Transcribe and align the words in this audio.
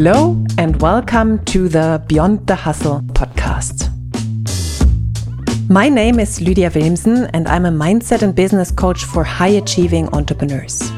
Hello, 0.00 0.40
and 0.58 0.80
welcome 0.80 1.44
to 1.46 1.68
the 1.68 2.00
Beyond 2.06 2.46
the 2.46 2.54
Hustle 2.54 3.00
podcast. 3.14 3.90
My 5.68 5.88
name 5.88 6.20
is 6.20 6.40
Lydia 6.40 6.70
Wilmsen, 6.70 7.28
and 7.34 7.48
I'm 7.48 7.66
a 7.66 7.72
mindset 7.72 8.22
and 8.22 8.32
business 8.32 8.70
coach 8.70 9.02
for 9.02 9.24
high 9.24 9.58
achieving 9.58 10.08
entrepreneurs. 10.10 10.88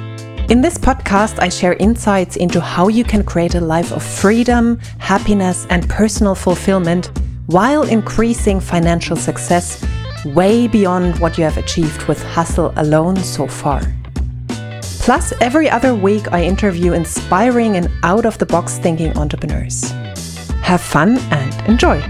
In 0.51 0.61
this 0.61 0.77
podcast, 0.77 1.39
I 1.41 1.49
share 1.49 1.73
insights 1.77 2.37
into 2.37 2.61
how 2.61 2.89
you 2.89 3.03
can 3.03 3.25
create 3.25 3.55
a 3.55 3.61
life 3.63 3.91
of 3.91 4.03
freedom, 4.03 4.79
happiness, 4.99 5.67
and 5.71 5.89
personal 5.89 6.35
fulfillment 6.35 7.11
while 7.47 7.85
increasing 7.85 8.61
financial 8.61 9.17
success 9.17 9.83
way 10.27 10.69
beyond 10.69 11.19
what 11.21 11.39
you 11.39 11.45
have 11.45 11.57
achieved 11.57 12.03
with 12.03 12.23
hustle 12.23 12.75
alone 12.77 13.17
so 13.17 13.47
far. 13.47 13.81
Plus, 15.03 15.33
every 15.41 15.69
other 15.69 15.95
week, 15.95 16.31
I 16.31 16.45
interview 16.45 16.93
inspiring 16.93 17.75
and 17.75 17.91
out 18.03 18.27
of 18.27 18.37
the 18.37 18.45
box 18.45 18.77
thinking 18.77 19.17
entrepreneurs. 19.17 19.91
Have 20.61 20.83
fun 20.83 21.17
and 21.31 21.67
enjoy. 21.67 22.01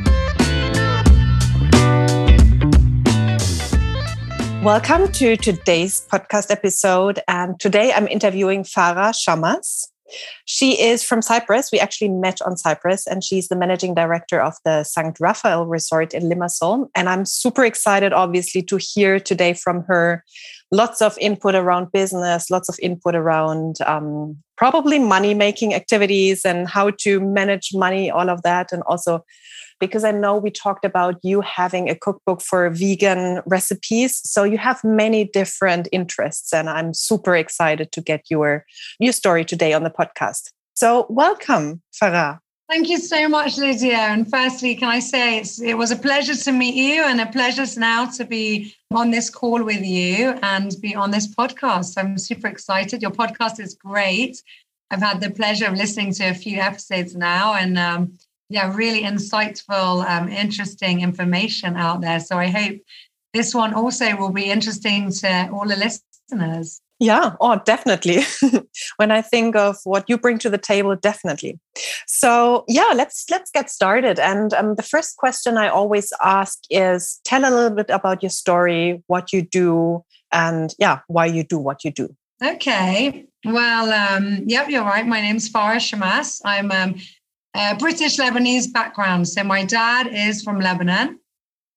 Welcome 4.65 5.13
to 5.13 5.37
today's 5.37 6.05
podcast 6.11 6.51
episode. 6.51 7.21
And 7.29 7.61
today 7.61 7.93
I'm 7.93 8.09
interviewing 8.09 8.65
Farah 8.65 9.15
Shamas. 9.15 9.87
She 10.45 10.83
is 10.83 11.05
from 11.05 11.23
Cyprus. 11.23 11.71
We 11.71 11.79
actually 11.79 12.09
met 12.09 12.43
on 12.43 12.57
Cyprus, 12.57 13.07
and 13.07 13.23
she's 13.23 13.47
the 13.47 13.55
managing 13.55 13.95
director 13.95 14.43
of 14.43 14.55
the 14.65 14.83
St. 14.83 15.17
Raphael 15.21 15.65
Resort 15.65 16.13
in 16.13 16.25
Limassol. 16.25 16.89
And 16.97 17.09
I'm 17.09 17.25
super 17.25 17.65
excited, 17.65 18.13
obviously, 18.13 18.63
to 18.63 18.77
hear 18.77 19.21
today 19.21 19.55
from 19.55 19.85
her 19.85 20.25
lots 20.71 21.03
of 21.03 21.17
input 21.19 21.55
around 21.55 21.93
business, 21.93 22.51
lots 22.51 22.69
of 22.69 22.77
input 22.81 23.15
around 23.15 23.77
um, 23.87 24.37
probably 24.57 24.99
money 24.99 25.35
making 25.35 25.75
activities 25.75 26.45
and 26.45 26.69
how 26.69 26.91
to 26.91 27.21
manage 27.21 27.71
money, 27.75 28.11
all 28.11 28.31
of 28.31 28.43
that. 28.43 28.73
And 28.73 28.83
also, 28.85 29.25
because 29.81 30.05
I 30.05 30.11
know 30.11 30.37
we 30.37 30.51
talked 30.51 30.85
about 30.85 31.17
you 31.23 31.41
having 31.41 31.89
a 31.89 31.97
cookbook 31.97 32.43
for 32.43 32.69
vegan 32.71 33.41
recipes. 33.47 34.21
So 34.25 34.45
you 34.45 34.59
have 34.59 34.85
many 34.85 35.25
different 35.25 35.89
interests, 35.91 36.53
and 36.53 36.69
I'm 36.69 36.93
super 36.95 37.35
excited 37.35 37.91
to 37.93 38.01
get 38.01 38.25
your, 38.31 38.65
your 39.01 39.13
story 39.13 39.45
today 39.45 39.73
on 39.73 39.83
the 39.83 39.91
podcast. 39.91 40.51
So, 40.75 41.07
welcome, 41.09 41.83
Farah. 41.93 42.39
Thank 42.71 42.89
you 42.89 42.99
so 42.99 43.29
much, 43.29 43.59
Lydia. 43.59 43.97
And 43.97 44.31
firstly, 44.31 44.77
can 44.77 44.89
I 44.89 45.01
say 45.01 45.43
it 45.65 45.77
was 45.77 45.91
a 45.91 45.97
pleasure 45.97 46.37
to 46.37 46.53
meet 46.53 46.77
you 46.77 47.03
and 47.03 47.21
a 47.21 47.27
pleasure 47.27 47.67
now 47.77 48.07
to 48.11 48.25
be 48.25 48.77
on 48.93 49.11
this 49.11 49.29
call 49.29 49.65
with 49.65 49.85
you 49.85 50.39
and 50.41 50.73
be 50.81 50.95
on 50.95 51.11
this 51.11 51.27
podcast. 51.27 51.95
I'm 51.99 52.17
super 52.17 52.47
excited. 52.47 53.03
Your 53.03 53.11
podcast 53.11 53.59
is 53.59 53.75
great. 53.75 54.41
I've 54.89 55.03
had 55.03 55.21
the 55.21 55.33
pleasure 55.33 55.67
of 55.67 55.75
listening 55.75 56.15
to 56.15 56.31
a 56.31 56.35
few 56.35 56.61
episodes 56.61 57.17
now 57.17 57.55
and 57.55 57.77
um, 57.77 58.17
yeah, 58.49 58.73
really 58.73 59.03
insightful, 59.03 60.09
um, 60.09 60.29
interesting 60.29 61.01
information 61.01 61.77
out 61.77 62.03
there. 62.03 62.21
So 62.21 62.39
I 62.39 62.47
hope 62.47 62.79
this 63.35 63.53
one 63.53 63.75
also 63.75 64.15
will 64.15 64.31
be 64.31 64.49
interesting 64.49 65.11
to 65.11 65.51
all 65.53 65.67
the 65.67 65.75
listeners. 65.75 66.81
Yeah, 67.01 67.33
oh, 67.41 67.59
definitely. 67.65 68.21
when 68.97 69.11
I 69.11 69.23
think 69.23 69.57
of 69.57 69.79
what 69.85 70.05
you 70.09 70.19
bring 70.19 70.39
to 70.41 70.51
the 70.51 70.59
table, 70.59 70.95
definitely. 70.97 71.59
So, 72.07 72.65
yeah, 72.69 72.93
let's 72.95 73.25
let's 73.31 73.51
get 73.51 73.71
started. 73.71 74.19
And 74.19 74.53
um, 74.53 74.75
the 74.75 74.83
first 74.83 75.17
question 75.17 75.57
I 75.57 75.69
always 75.69 76.13
ask 76.23 76.59
is, 76.69 77.19
tell 77.25 77.43
a 77.43 77.51
little 77.51 77.75
bit 77.75 77.89
about 77.89 78.23
your 78.23 78.29
story, 78.29 79.03
what 79.07 79.33
you 79.33 79.41
do, 79.41 80.05
and 80.31 80.75
yeah, 80.79 81.01
why 81.07 81.25
you 81.25 81.43
do 81.43 81.59
what 81.59 81.85
you 81.85 81.91
do. 81.91 82.15
Okay. 82.45 83.25
Well, 83.47 83.93
um, 83.93 84.45
yep, 84.47 84.69
you're 84.69 84.85
right. 84.85 85.07
My 85.07 85.23
name's 85.23 85.51
Farah 85.51 85.77
Shamas. 85.77 86.43
I'm 86.45 86.71
um, 86.71 86.97
British 87.79 88.19
Lebanese 88.19 88.71
background. 88.71 89.27
So 89.27 89.43
my 89.43 89.65
dad 89.65 90.07
is 90.07 90.43
from 90.43 90.61
Lebanon, 90.61 91.19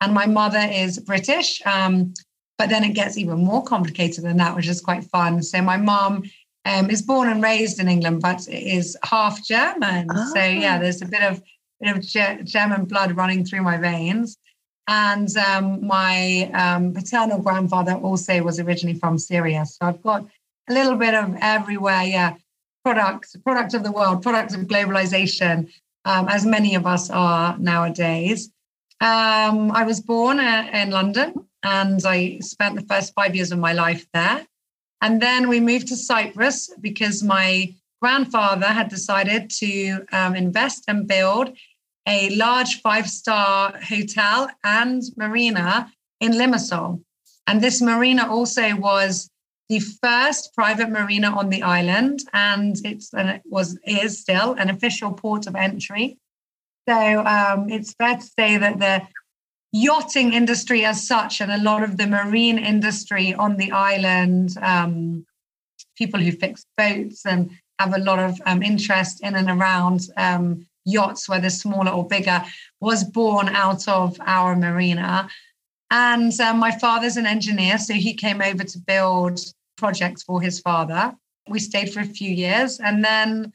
and 0.01 0.13
my 0.13 0.25
mother 0.25 0.67
is 0.69 0.99
British. 0.99 1.61
Um, 1.65 2.13
but 2.57 2.69
then 2.69 2.83
it 2.83 2.93
gets 2.93 3.17
even 3.17 3.43
more 3.43 3.63
complicated 3.63 4.23
than 4.23 4.37
that, 4.37 4.55
which 4.55 4.67
is 4.67 4.81
quite 4.81 5.03
fun. 5.05 5.41
So 5.41 5.61
my 5.61 5.77
mom 5.77 6.23
um, 6.65 6.89
is 6.89 7.01
born 7.01 7.29
and 7.29 7.43
raised 7.43 7.79
in 7.79 7.87
England, 7.87 8.21
but 8.21 8.47
is 8.47 8.97
half 9.03 9.43
German. 9.43 10.07
Oh. 10.11 10.31
So 10.33 10.43
yeah, 10.43 10.75
ah. 10.75 10.79
there's 10.79 11.01
a 11.01 11.05
bit 11.05 11.23
of 11.23 11.41
bit 11.81 11.97
of 11.97 12.45
German 12.45 12.85
blood 12.85 13.17
running 13.17 13.43
through 13.43 13.61
my 13.61 13.77
veins. 13.77 14.37
And 14.87 15.35
um, 15.37 15.85
my 15.85 16.51
um, 16.53 16.93
paternal 16.93 17.39
grandfather 17.41 17.93
also 17.93 18.43
was 18.43 18.59
originally 18.59 18.99
from 18.99 19.17
Syria. 19.17 19.65
So 19.65 19.85
I've 19.85 20.01
got 20.01 20.25
a 20.69 20.73
little 20.73 20.95
bit 20.95 21.13
of 21.13 21.35
everywhere. 21.41 22.03
Yeah, 22.03 22.35
products, 22.83 23.35
product 23.37 23.73
of 23.73 23.83
the 23.83 23.91
world, 23.91 24.21
products 24.21 24.53
of 24.53 24.61
globalization, 24.61 25.71
um, 26.05 26.27
as 26.27 26.45
many 26.45 26.75
of 26.75 26.85
us 26.85 27.09
are 27.09 27.57
nowadays. 27.57 28.49
Um, 28.99 29.71
I 29.71 29.83
was 29.83 29.99
born 29.99 30.39
uh, 30.39 30.69
in 30.73 30.91
London 30.91 31.33
and 31.63 32.01
I 32.05 32.39
spent 32.39 32.75
the 32.75 32.85
first 32.85 33.13
five 33.13 33.35
years 33.35 33.51
of 33.51 33.59
my 33.59 33.73
life 33.73 34.05
there. 34.13 34.45
And 35.01 35.21
then 35.21 35.49
we 35.49 35.59
moved 35.59 35.87
to 35.89 35.97
Cyprus 35.97 36.69
because 36.79 37.23
my 37.23 37.73
grandfather 38.01 38.67
had 38.67 38.89
decided 38.89 39.49
to 39.49 40.05
um, 40.11 40.35
invest 40.35 40.83
and 40.87 41.07
build 41.07 41.55
a 42.07 42.35
large 42.35 42.81
five 42.81 43.09
star 43.09 43.73
hotel 43.81 44.49
and 44.63 45.01
marina 45.15 45.91
in 46.19 46.33
Limassol. 46.33 47.01
And 47.47 47.61
this 47.61 47.81
marina 47.81 48.29
also 48.29 48.75
was 48.75 49.29
the 49.69 49.79
first 49.79 50.53
private 50.53 50.89
marina 50.89 51.29
on 51.29 51.49
the 51.49 51.63
island, 51.63 52.19
and 52.33 52.75
it's 52.83 53.13
and 53.13 53.29
it 53.29 53.41
was 53.45 53.77
is 53.85 54.19
still 54.19 54.53
an 54.53 54.69
official 54.69 55.13
port 55.13 55.47
of 55.47 55.55
entry. 55.55 56.17
So 56.87 57.25
um, 57.25 57.69
it's 57.69 57.93
fair 57.93 58.17
to 58.17 58.21
say 58.21 58.57
that 58.57 58.79
the 58.79 59.07
yachting 59.73 60.33
industry 60.33 60.85
as 60.85 61.05
such 61.05 61.41
and 61.41 61.51
a 61.51 61.57
lot 61.57 61.83
of 61.83 61.97
the 61.97 62.05
marine 62.05 62.59
industry 62.59 63.33
on 63.33 63.57
the 63.57 63.71
island 63.71 64.55
um, 64.61 65.25
people 65.97 66.19
who 66.19 66.31
fix 66.31 66.63
boats 66.77 67.25
and 67.25 67.49
have 67.79 67.95
a 67.95 67.99
lot 67.99 68.19
of 68.19 68.39
um, 68.45 68.61
interest 68.61 69.21
in 69.23 69.35
and 69.35 69.49
around 69.49 70.01
um, 70.15 70.65
yachts 70.85 71.27
whether 71.27 71.49
smaller 71.49 71.91
or 71.91 72.07
bigger 72.07 72.43
was 72.81 73.03
born 73.03 73.49
out 73.49 73.87
of 73.87 74.15
our 74.21 74.55
marina. 74.55 75.27
And 75.89 76.39
um, 76.39 76.59
my 76.59 76.71
father's 76.71 77.17
an 77.17 77.25
engineer 77.25 77.79
so 77.79 77.95
he 77.95 78.13
came 78.13 78.41
over 78.41 78.63
to 78.63 78.79
build 78.79 79.39
projects 79.75 80.21
for 80.21 80.39
his 80.39 80.59
father. 80.59 81.15
We 81.49 81.59
stayed 81.59 81.91
for 81.91 81.99
a 81.99 82.05
few 82.05 82.29
years 82.29 82.79
and 82.79 83.03
then 83.03 83.53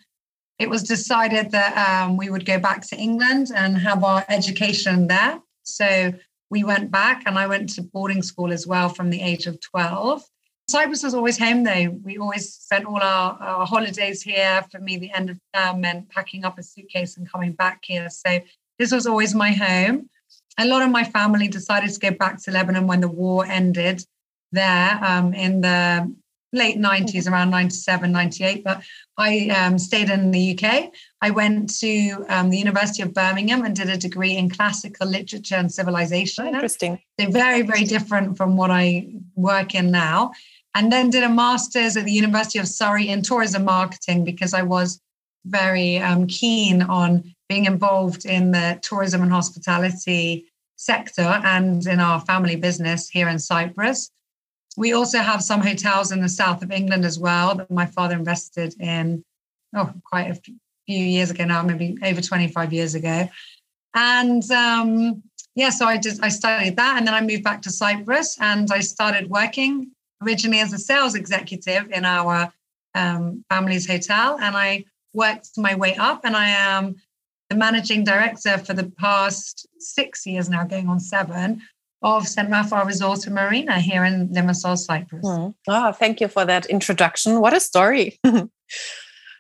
it 0.58 0.68
was 0.68 0.82
decided 0.82 1.52
that 1.52 1.78
um, 1.78 2.16
we 2.16 2.28
would 2.28 2.44
go 2.44 2.58
back 2.58 2.84
to 2.88 2.96
england 2.96 3.52
and 3.54 3.78
have 3.78 4.02
our 4.02 4.24
education 4.28 5.06
there 5.06 5.40
so 5.68 6.12
we 6.50 6.64
went 6.64 6.90
back 6.90 7.24
and 7.26 7.38
I 7.38 7.46
went 7.46 7.68
to 7.74 7.82
boarding 7.82 8.22
school 8.22 8.52
as 8.52 8.66
well 8.66 8.88
from 8.88 9.10
the 9.10 9.20
age 9.20 9.46
of 9.46 9.60
12. 9.60 10.22
Cyprus 10.68 11.02
was 11.02 11.14
always 11.14 11.38
home 11.38 11.64
though. 11.64 11.90
We 12.02 12.18
always 12.18 12.52
spent 12.52 12.84
all 12.84 13.00
our, 13.02 13.38
our 13.40 13.66
holidays 13.66 14.22
here. 14.22 14.64
For 14.70 14.78
me, 14.78 14.98
the 14.98 15.12
end 15.12 15.30
of 15.30 15.40
term 15.54 15.80
meant 15.80 16.10
packing 16.10 16.44
up 16.44 16.58
a 16.58 16.62
suitcase 16.62 17.16
and 17.16 17.30
coming 17.30 17.52
back 17.52 17.80
here. 17.84 18.10
So 18.10 18.40
this 18.78 18.92
was 18.92 19.06
always 19.06 19.34
my 19.34 19.52
home. 19.52 20.10
A 20.58 20.66
lot 20.66 20.82
of 20.82 20.90
my 20.90 21.04
family 21.04 21.48
decided 21.48 21.90
to 21.90 22.00
go 22.00 22.10
back 22.10 22.42
to 22.42 22.50
Lebanon 22.50 22.86
when 22.86 23.00
the 23.00 23.08
war 23.08 23.46
ended 23.46 24.04
there 24.52 24.98
um, 25.02 25.32
in 25.32 25.60
the 25.60 26.14
late 26.53 26.78
90s, 26.78 27.31
around 27.31 27.50
97, 27.50 28.10
98. 28.10 28.64
But 28.64 28.82
I 29.16 29.48
um, 29.48 29.78
stayed 29.78 30.10
in 30.10 30.31
the 30.31 30.59
UK. 30.59 30.91
I 31.20 31.31
went 31.31 31.78
to 31.81 32.25
um, 32.28 32.50
the 32.50 32.59
University 32.59 33.03
of 33.03 33.12
Birmingham 33.12 33.64
and 33.64 33.75
did 33.75 33.88
a 33.88 33.97
degree 33.97 34.36
in 34.36 34.48
classical 34.48 35.06
literature 35.06 35.56
and 35.56 35.72
civilization. 35.72 36.47
Interesting. 36.47 37.00
They're 37.16 37.31
very, 37.31 37.62
very 37.62 37.84
different 37.84 38.37
from 38.37 38.56
what 38.56 38.70
I 38.70 39.08
work 39.34 39.75
in 39.75 39.91
now. 39.91 40.32
And 40.75 40.92
then 40.92 41.10
did 41.10 41.25
a 41.25 41.28
master's 41.28 41.97
at 41.97 42.04
the 42.04 42.12
University 42.12 42.58
of 42.58 42.69
Surrey 42.69 43.08
in 43.08 43.22
tourism 43.22 43.64
marketing 43.64 44.25
because 44.25 44.54
I 44.54 44.62
was 44.62 45.00
very 45.44 45.99
um, 45.99 46.26
keen 46.26 46.82
on 46.82 47.34
being 47.49 47.64
involved 47.64 48.26
in 48.26 48.52
the 48.52 48.78
tourism 48.82 49.22
and 49.22 49.32
hospitality 49.32 50.46
sector 50.76 51.22
and 51.22 51.87
in 51.87 51.99
our 52.00 52.20
family 52.20 52.56
business 52.56 53.08
here 53.08 53.28
in 53.28 53.38
Cyprus. 53.38 54.11
We 54.78 54.92
also 54.92 55.19
have 55.19 55.42
some 55.42 55.60
hotels 55.60 56.12
in 56.12 56.20
the 56.20 56.28
south 56.28 56.62
of 56.62 56.70
England 56.70 57.04
as 57.04 57.19
well 57.19 57.56
that 57.56 57.69
my 57.69 57.84
father 57.84 58.14
invested 58.14 58.80
in, 58.80 59.25
oh, 59.75 59.92
quite 60.04 60.30
a 60.30 60.40
few 60.86 61.04
years 61.04 61.30
ago 61.32 61.44
now, 61.44 61.62
maybe 61.62 61.98
over 62.00 62.20
25 62.20 62.72
years 62.72 62.94
ago. 62.94 63.28
And 63.92 64.48
um, 64.52 65.25
yeah, 65.56 65.70
so 65.70 65.84
I 65.84 65.98
just 65.98 66.22
I 66.22 66.28
studied 66.28 66.76
that, 66.76 66.96
and 66.96 67.04
then 67.04 67.14
I 67.14 67.20
moved 67.20 67.42
back 67.42 67.60
to 67.62 67.70
Cyprus, 67.70 68.38
and 68.40 68.70
I 68.70 68.78
started 68.78 69.28
working 69.28 69.90
originally 70.22 70.60
as 70.60 70.72
a 70.72 70.78
sales 70.78 71.16
executive 71.16 71.90
in 71.90 72.04
our 72.04 72.52
um, 72.94 73.44
family's 73.50 73.88
hotel, 73.88 74.38
and 74.40 74.56
I 74.56 74.84
worked 75.12 75.48
my 75.56 75.74
way 75.74 75.96
up, 75.96 76.20
and 76.24 76.36
I 76.36 76.50
am 76.50 76.94
the 77.50 77.56
managing 77.56 78.04
director 78.04 78.56
for 78.58 78.74
the 78.74 78.92
past 78.96 79.66
six 79.81 80.24
years 80.24 80.48
now, 80.48 80.62
going 80.62 80.88
on 80.88 81.00
seven, 81.00 81.62
of 82.02 82.86
Resort 82.86 83.26
and 83.26 83.34
Marina 83.34 83.80
here 83.80 84.04
in 84.04 84.28
Limassol, 84.28 84.78
Cyprus. 84.78 85.26
Mm. 85.26 85.54
Oh, 85.68 85.92
thank 85.92 86.20
you 86.20 86.28
for 86.28 86.44
that 86.44 86.66
introduction. 86.66 87.40
What 87.40 87.54
a 87.54 87.60
story. 87.60 88.18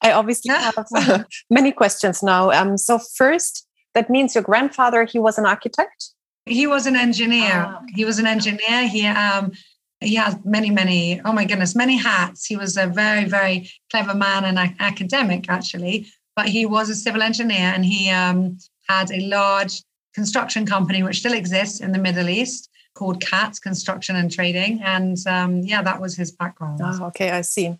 I 0.02 0.12
obviously 0.12 0.54
have 0.54 0.86
many 1.50 1.72
questions 1.72 2.22
now. 2.22 2.50
Um, 2.50 2.76
so 2.76 2.98
first, 2.98 3.66
that 3.94 4.10
means 4.10 4.34
your 4.34 4.44
grandfather 4.44 5.04
he 5.04 5.18
was 5.18 5.38
an 5.38 5.46
architect. 5.46 6.10
He 6.46 6.66
was 6.66 6.86
an 6.86 6.96
engineer. 6.96 7.66
Ah, 7.66 7.78
okay. 7.82 7.92
He 7.94 8.04
was 8.04 8.18
an 8.18 8.26
engineer. 8.26 8.88
He 8.88 9.06
um 9.06 9.52
he 10.00 10.14
has 10.14 10.36
many 10.44 10.70
many 10.70 11.20
oh 11.24 11.32
my 11.32 11.44
goodness 11.44 11.74
many 11.74 11.96
hats. 11.96 12.46
He 12.46 12.56
was 12.56 12.76
a 12.76 12.86
very 12.86 13.24
very 13.24 13.70
clever 13.90 14.14
man 14.14 14.44
and 14.44 14.58
academic 14.78 15.46
actually, 15.48 16.06
but 16.36 16.48
he 16.48 16.64
was 16.64 16.88
a 16.88 16.94
civil 16.94 17.22
engineer 17.22 17.72
and 17.74 17.84
he 17.84 18.10
um 18.10 18.58
had 18.88 19.10
a 19.10 19.20
large 19.26 19.82
construction 20.20 20.62
company 20.74 21.00
which 21.02 21.18
still 21.22 21.36
exists 21.42 21.78
in 21.80 21.90
the 21.92 22.02
Middle 22.06 22.28
East 22.28 22.62
called 22.98 23.20
CATS 23.20 23.60
Construction 23.60 24.16
and 24.16 24.28
Trading. 24.38 24.80
And 24.82 25.16
um, 25.26 25.52
yeah, 25.70 25.82
that 25.82 26.00
was 26.00 26.16
his 26.16 26.30
background. 26.32 26.80
Oh, 26.82 27.06
okay, 27.10 27.30
I 27.30 27.42
see. 27.42 27.78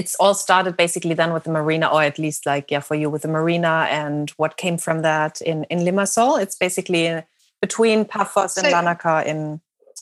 It's 0.00 0.14
all 0.22 0.34
started 0.34 0.74
basically 0.84 1.14
then 1.14 1.32
with 1.34 1.44
the 1.44 1.50
marina, 1.50 1.86
or 1.94 2.02
at 2.02 2.18
least 2.18 2.46
like, 2.46 2.70
yeah, 2.70 2.80
for 2.80 2.94
you 2.94 3.10
with 3.10 3.22
the 3.22 3.28
marina 3.28 3.86
and 4.02 4.30
what 4.40 4.56
came 4.56 4.78
from 4.78 5.02
that 5.02 5.42
in, 5.42 5.64
in 5.64 5.80
Limassol. 5.80 6.40
It's 6.40 6.56
basically 6.56 7.22
between 7.60 8.06
Paphos 8.06 8.56
and 8.56 8.66
Larnaca 8.72 9.26
in 9.26 9.60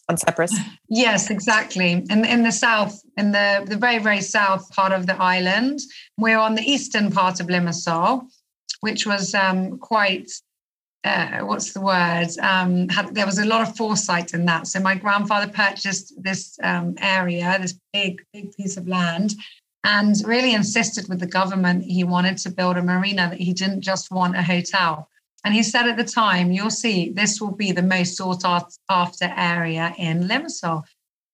on 0.09 0.17
Cyprus. 0.17 0.55
Yes, 0.89 1.31
exactly. 1.31 1.91
In 2.15 2.25
in 2.25 2.45
the 2.45 2.53
south, 2.53 2.95
in 3.17 3.33
the, 3.33 3.49
the 3.67 3.77
very, 3.77 3.99
very 3.99 4.21
south 4.21 4.71
part 4.71 4.93
of 4.93 5.03
the 5.09 5.17
island. 5.21 5.81
We're 6.17 6.39
on 6.39 6.55
the 6.55 6.63
eastern 6.63 7.11
part 7.11 7.41
of 7.41 7.49
Limassol, 7.49 8.11
which 8.87 9.03
was 9.05 9.35
um, 9.35 9.79
quite 9.79 10.31
uh, 11.05 11.41
what's 11.41 11.73
the 11.73 11.81
word? 11.81 12.29
Um, 12.41 12.89
had, 12.89 13.15
there 13.15 13.27
was 13.27 13.39
a 13.39 13.45
lot 13.45 13.67
of 13.67 13.77
foresight 13.77 14.35
in 14.35 14.45
that. 14.47 14.67
So 14.67 14.81
my 14.81 14.97
grandfather 14.97 15.51
purchased 15.53 16.13
this 16.23 16.59
um, 16.63 16.95
area, 16.99 17.59
this 17.61 17.79
big, 17.93 18.25
big 18.33 18.53
piece 18.57 18.77
of 18.77 18.89
land, 18.89 19.35
and 19.85 20.17
really 20.25 20.53
insisted 20.55 21.09
with 21.09 21.21
the 21.21 21.27
government 21.27 21.85
he 21.85 22.03
wanted 22.03 22.39
to 22.39 22.51
build 22.51 22.77
a 22.77 22.83
marina. 22.83 23.31
That 23.31 23.41
he 23.41 23.53
didn't 23.53 23.83
just 23.83 24.11
want 24.11 24.37
a 24.37 24.43
hotel. 24.43 25.09
And 25.45 25.55
he 25.55 25.63
said 25.63 25.87
at 25.87 25.97
the 25.97 26.05
time, 26.05 26.51
"You'll 26.51 26.71
see, 26.71 27.11
this 27.11 27.41
will 27.41 27.53
be 27.53 27.71
the 27.71 27.83
most 27.83 28.17
sought 28.17 28.45
after 28.89 29.33
area 29.37 29.95
in 29.97 30.25
Limassol." 30.25 30.83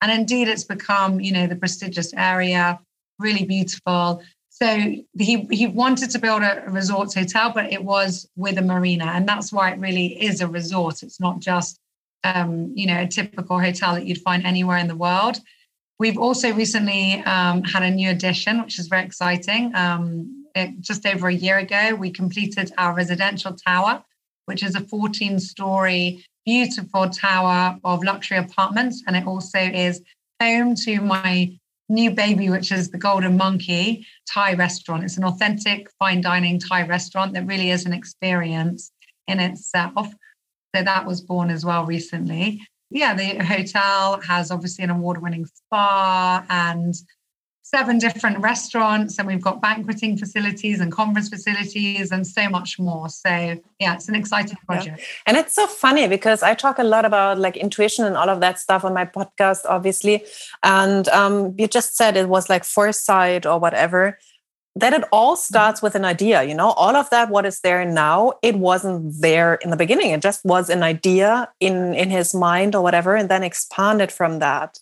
And 0.03 0.13
indeed, 0.13 0.49
it's 0.49 0.65
become, 0.65 1.21
you 1.21 1.33
know, 1.33 1.47
the 1.47 1.57
prestigious 1.57 2.13
area, 2.15 2.81
really 3.19 3.45
beautiful. 3.45 4.23
So 4.55 4.67
he 5.19 5.49
he 5.51 5.67
wanted 5.67 6.11
to 6.11 6.19
build 6.19 6.43
a, 6.43 6.65
resort 6.67 7.15
hotel, 7.15 7.53
but 7.55 7.73
it 7.73 7.83
was 7.83 8.29
with 8.37 8.59
a 8.59 8.63
marina, 8.63 9.07
and 9.07 9.27
that's 9.27 9.51
why 9.51 9.71
it 9.71 9.79
really 9.79 10.23
is 10.23 10.43
a 10.43 10.47
resort. 10.47 11.03
It's 11.03 11.19
not 11.19 11.41
just 11.41 11.81
um, 12.23 12.71
you 12.75 12.87
know 12.87 13.01
a 13.01 13.07
typical 13.07 13.59
hotel 13.59 13.95
that 13.95 14.05
you'd 14.05 14.21
find 14.21 14.45
anywhere 14.45 14.77
in 14.77 14.89
the 14.89 14.95
world. 14.95 15.39
We've 15.99 16.19
also 16.19 16.53
recently 16.53 17.15
um, 17.25 17.65
had 17.65 17.83
a 17.83 17.91
new 17.91 18.11
addition, 18.11 18.61
which 18.61 18.79
is 18.79 18.89
very 18.89 19.05
exciting. 19.05 19.75
Um, 19.75 20.45
it, 20.55 20.81
just 20.81 21.07
over 21.07 21.29
a 21.29 21.35
year 21.35 21.57
ago, 21.57 21.95
we 21.95 22.11
completed 22.11 22.73
our 22.77 22.95
residential 22.95 23.55
tower, 23.55 24.05
which 24.45 24.63
is 24.63 24.75
a 24.75 24.81
14 24.81 25.41
story, 25.41 26.27
beautiful 26.45 27.09
tower 27.09 27.79
of 27.85 28.05
luxury 28.05 28.37
apartments. 28.37 29.03
And 29.07 29.17
it 29.17 29.27
also 29.27 29.59
is 29.59 30.03
home 30.41 30.75
to 30.85 31.01
my 31.01 31.59
new 31.93 32.11
baby, 32.11 32.51
which 32.51 32.73
is 32.73 32.91
the 32.91 32.99
Golden 32.99 33.37
Monkey 33.37 34.07
Thai 34.33 34.55
restaurant. 34.55 35.05
It's 35.05 35.17
an 35.17 35.25
authentic 35.25 35.89
fine 35.99 36.21
dining 36.21 36.59
Thai 36.59 36.87
restaurant 36.87 37.35
that 37.35 37.47
really 37.47 37.71
is 37.71 37.87
an 37.87 37.93
experience 37.93 38.91
in 39.29 39.39
itself. 39.39 40.15
So 40.75 40.83
that 40.83 41.07
was 41.07 41.21
born 41.21 41.51
as 41.51 41.65
well 41.65 41.85
recently. 41.85 42.61
Yeah, 42.91 43.15
the 43.15 43.45
hotel 43.45 44.21
has 44.23 44.51
obviously 44.51 44.85
an 44.85 44.91
award 44.91 45.23
winning 45.23 45.47
spa 45.47 46.45
and 46.49 46.95
seven 47.75 47.99
different 47.99 48.39
restaurants 48.39 49.19
and 49.19 49.27
we've 49.27 49.41
got 49.41 49.63
banqueting 49.63 50.17
facilities 50.17 50.79
and 50.79 50.93
conference 50.93 51.31
facilities 51.31 52.13
and 52.13 52.27
so 52.27 52.49
much 52.51 52.79
more. 52.79 53.09
So 53.09 53.31
yeah 53.81 53.95
it's 53.95 54.09
an 54.09 54.15
exciting 54.15 54.59
project. 54.67 54.99
Yeah. 54.99 55.05
and 55.27 55.37
it's 55.39 55.55
so 55.55 55.67
funny 55.67 56.07
because 56.07 56.43
i 56.43 56.55
talk 56.55 56.79
a 56.79 56.85
lot 56.85 57.05
about 57.05 57.39
like 57.39 57.57
intuition 57.57 58.05
and 58.05 58.17
all 58.17 58.29
of 58.29 58.41
that 58.41 58.59
stuff 58.59 58.85
on 58.85 58.93
my 58.93 59.07
podcast 59.07 59.61
obviously. 59.67 60.25
And 60.63 61.09
um, 61.09 61.55
you 61.59 61.67
just 61.67 61.97
said 61.97 62.17
it 62.17 62.29
was 62.29 62.51
like 62.51 62.65
foresight 62.65 63.47
or 63.47 63.59
whatever. 63.59 64.19
That 64.77 64.95
it 64.95 65.05
all 65.13 65.37
starts 65.37 65.83
with 65.83 65.95
an 65.95 66.05
idea 66.05 66.43
you 66.43 66.55
know? 66.55 66.73
All 66.73 66.95
of 66.95 67.09
that 67.11 67.31
what 67.31 67.47
is 67.47 67.61
there 67.61 67.85
now 67.87 68.35
it 68.43 68.57
wasn't 68.57 69.21
there 69.21 69.55
in 69.55 69.71
the 69.71 69.77
beginning. 69.77 70.11
It 70.11 70.21
just 70.21 70.45
was 70.45 70.69
an 70.69 70.83
idea 70.83 71.49
in 71.59 71.95
in 71.95 72.11
his 72.11 72.35
mind 72.35 72.75
or 72.75 72.83
whatever 72.83 73.17
and 73.17 73.31
then 73.31 73.43
expanded 73.43 74.13
from 74.13 74.41
that 74.41 74.79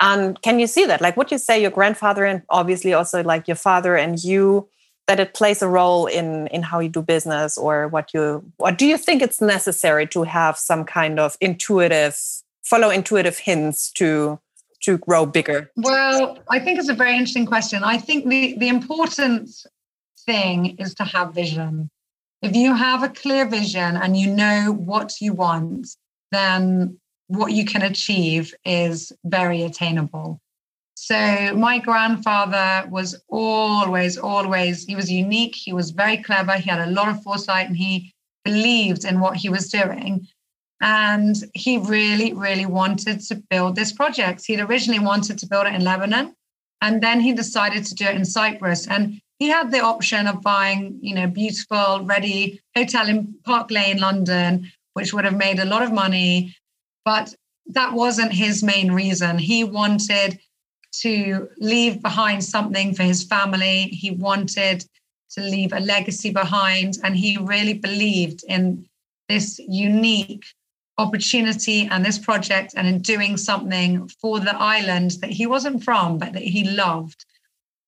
and 0.00 0.40
can 0.42 0.58
you 0.58 0.66
see 0.66 0.84
that? 0.86 1.00
Like 1.00 1.16
would 1.16 1.30
you 1.30 1.38
say, 1.38 1.60
your 1.60 1.70
grandfather 1.70 2.24
and 2.24 2.42
obviously 2.50 2.92
also 2.92 3.22
like 3.22 3.48
your 3.48 3.56
father 3.56 3.96
and 3.96 4.22
you, 4.22 4.68
that 5.08 5.18
it 5.18 5.34
plays 5.34 5.62
a 5.62 5.68
role 5.68 6.06
in 6.06 6.46
in 6.48 6.62
how 6.62 6.78
you 6.80 6.88
do 6.88 7.02
business 7.02 7.58
or 7.58 7.88
what 7.88 8.12
you 8.14 8.44
what 8.58 8.78
do 8.78 8.86
you 8.86 8.98
think 8.98 9.22
it's 9.22 9.40
necessary 9.40 10.06
to 10.06 10.22
have 10.22 10.56
some 10.56 10.84
kind 10.84 11.18
of 11.18 11.36
intuitive 11.40 12.16
follow 12.62 12.90
intuitive 12.90 13.38
hints 13.38 13.90
to 13.92 14.38
to 14.80 14.98
grow 14.98 15.26
bigger? 15.26 15.70
Well, 15.76 16.38
I 16.50 16.60
think 16.60 16.78
it's 16.78 16.88
a 16.88 16.94
very 16.94 17.12
interesting 17.12 17.46
question. 17.46 17.82
I 17.82 17.98
think 17.98 18.28
the 18.28 18.56
the 18.58 18.68
important 18.68 19.50
thing 20.26 20.76
is 20.78 20.94
to 20.96 21.04
have 21.04 21.34
vision. 21.34 21.90
If 22.42 22.54
you 22.54 22.74
have 22.74 23.02
a 23.02 23.08
clear 23.08 23.48
vision 23.48 23.96
and 23.96 24.16
you 24.16 24.32
know 24.32 24.72
what 24.72 25.20
you 25.20 25.32
want, 25.32 25.88
then 26.30 26.98
what 27.28 27.52
you 27.52 27.64
can 27.64 27.82
achieve 27.82 28.54
is 28.64 29.12
very 29.24 29.62
attainable. 29.62 30.40
So 30.94 31.54
my 31.54 31.78
grandfather 31.78 32.88
was 32.90 33.14
always, 33.28 34.18
always, 34.18 34.84
he 34.84 34.96
was 34.96 35.10
unique. 35.10 35.54
He 35.54 35.72
was 35.72 35.92
very 35.92 36.16
clever. 36.16 36.54
He 36.54 36.68
had 36.68 36.86
a 36.86 36.90
lot 36.90 37.08
of 37.08 37.22
foresight 37.22 37.68
and 37.68 37.76
he 37.76 38.12
believed 38.44 39.04
in 39.04 39.20
what 39.20 39.36
he 39.36 39.48
was 39.48 39.68
doing. 39.68 40.26
And 40.80 41.36
he 41.54 41.78
really, 41.78 42.32
really 42.32 42.66
wanted 42.66 43.20
to 43.20 43.36
build 43.50 43.76
this 43.76 43.92
project. 43.92 44.44
He'd 44.46 44.60
originally 44.60 44.98
wanted 44.98 45.38
to 45.38 45.46
build 45.46 45.66
it 45.66 45.74
in 45.74 45.84
Lebanon. 45.84 46.34
And 46.80 47.02
then 47.02 47.20
he 47.20 47.32
decided 47.32 47.84
to 47.86 47.94
do 47.94 48.06
it 48.06 48.16
in 48.16 48.24
Cyprus. 48.24 48.86
And 48.86 49.20
he 49.38 49.48
had 49.48 49.70
the 49.70 49.80
option 49.80 50.26
of 50.26 50.42
buying, 50.42 50.98
you 51.00 51.14
know, 51.14 51.26
beautiful, 51.26 52.04
ready 52.04 52.60
hotel 52.76 53.08
in 53.08 53.34
Park 53.44 53.70
Lane, 53.70 53.98
London, 53.98 54.70
which 54.94 55.12
would 55.12 55.24
have 55.24 55.36
made 55.36 55.60
a 55.60 55.64
lot 55.64 55.82
of 55.82 55.92
money 55.92 56.56
but 57.08 57.34
that 57.64 57.94
wasn't 57.94 58.30
his 58.44 58.62
main 58.62 58.92
reason. 58.92 59.38
He 59.38 59.64
wanted 59.64 60.38
to 61.00 61.48
leave 61.56 62.02
behind 62.02 62.44
something 62.44 62.92
for 62.92 63.02
his 63.02 63.24
family. 63.24 63.84
He 63.84 64.10
wanted 64.10 64.84
to 65.30 65.40
leave 65.40 65.72
a 65.72 65.80
legacy 65.80 66.30
behind. 66.30 66.98
And 67.02 67.16
he 67.16 67.38
really 67.38 67.72
believed 67.72 68.44
in 68.46 68.84
this 69.26 69.58
unique 69.58 70.44
opportunity 70.98 71.88
and 71.90 72.04
this 72.04 72.18
project 72.18 72.74
and 72.76 72.86
in 72.86 72.98
doing 73.00 73.38
something 73.38 74.06
for 74.20 74.38
the 74.38 74.54
island 74.54 75.12
that 75.22 75.30
he 75.30 75.46
wasn't 75.46 75.82
from, 75.82 76.18
but 76.18 76.34
that 76.34 76.42
he 76.42 76.62
loved, 76.68 77.24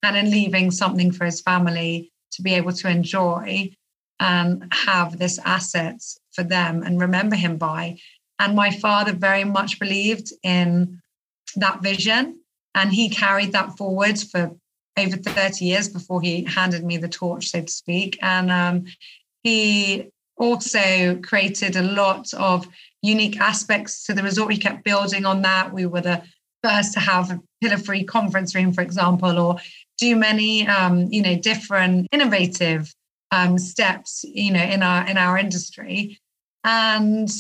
and 0.03 0.17
in 0.17 0.31
leaving 0.31 0.71
something 0.71 1.13
for 1.13 1.27
his 1.27 1.43
family 1.43 2.11
to 2.33 2.41
be 2.41 2.55
able 2.55 2.73
to 2.73 2.89
enjoy 2.89 3.71
and 4.19 4.67
have 4.73 5.19
this 5.19 5.39
asset 5.45 6.01
for 6.33 6.43
them 6.43 6.83
and 6.83 7.03
remember 7.03 7.37
him 7.37 7.59
by. 7.59 7.99
And 8.41 8.57
my 8.57 8.71
father 8.71 9.13
very 9.13 9.45
much 9.45 9.79
believed 9.79 10.33
in 10.43 11.01
that 11.57 11.83
vision. 11.83 12.41
And 12.75 12.91
he 12.91 13.11
carried 13.11 13.53
that 13.53 13.77
forward 13.77 14.19
for 14.19 14.57
over 14.97 15.17
30 15.17 15.65
years 15.65 15.89
before 15.89 16.23
he 16.23 16.45
handed 16.45 16.83
me 16.83 16.97
the 16.97 17.09
torch, 17.09 17.51
so 17.51 17.61
to 17.61 17.71
speak. 17.71 18.19
And 18.23 18.51
um, 18.51 18.85
he 19.43 20.11
also 20.39 21.17
created 21.23 21.77
a 21.77 21.83
lot 21.83 22.33
of 22.35 22.67
unique 23.03 23.39
aspects 23.39 24.05
to 24.05 24.15
the 24.15 24.23
resort. 24.23 24.53
He 24.53 24.59
kept 24.59 24.85
building 24.85 25.27
on 25.27 25.43
that. 25.43 25.73
We 25.73 25.85
were 25.85 26.01
the 26.01 26.23
first 26.63 26.95
to 26.95 27.01
have 27.01 27.31
a 27.31 27.41
pillar-free 27.61 28.05
conference 28.05 28.55
room, 28.55 28.73
for 28.73 28.81
example, 28.81 29.39
or 29.39 29.59
do 29.99 30.17
many, 30.17 30.67
um, 30.67 31.13
you 31.13 31.21
know, 31.21 31.37
different 31.37 32.09
innovative 32.11 32.95
um, 33.33 33.59
steps, 33.59 34.25
you 34.25 34.53
know, 34.53 34.63
in 34.63 34.83
our 34.83 35.07
in 35.07 35.19
our 35.19 35.37
industry. 35.37 36.19
And 36.65 37.31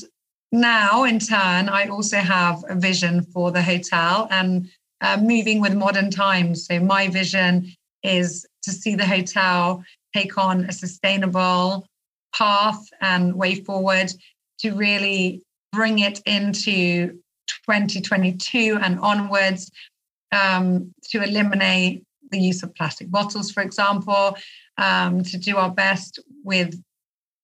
now, 0.52 1.04
in 1.04 1.18
turn, 1.18 1.68
I 1.68 1.86
also 1.86 2.18
have 2.18 2.64
a 2.68 2.74
vision 2.74 3.22
for 3.22 3.52
the 3.52 3.62
hotel 3.62 4.26
and 4.30 4.68
uh, 5.00 5.16
moving 5.16 5.60
with 5.60 5.74
modern 5.74 6.10
times. 6.10 6.66
So, 6.66 6.80
my 6.80 7.08
vision 7.08 7.72
is 8.02 8.46
to 8.62 8.70
see 8.70 8.94
the 8.94 9.06
hotel 9.06 9.84
take 10.14 10.36
on 10.36 10.64
a 10.64 10.72
sustainable 10.72 11.86
path 12.34 12.84
and 13.00 13.34
way 13.34 13.56
forward 13.56 14.12
to 14.60 14.72
really 14.72 15.42
bring 15.72 16.00
it 16.00 16.20
into 16.26 17.18
2022 17.66 18.78
and 18.82 18.98
onwards 19.00 19.70
um, 20.32 20.92
to 21.10 21.22
eliminate 21.22 22.02
the 22.30 22.40
use 22.40 22.62
of 22.62 22.74
plastic 22.74 23.10
bottles, 23.10 23.50
for 23.50 23.62
example, 23.62 24.36
um, 24.78 25.22
to 25.24 25.36
do 25.36 25.56
our 25.56 25.70
best 25.70 26.18
with 26.44 26.80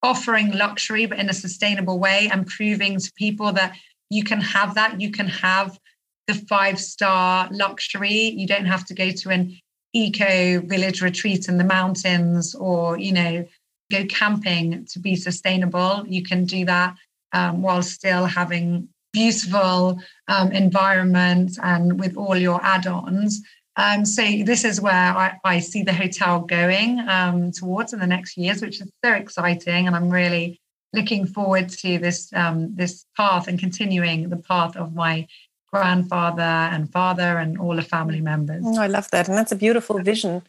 offering 0.03 0.53
luxury, 0.53 1.07
but 1.07 1.19
in 1.19 1.29
a 1.29 1.35
sustainable 1.35 1.99
way 1.99 2.29
and 2.33 2.47
proving 2.47 2.99
to 2.99 3.13
people 3.17 3.53
that 3.53 3.77
you 4.11 4.23
can 4.23 4.41
have 4.41 4.75
that. 4.75 5.01
You 5.01 5.11
can 5.11 5.29
have 5.29 5.79
the 6.27 6.35
five 6.35 6.79
star 6.79 7.49
luxury. 7.51 8.31
You 8.31 8.47
don't 8.47 8.67
have 8.67 8.85
to 8.87 8.95
go 8.95 9.11
to 9.11 9.31
an 9.31 9.59
eco 9.93 10.61
village 10.61 11.03
retreat 11.03 11.49
in 11.49 11.59
the 11.59 11.65
mountains 11.65 12.55
or, 12.55 12.99
you 12.99 13.13
know, 13.13 13.47
go 13.91 14.05
camping 14.07 14.85
to 14.87 14.99
be 14.99 15.17
sustainable. 15.17 16.05
You 16.07 16.23
can 16.23 16.45
do 16.45 16.65
that 16.67 16.97
um, 17.33 17.63
while 17.63 17.83
still 17.83 18.27
having 18.27 18.89
beautiful 19.13 20.01
um, 20.29 20.53
environment 20.53 21.59
and 21.63 21.99
with 21.99 22.17
all 22.17 22.37
your 22.37 22.63
add-ons. 22.63 23.41
Um, 23.77 24.05
so 24.07 24.23
this 24.23 24.65
is 24.65 24.81
where 24.81 24.93
I, 24.95 25.39
I 25.45 25.59
see 25.59 25.83
the 25.83 25.93
hotel 25.93 26.41
going 26.41 27.01
um, 27.09 27.53
towards 27.53 27.93
in 27.93 28.01
the 28.01 28.07
next 28.07 28.37
years, 28.37 28.63
which 28.63 28.81
is 28.81 28.91
so 29.05 29.13
exciting, 29.13 29.87
and 29.87 29.95
I'm 29.95 30.09
really 30.09 30.61
looking 30.93 31.27
forward 31.27 31.69
to 31.69 31.99
this 31.99 32.33
um, 32.33 32.75
this 32.75 33.05
path 33.17 33.49
and 33.49 33.59
continuing 33.59 34.31
the 34.31 34.39
path 34.39 34.77
of 34.77 34.95
my 34.95 35.27
grandfather 35.71 36.43
and 36.43 36.91
father 36.91 37.39
and 37.39 37.59
all 37.59 37.77
the 37.77 37.83
family 37.83 38.21
members. 38.21 38.63
Oh, 38.65 38.81
I 38.81 38.87
love 38.87 39.11
that, 39.11 39.29
and 39.29 39.37
that's 39.37 39.53
a 39.53 39.57
beautiful 39.57 39.99
vision. 39.99 40.43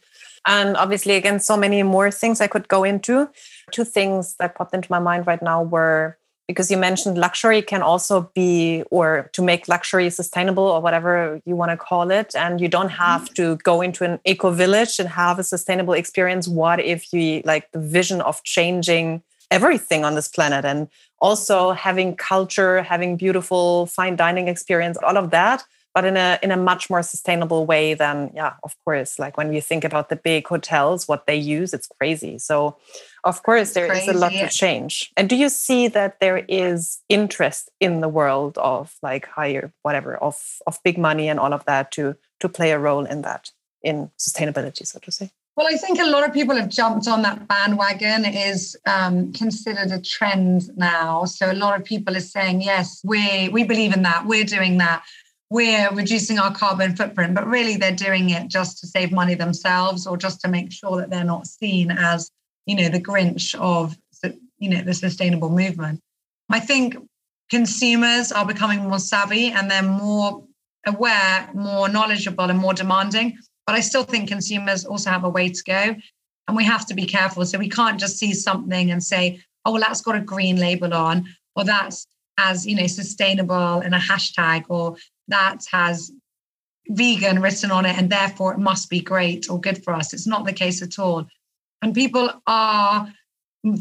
And 0.46 0.76
obviously, 0.76 1.14
again, 1.14 1.40
so 1.40 1.56
many 1.56 1.82
more 1.82 2.10
things 2.10 2.40
I 2.40 2.46
could 2.46 2.68
go 2.68 2.84
into. 2.84 3.28
Two 3.72 3.84
things 3.84 4.36
that 4.38 4.54
popped 4.54 4.74
into 4.74 4.90
my 4.90 4.98
mind 4.98 5.26
right 5.26 5.42
now 5.42 5.62
were 5.62 6.16
because 6.48 6.70
you 6.70 6.78
mentioned 6.78 7.18
luxury 7.18 7.60
can 7.60 7.82
also 7.82 8.30
be 8.34 8.82
or 8.90 9.30
to 9.34 9.42
make 9.42 9.68
luxury 9.68 10.08
sustainable 10.08 10.64
or 10.64 10.80
whatever 10.80 11.40
you 11.44 11.54
want 11.54 11.70
to 11.70 11.76
call 11.76 12.10
it. 12.10 12.34
And 12.34 12.58
you 12.60 12.68
don't 12.68 12.88
have 12.88 13.24
mm-hmm. 13.24 13.34
to 13.34 13.56
go 13.56 13.82
into 13.82 14.02
an 14.02 14.18
eco 14.24 14.50
village 14.50 14.98
and 14.98 15.08
have 15.10 15.38
a 15.38 15.44
sustainable 15.44 15.92
experience. 15.92 16.48
What 16.48 16.80
if 16.80 17.12
you 17.12 17.42
like 17.44 17.70
the 17.72 17.78
vision 17.78 18.22
of 18.22 18.42
changing 18.44 19.22
everything 19.50 20.06
on 20.06 20.14
this 20.14 20.26
planet? 20.26 20.64
And 20.64 20.88
also 21.20 21.72
having 21.72 22.16
culture 22.16 22.82
having 22.82 23.16
beautiful 23.16 23.86
fine 23.86 24.16
dining 24.16 24.48
experience 24.48 24.96
all 24.98 25.16
of 25.16 25.30
that 25.30 25.64
but 25.94 26.04
in 26.04 26.16
a 26.16 26.38
in 26.42 26.50
a 26.50 26.56
much 26.56 26.90
more 26.90 27.02
sustainable 27.02 27.66
way 27.66 27.94
than 27.94 28.30
yeah 28.34 28.54
of 28.62 28.74
course 28.84 29.18
like 29.18 29.36
when 29.36 29.52
you 29.52 29.60
think 29.60 29.84
about 29.84 30.08
the 30.08 30.16
big 30.16 30.46
hotels 30.46 31.08
what 31.08 31.26
they 31.26 31.36
use 31.36 31.72
it's 31.72 31.88
crazy 31.98 32.38
so 32.38 32.76
of 33.24 33.42
course 33.42 33.72
there 33.72 33.88
crazy. 33.88 34.10
is 34.10 34.16
a 34.16 34.18
lot 34.18 34.32
to 34.32 34.48
change 34.48 35.10
and 35.16 35.28
do 35.28 35.36
you 35.36 35.48
see 35.48 35.88
that 35.88 36.20
there 36.20 36.44
is 36.48 37.00
interest 37.08 37.70
in 37.80 38.00
the 38.00 38.08
world 38.08 38.56
of 38.58 38.94
like 39.02 39.26
higher 39.26 39.72
whatever 39.82 40.16
of 40.16 40.60
of 40.66 40.78
big 40.84 40.98
money 40.98 41.28
and 41.28 41.40
all 41.40 41.52
of 41.52 41.64
that 41.64 41.90
to 41.90 42.16
to 42.40 42.48
play 42.48 42.70
a 42.70 42.78
role 42.78 43.04
in 43.04 43.22
that 43.22 43.50
in 43.82 44.10
sustainability 44.18 44.86
so 44.86 44.98
to 44.98 45.10
say 45.10 45.30
well, 45.58 45.66
I 45.66 45.76
think 45.76 45.98
a 45.98 46.06
lot 46.06 46.24
of 46.24 46.32
people 46.32 46.54
have 46.54 46.68
jumped 46.68 47.08
on 47.08 47.22
that 47.22 47.48
bandwagon. 47.48 48.24
It 48.24 48.36
is 48.36 48.76
um, 48.86 49.32
considered 49.32 49.90
a 49.90 50.00
trend 50.00 50.70
now. 50.76 51.24
So 51.24 51.50
a 51.50 51.52
lot 51.52 51.76
of 51.76 51.84
people 51.84 52.16
are 52.16 52.20
saying, 52.20 52.62
yes, 52.62 53.00
we 53.02 53.48
we 53.48 53.64
believe 53.64 53.92
in 53.92 54.02
that. 54.02 54.24
We're 54.24 54.44
doing 54.44 54.78
that. 54.78 55.02
We're 55.50 55.90
reducing 55.90 56.38
our 56.38 56.54
carbon 56.54 56.94
footprint. 56.94 57.34
But 57.34 57.46
really, 57.46 57.76
they're 57.76 57.92
doing 57.92 58.30
it 58.30 58.48
just 58.48 58.78
to 58.78 58.86
save 58.86 59.12
money 59.12 59.34
themselves, 59.34 60.06
or 60.06 60.16
just 60.16 60.40
to 60.42 60.48
make 60.48 60.72
sure 60.72 60.96
that 60.98 61.10
they're 61.10 61.24
not 61.24 61.46
seen 61.46 61.90
as, 61.90 62.30
you 62.66 62.74
know, 62.76 62.88
the 62.88 63.00
Grinch 63.00 63.54
of, 63.54 63.96
you 64.58 64.70
know, 64.70 64.82
the 64.82 64.94
sustainable 64.94 65.50
movement. 65.50 66.00
I 66.50 66.60
think 66.60 66.96
consumers 67.50 68.32
are 68.32 68.46
becoming 68.46 68.80
more 68.80 68.98
savvy 68.98 69.50
and 69.52 69.70
they're 69.70 69.82
more 69.82 70.44
aware, 70.86 71.48
more 71.54 71.88
knowledgeable, 71.88 72.50
and 72.50 72.58
more 72.58 72.74
demanding 72.74 73.38
but 73.68 73.74
I 73.74 73.80
still 73.80 74.02
think 74.02 74.30
consumers 74.30 74.86
also 74.86 75.10
have 75.10 75.24
a 75.24 75.28
way 75.28 75.50
to 75.50 75.62
go 75.62 75.94
and 76.48 76.56
we 76.56 76.64
have 76.64 76.86
to 76.86 76.94
be 76.94 77.04
careful. 77.04 77.44
So 77.44 77.58
we 77.58 77.68
can't 77.68 78.00
just 78.00 78.16
see 78.16 78.32
something 78.32 78.90
and 78.90 79.04
say, 79.04 79.42
oh, 79.66 79.72
well, 79.72 79.82
that's 79.82 80.00
got 80.00 80.16
a 80.16 80.20
green 80.20 80.56
label 80.56 80.94
on, 80.94 81.26
or 81.54 81.64
that's 81.64 82.06
as, 82.38 82.66
you 82.66 82.74
know, 82.74 82.86
sustainable 82.86 83.82
in 83.82 83.92
a 83.92 83.98
hashtag, 83.98 84.64
or 84.70 84.96
that 85.28 85.60
has 85.70 86.10
vegan 86.88 87.40
written 87.40 87.70
on 87.70 87.84
it 87.84 87.96
and 87.98 88.10
therefore 88.10 88.52
it 88.54 88.58
must 88.58 88.88
be 88.88 89.00
great 89.00 89.50
or 89.50 89.60
good 89.60 89.82
for 89.84 89.92
us. 89.92 90.12
It's 90.12 90.26
not 90.26 90.46
the 90.46 90.52
case 90.52 90.82
at 90.82 90.98
all. 90.98 91.26
And 91.82 91.94
people 91.94 92.30
are 92.46 93.12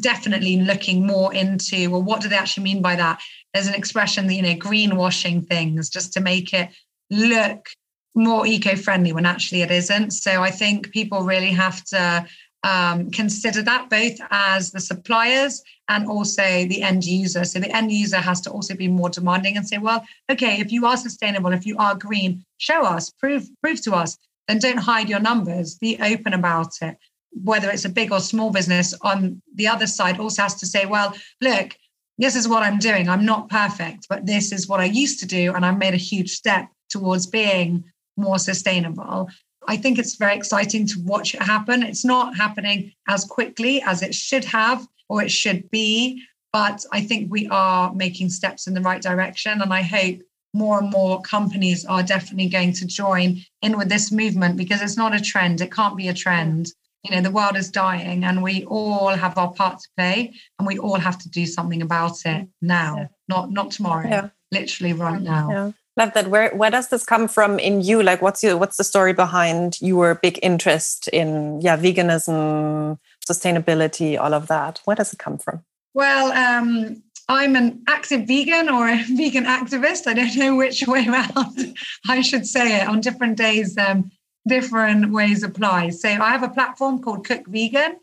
definitely 0.01 0.57
looking 0.57 1.05
more 1.05 1.33
into 1.33 1.89
well 1.89 2.01
what 2.01 2.19
do 2.19 2.27
they 2.27 2.35
actually 2.35 2.63
mean 2.63 2.81
by 2.81 2.95
that 2.95 3.21
there's 3.53 3.67
an 3.67 3.75
expression 3.75 4.29
you 4.29 4.41
know 4.41 4.55
greenwashing 4.55 5.47
things 5.47 5.87
just 5.87 6.11
to 6.11 6.19
make 6.19 6.51
it 6.51 6.69
look 7.11 7.69
more 8.17 8.47
eco-friendly 8.47 9.13
when 9.13 9.25
actually 9.25 9.61
it 9.61 9.71
isn't. 9.71 10.11
So 10.11 10.41
I 10.41 10.49
think 10.49 10.91
people 10.91 11.21
really 11.21 11.51
have 11.51 11.83
to 11.85 12.25
um, 12.67 13.09
consider 13.11 13.61
that 13.61 13.89
both 13.89 14.17
as 14.29 14.71
the 14.71 14.81
suppliers 14.81 15.63
and 15.87 16.05
also 16.05 16.43
the 16.43 16.81
end 16.81 17.05
user. 17.05 17.45
So 17.45 17.59
the 17.59 17.73
end 17.73 17.93
user 17.93 18.17
has 18.17 18.41
to 18.41 18.51
also 18.51 18.75
be 18.75 18.89
more 18.89 19.09
demanding 19.09 19.55
and 19.55 19.65
say, 19.65 19.77
well, 19.77 20.03
okay, 20.29 20.59
if 20.59 20.69
you 20.69 20.85
are 20.85 20.97
sustainable, 20.97 21.53
if 21.53 21.65
you 21.65 21.77
are 21.77 21.95
green, 21.95 22.43
show 22.57 22.83
us, 22.83 23.09
prove, 23.09 23.47
prove 23.61 23.81
to 23.83 23.93
us. 23.93 24.17
Then 24.49 24.59
don't 24.59 24.77
hide 24.91 25.09
your 25.09 25.21
numbers. 25.21 25.75
Be 25.75 25.97
open 26.01 26.33
about 26.33 26.73
it. 26.81 26.97
Whether 27.31 27.69
it's 27.69 27.85
a 27.85 27.89
big 27.99 28.11
or 28.11 28.19
small 28.19 28.51
business, 28.51 28.93
on 29.01 29.41
the 29.55 29.67
other 29.67 29.87
side 29.87 30.19
also 30.19 30.41
has 30.41 30.55
to 30.55 30.65
say, 30.65 30.85
well, 30.85 31.13
look, 31.39 31.73
this 32.17 32.35
is 32.35 32.49
what 32.49 32.63
I'm 32.63 32.79
doing. 32.79 33.07
I'm 33.07 33.25
not 33.25 33.49
perfect, 33.49 34.07
but 34.09 34.25
this 34.25 34.51
is 34.51 34.67
what 34.67 34.81
I 34.81 34.85
used 34.85 35.19
to 35.19 35.25
do, 35.25 35.53
and 35.53 35.65
I've 35.65 35.77
made 35.77 35.93
a 35.93 35.97
huge 36.11 36.31
step 36.31 36.67
towards 36.89 37.27
being 37.27 37.85
more 38.17 38.39
sustainable. 38.39 39.29
I 39.67 39.77
think 39.77 39.99
it's 39.99 40.15
very 40.15 40.35
exciting 40.35 40.87
to 40.87 41.03
watch 41.03 41.35
it 41.35 41.41
happen. 41.41 41.83
It's 41.83 42.05
not 42.05 42.37
happening 42.37 42.93
as 43.07 43.25
quickly 43.25 43.81
as 43.81 44.01
it 44.01 44.15
should 44.15 44.45
have 44.45 44.87
or 45.09 45.21
it 45.21 45.29
should 45.31 45.69
be, 45.69 46.21
but 46.53 46.85
I 46.91 47.01
think 47.01 47.31
we 47.31 47.47
are 47.49 47.93
making 47.93 48.29
steps 48.29 48.67
in 48.67 48.73
the 48.73 48.81
right 48.81 49.01
direction. 49.01 49.61
And 49.61 49.73
I 49.73 49.81
hope 49.81 50.19
more 50.53 50.79
and 50.79 50.89
more 50.89 51.21
companies 51.21 51.85
are 51.85 52.01
definitely 52.01 52.49
going 52.49 52.73
to 52.73 52.87
join 52.87 53.41
in 53.61 53.77
with 53.77 53.89
this 53.89 54.11
movement 54.11 54.57
because 54.57 54.81
it's 54.81 54.97
not 54.97 55.13
a 55.13 55.21
trend. 55.21 55.61
It 55.61 55.71
can't 55.71 55.97
be 55.97 56.07
a 56.07 56.13
trend. 56.13 56.71
You 57.03 57.11
know, 57.11 57.21
the 57.21 57.31
world 57.31 57.55
is 57.55 57.69
dying 57.69 58.23
and 58.23 58.41
we 58.41 58.65
all 58.65 59.09
have 59.09 59.37
our 59.37 59.51
part 59.51 59.79
to 59.79 59.87
play 59.95 60.33
and 60.57 60.67
we 60.67 60.77
all 60.77 60.97
have 60.97 61.17
to 61.19 61.29
do 61.29 61.45
something 61.45 61.81
about 61.81 62.25
it 62.25 62.47
now, 62.61 62.97
yeah. 62.97 63.07
not 63.27 63.51
not 63.51 63.71
tomorrow, 63.71 64.07
yeah. 64.09 64.29
literally 64.51 64.93
right 64.93 65.21
now. 65.21 65.49
Yeah. 65.49 65.71
Love 65.97 66.13
that. 66.13 66.29
Where 66.29 66.55
where 66.55 66.69
does 66.69 66.89
this 66.89 67.03
come 67.03 67.27
from 67.27 67.57
in 67.57 67.81
you? 67.81 68.03
Like, 68.03 68.21
what's 68.21 68.43
your 68.43 68.55
what's 68.55 68.77
the 68.77 68.83
story 68.83 69.13
behind 69.13 69.81
your 69.81 70.15
big 70.15 70.39
interest 70.43 71.07
in 71.07 71.59
yeah 71.59 71.75
veganism, 71.75 72.99
sustainability, 73.27 74.19
all 74.19 74.35
of 74.35 74.47
that? 74.47 74.79
Where 74.85 74.95
does 74.95 75.11
it 75.11 75.17
come 75.17 75.39
from? 75.39 75.63
Well, 75.95 76.31
um, 76.33 77.01
I'm 77.27 77.55
an 77.55 77.81
active 77.87 78.27
vegan 78.27 78.69
or 78.69 78.87
a 78.87 79.03
vegan 79.17 79.45
activist. 79.45 80.05
I 80.05 80.13
don't 80.13 80.37
know 80.37 80.55
which 80.55 80.85
way 80.87 81.07
around 81.07 81.75
I 82.07 82.21
should 82.21 82.45
say 82.45 82.79
it. 82.79 82.87
On 82.87 83.01
different 83.01 83.35
days, 83.35 83.75
um, 83.79 84.11
different 84.47 85.11
ways 85.11 85.41
apply. 85.41 85.89
So 85.89 86.09
I 86.09 86.29
have 86.29 86.43
a 86.43 86.49
platform 86.49 87.01
called 87.01 87.25
Cook 87.25 87.47
Vegan, 87.47 87.97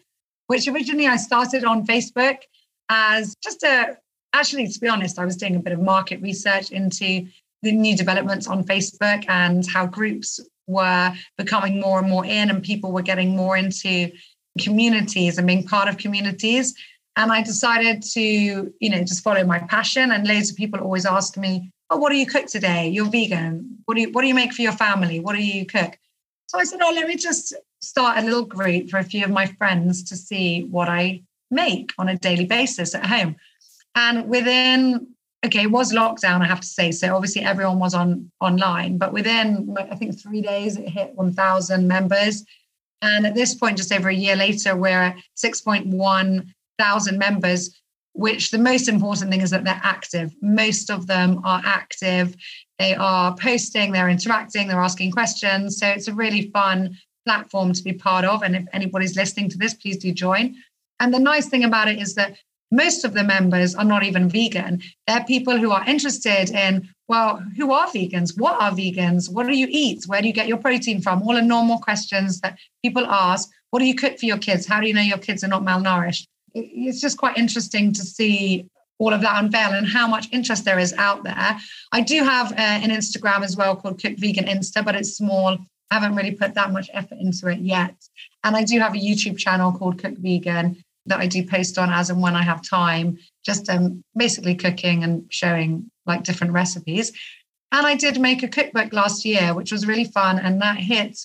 which 0.48 0.66
originally 0.66 1.06
I 1.06 1.16
started 1.16 1.64
on 1.64 1.86
Facebook 1.86 2.38
as 2.88 3.36
just 3.42 3.62
a 3.62 3.96
actually 4.32 4.66
to 4.66 4.80
be 4.80 4.88
honest, 4.88 5.16
I 5.16 5.24
was 5.24 5.36
doing 5.36 5.54
a 5.54 5.60
bit 5.60 5.72
of 5.72 5.80
market 5.80 6.20
research 6.20 6.72
into 6.72 7.28
the 7.64 7.72
new 7.72 7.96
developments 7.96 8.46
on 8.46 8.64
Facebook 8.64 9.24
and 9.28 9.66
how 9.66 9.86
groups 9.86 10.40
were 10.66 11.12
becoming 11.36 11.80
more 11.80 11.98
and 11.98 12.08
more 12.08 12.24
in, 12.24 12.50
and 12.50 12.62
people 12.62 12.92
were 12.92 13.02
getting 13.02 13.36
more 13.36 13.56
into 13.56 14.10
communities 14.60 15.36
and 15.36 15.46
being 15.46 15.66
part 15.66 15.88
of 15.88 15.98
communities. 15.98 16.74
And 17.16 17.32
I 17.32 17.42
decided 17.42 18.02
to, 18.14 18.20
you 18.82 18.90
know, 18.90 19.02
just 19.02 19.22
follow 19.22 19.44
my 19.44 19.60
passion. 19.60 20.10
And 20.12 20.26
loads 20.26 20.50
of 20.50 20.56
people 20.56 20.80
always 20.80 21.06
ask 21.06 21.36
me, 21.36 21.70
"Oh, 21.90 21.96
what 21.96 22.10
do 22.10 22.16
you 22.16 22.26
cook 22.26 22.46
today? 22.46 22.88
You're 22.88 23.10
vegan. 23.10 23.78
What 23.84 23.94
do 23.94 24.00
you 24.02 24.10
What 24.12 24.22
do 24.22 24.28
you 24.28 24.34
make 24.34 24.52
for 24.52 24.62
your 24.62 24.72
family? 24.86 25.20
What 25.20 25.36
do 25.36 25.42
you 25.42 25.64
cook?" 25.66 25.98
So 26.48 26.58
I 26.58 26.64
said, 26.64 26.80
"Oh, 26.82 26.92
let 26.94 27.08
me 27.08 27.16
just 27.16 27.54
start 27.82 28.18
a 28.18 28.26
little 28.26 28.44
group 28.44 28.90
for 28.90 28.98
a 28.98 29.04
few 29.12 29.24
of 29.24 29.30
my 29.30 29.46
friends 29.46 30.02
to 30.04 30.16
see 30.16 30.64
what 30.76 30.88
I 30.88 31.22
make 31.50 31.92
on 31.98 32.08
a 32.08 32.18
daily 32.18 32.46
basis 32.46 32.94
at 32.94 33.06
home." 33.06 33.36
And 33.94 34.28
within 34.28 35.13
okay, 35.44 35.62
it 35.62 35.70
was 35.70 35.92
lockdown, 35.92 36.40
I 36.40 36.46
have 36.46 36.60
to 36.60 36.66
say. 36.66 36.90
So 36.90 37.14
obviously 37.14 37.42
everyone 37.42 37.78
was 37.78 37.94
on 37.94 38.30
online, 38.40 38.98
but 38.98 39.12
within 39.12 39.76
I 39.78 39.94
think 39.94 40.20
three 40.20 40.40
days 40.40 40.76
it 40.76 40.88
hit 40.88 41.14
1,000 41.14 41.86
members. 41.86 42.44
And 43.02 43.26
at 43.26 43.34
this 43.34 43.54
point, 43.54 43.76
just 43.76 43.92
over 43.92 44.08
a 44.08 44.14
year 44.14 44.36
later, 44.36 44.76
we're 44.76 45.02
at 45.02 45.16
6.1 45.36 46.46
thousand 46.78 47.18
members. 47.18 47.80
Which 48.16 48.52
the 48.52 48.58
most 48.58 48.88
important 48.88 49.32
thing 49.32 49.40
is 49.40 49.50
that 49.50 49.64
they're 49.64 49.80
active. 49.82 50.32
Most 50.40 50.88
of 50.88 51.08
them 51.08 51.40
are 51.44 51.60
active. 51.64 52.36
They 52.78 52.94
are 52.94 53.34
posting, 53.36 53.90
they're 53.90 54.08
interacting, 54.08 54.68
they're 54.68 54.80
asking 54.80 55.10
questions. 55.10 55.78
So 55.78 55.88
it's 55.88 56.06
a 56.06 56.14
really 56.14 56.48
fun 56.52 56.96
platform 57.26 57.72
to 57.72 57.82
be 57.82 57.92
part 57.92 58.24
of. 58.24 58.44
And 58.44 58.54
if 58.54 58.66
anybody's 58.72 59.16
listening 59.16 59.48
to 59.50 59.58
this, 59.58 59.74
please 59.74 59.96
do 59.96 60.12
join. 60.12 60.54
And 61.00 61.12
the 61.12 61.18
nice 61.18 61.48
thing 61.48 61.64
about 61.64 61.88
it 61.88 62.00
is 62.00 62.14
that 62.14 62.36
most 62.74 63.04
of 63.04 63.14
the 63.14 63.24
members 63.24 63.74
are 63.74 63.84
not 63.84 64.02
even 64.02 64.28
vegan. 64.28 64.82
They're 65.06 65.24
people 65.24 65.56
who 65.58 65.70
are 65.70 65.84
interested 65.86 66.50
in, 66.50 66.88
well, 67.08 67.42
who 67.56 67.72
are 67.72 67.86
vegans? 67.88 68.38
What 68.38 68.60
are 68.60 68.72
vegans? 68.72 69.32
What 69.32 69.46
do 69.46 69.56
you 69.56 69.68
eat? 69.70 70.04
Where 70.06 70.20
do 70.20 70.26
you 70.26 70.32
get 70.32 70.48
your 70.48 70.58
protein 70.58 71.00
from? 71.00 71.22
All 71.22 71.34
the 71.34 71.42
normal 71.42 71.78
questions 71.78 72.40
that 72.40 72.58
people 72.82 73.06
ask. 73.06 73.48
What 73.70 73.78
do 73.80 73.86
you 73.86 73.94
cook 73.94 74.18
for 74.18 74.26
your 74.26 74.38
kids? 74.38 74.66
How 74.66 74.80
do 74.80 74.86
you 74.88 74.94
know 74.94 75.00
your 75.00 75.18
kids 75.18 75.44
are 75.44 75.48
not 75.48 75.62
malnourished? 75.62 76.26
It's 76.54 77.00
just 77.00 77.18
quite 77.18 77.36
interesting 77.36 77.92
to 77.92 78.02
see 78.02 78.66
all 78.98 79.12
of 79.12 79.20
that 79.22 79.42
unveil 79.42 79.72
and 79.72 79.86
how 79.86 80.06
much 80.06 80.28
interest 80.32 80.64
there 80.64 80.78
is 80.78 80.92
out 80.94 81.24
there. 81.24 81.58
I 81.92 82.00
do 82.00 82.22
have 82.22 82.52
uh, 82.52 82.56
an 82.56 82.90
Instagram 82.90 83.42
as 83.42 83.56
well 83.56 83.74
called 83.74 84.00
Cook 84.00 84.14
Vegan 84.18 84.44
Insta, 84.44 84.84
but 84.84 84.94
it's 84.94 85.16
small 85.16 85.58
I 85.90 86.00
haven't 86.00 86.16
really 86.16 86.32
put 86.32 86.54
that 86.54 86.72
much 86.72 86.90
effort 86.92 87.18
into 87.20 87.46
it 87.48 87.60
yet. 87.60 87.94
And 88.42 88.56
I 88.56 88.64
do 88.64 88.80
have 88.80 88.94
a 88.94 88.98
YouTube 88.98 89.38
channel 89.38 89.72
called 89.72 90.02
Cook 90.02 90.16
Vegan 90.18 90.82
that 91.06 91.20
I 91.20 91.26
do 91.26 91.46
post 91.46 91.78
on 91.78 91.90
as 91.90 92.10
and 92.10 92.20
when 92.20 92.34
I 92.34 92.42
have 92.42 92.62
time, 92.62 93.18
just 93.44 93.68
um, 93.68 94.02
basically 94.16 94.54
cooking 94.54 95.04
and 95.04 95.24
showing 95.30 95.90
like 96.06 96.24
different 96.24 96.52
recipes. 96.52 97.12
And 97.72 97.86
I 97.86 97.96
did 97.96 98.20
make 98.20 98.42
a 98.42 98.48
cookbook 98.48 98.92
last 98.92 99.24
year, 99.24 99.52
which 99.54 99.72
was 99.72 99.86
really 99.86 100.04
fun. 100.04 100.38
And 100.38 100.62
that 100.62 100.76
hit 100.76 101.18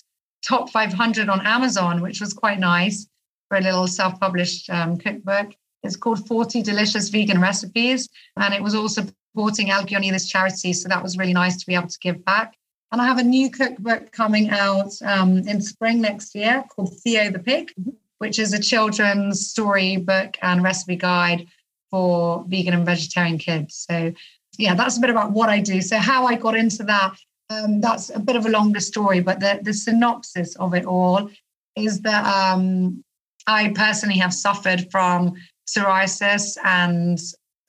top 0.46 0.70
500 0.70 1.28
on 1.28 1.46
Amazon, 1.46 2.02
which 2.02 2.20
was 2.20 2.32
quite 2.32 2.58
nice 2.58 3.06
for 3.48 3.56
a 3.56 3.60
little 3.60 3.86
self 3.86 4.18
published 4.18 4.68
um, 4.70 4.96
cookbook. 4.96 5.54
It's 5.82 5.96
called 5.96 6.26
40 6.26 6.62
Delicious 6.62 7.08
Vegan 7.08 7.40
Recipes. 7.40 8.08
And 8.36 8.52
it 8.52 8.62
was 8.62 8.74
also 8.74 9.06
supporting 9.32 9.70
El 9.70 9.84
Guionides 9.84 10.28
charity. 10.28 10.72
So 10.72 10.88
that 10.88 11.02
was 11.02 11.16
really 11.16 11.32
nice 11.32 11.56
to 11.58 11.66
be 11.66 11.74
able 11.74 11.88
to 11.88 11.98
give 12.00 12.24
back. 12.24 12.56
And 12.92 13.00
I 13.00 13.06
have 13.06 13.18
a 13.18 13.22
new 13.22 13.50
cookbook 13.50 14.10
coming 14.10 14.50
out 14.50 14.90
um, 15.04 15.38
in 15.38 15.60
spring 15.60 16.00
next 16.00 16.34
year 16.34 16.64
called 16.74 16.92
Theo 17.02 17.30
the 17.30 17.38
Pig, 17.38 17.72
which 18.20 18.38
is 18.38 18.52
a 18.52 18.60
children's 18.60 19.48
story 19.48 19.96
book 19.96 20.36
and 20.42 20.62
recipe 20.62 20.94
guide 20.96 21.46
for 21.90 22.44
vegan 22.48 22.74
and 22.74 22.84
vegetarian 22.84 23.38
kids. 23.38 23.86
So, 23.88 24.12
yeah, 24.58 24.74
that's 24.74 24.98
a 24.98 25.00
bit 25.00 25.10
about 25.10 25.32
what 25.32 25.48
I 25.48 25.60
do. 25.60 25.80
So, 25.80 25.96
how 25.96 26.26
I 26.26 26.34
got 26.36 26.54
into 26.54 26.82
that, 26.84 27.14
um, 27.48 27.80
that's 27.80 28.10
a 28.10 28.20
bit 28.20 28.36
of 28.36 28.44
a 28.44 28.50
longer 28.50 28.80
story, 28.80 29.20
but 29.20 29.40
the, 29.40 29.60
the 29.62 29.72
synopsis 29.72 30.54
of 30.56 30.74
it 30.74 30.84
all 30.84 31.30
is 31.76 32.02
that 32.02 32.24
um, 32.26 33.02
I 33.46 33.72
personally 33.74 34.18
have 34.18 34.34
suffered 34.34 34.90
from 34.90 35.32
psoriasis 35.66 36.58
and 36.62 37.18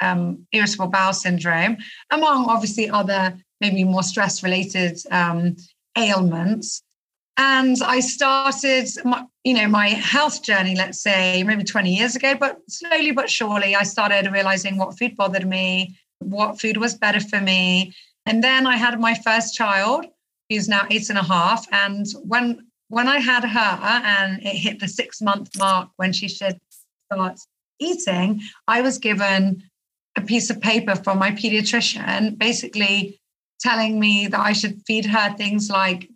um, 0.01 0.45
irritable 0.51 0.87
bowel 0.87 1.13
syndrome, 1.13 1.77
among 2.11 2.49
obviously 2.49 2.89
other 2.89 3.37
maybe 3.61 3.85
more 3.85 4.03
stress 4.03 4.43
related 4.43 4.99
um, 5.11 5.55
ailments. 5.97 6.83
And 7.43 7.81
I 7.81 8.01
started, 8.01 8.87
my, 9.03 9.25
you 9.43 9.55
know, 9.55 9.67
my 9.67 9.87
health 9.87 10.43
journey, 10.43 10.75
let's 10.75 11.01
say 11.01 11.41
maybe 11.41 11.63
20 11.63 11.91
years 11.91 12.15
ago, 12.15 12.35
but 12.35 12.59
slowly 12.69 13.09
but 13.09 13.31
surely 13.31 13.75
I 13.75 13.81
started 13.81 14.31
realizing 14.31 14.77
what 14.77 14.95
food 14.95 15.17
bothered 15.17 15.47
me, 15.47 15.97
what 16.19 16.61
food 16.61 16.77
was 16.77 16.93
better 16.93 17.19
for 17.19 17.41
me. 17.41 17.95
And 18.27 18.43
then 18.43 18.67
I 18.67 18.77
had 18.77 18.99
my 18.99 19.15
first 19.15 19.55
child, 19.55 20.05
who's 20.49 20.69
now 20.69 20.85
eight 20.91 21.09
and 21.09 21.17
a 21.17 21.23
half. 21.23 21.65
And 21.71 22.05
when 22.23 22.67
when 22.89 23.07
I 23.07 23.17
had 23.17 23.43
her 23.43 23.79
and 24.05 24.39
it 24.43 24.55
hit 24.55 24.79
the 24.79 24.87
six 24.87 25.19
month 25.19 25.57
mark 25.57 25.89
when 25.95 26.13
she 26.13 26.27
should 26.27 26.59
start 27.11 27.39
eating, 27.79 28.41
I 28.67 28.81
was 28.81 28.99
given 28.99 29.63
a 30.15 30.21
piece 30.21 30.51
of 30.51 30.61
paper 30.61 30.95
from 30.95 31.17
my 31.17 31.31
pediatrician 31.31 32.37
basically 32.37 33.19
telling 33.61 33.99
me 33.99 34.27
that 34.27 34.39
I 34.39 34.53
should 34.53 34.83
feed 34.85 35.07
her 35.07 35.33
things 35.37 35.71
like, 35.71 36.10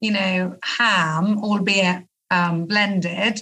you 0.00 0.10
know, 0.10 0.56
ham, 0.62 1.38
albeit 1.42 2.04
um, 2.30 2.66
blended. 2.66 3.40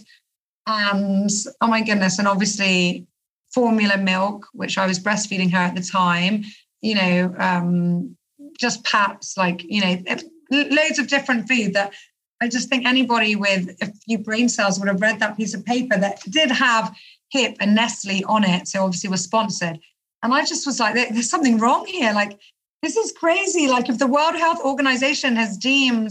And 0.67 1.31
oh 1.61 1.67
my 1.67 1.83
goodness, 1.83 2.19
and 2.19 2.29
obviously 2.29 3.07
formula 3.53 3.99
milk, 3.99 4.49
which 4.53 4.79
I 4.79 4.87
was 4.87 4.99
breastfeeding 4.99 5.53
her 5.53 5.59
at 5.59 5.75
the 5.75 5.83
time, 5.83 6.45
you 6.81 6.95
know, 6.95 7.35
um, 7.39 8.17
just 8.59 8.85
paps, 8.85 9.37
like, 9.37 9.65
you 9.65 9.81
know, 9.81 10.03
loads 10.51 10.99
of 10.99 11.09
different 11.09 11.49
food 11.49 11.75
that 11.75 11.93
I 12.41 12.49
just 12.49 12.69
think 12.69 12.85
anybody 12.85 13.37
with 13.37 13.71
a 13.81 13.93
few 14.07 14.19
brain 14.19 14.49
cells 14.49 14.79
would 14.79 14.89
have 14.89 15.01
read 15.01 15.21
that 15.21 15.37
piece 15.37 15.55
of 15.55 15.65
paper 15.65 15.97
that 15.97 16.21
did 16.29 16.51
have 16.51 16.95
HiPP 17.35 17.57
and 17.61 17.75
Nestle 17.75 18.25
on 18.27 18.45
it. 18.45 18.69
So 18.69 18.85
obviously 18.85 19.11
was 19.11 19.25
sponsored. 19.25 19.79
And 20.23 20.35
I 20.35 20.45
just 20.45 20.67
was 20.67 20.81
like, 20.81 20.95
there's 20.95 21.31
something 21.31 21.59
wrong 21.59 21.87
here. 21.87 22.13
Like, 22.13 22.39
this 22.83 22.97
is 22.97 23.13
crazy. 23.13 23.67
Like, 23.67 23.89
if 23.89 23.99
the 23.99 24.07
World 24.07 24.35
Health 24.35 24.61
Organization 24.65 25.37
has 25.37 25.57
deemed 25.57 26.11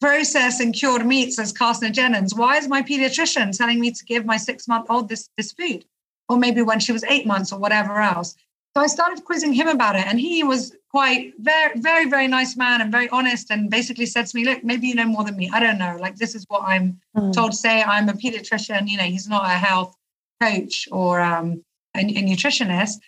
processed 0.00 0.60
and 0.60 0.74
cured 0.74 1.06
meats 1.06 1.38
as 1.38 1.52
carcinogens, 1.52 2.36
why 2.36 2.56
is 2.56 2.68
my 2.68 2.82
pediatrician 2.82 3.56
telling 3.56 3.80
me 3.80 3.90
to 3.90 4.04
give 4.04 4.24
my 4.24 4.36
six 4.36 4.66
month 4.66 4.86
old 4.88 5.08
this, 5.08 5.28
this 5.36 5.52
food? 5.52 5.84
Or 6.28 6.38
maybe 6.38 6.62
when 6.62 6.80
she 6.80 6.92
was 6.92 7.04
eight 7.04 7.26
months 7.26 7.52
or 7.52 7.58
whatever 7.58 8.00
else. 8.00 8.36
So 8.76 8.82
I 8.82 8.86
started 8.86 9.24
quizzing 9.24 9.52
him 9.52 9.66
about 9.66 9.96
it. 9.96 10.06
And 10.06 10.20
he 10.20 10.44
was 10.44 10.76
quite 10.90 11.32
very, 11.38 11.78
very, 11.80 12.08
very 12.08 12.28
nice 12.28 12.56
man 12.56 12.80
and 12.80 12.92
very 12.92 13.08
honest 13.08 13.50
and 13.50 13.68
basically 13.68 14.06
said 14.06 14.26
to 14.26 14.36
me, 14.36 14.44
look, 14.44 14.62
maybe 14.62 14.86
you 14.86 14.94
know 14.94 15.06
more 15.06 15.24
than 15.24 15.36
me. 15.36 15.50
I 15.52 15.58
don't 15.58 15.78
know. 15.78 15.96
Like, 16.00 16.16
this 16.16 16.34
is 16.34 16.44
what 16.48 16.62
I'm 16.62 17.00
mm. 17.16 17.32
told 17.32 17.50
to 17.52 17.56
say. 17.56 17.82
I'm 17.82 18.08
a 18.08 18.12
pediatrician. 18.12 18.88
You 18.88 18.98
know, 18.98 19.04
he's 19.04 19.28
not 19.28 19.44
a 19.44 19.54
health 19.54 19.96
coach 20.40 20.88
or 20.92 21.20
um, 21.20 21.64
a, 21.96 22.00
a 22.00 22.22
nutritionist. 22.22 22.98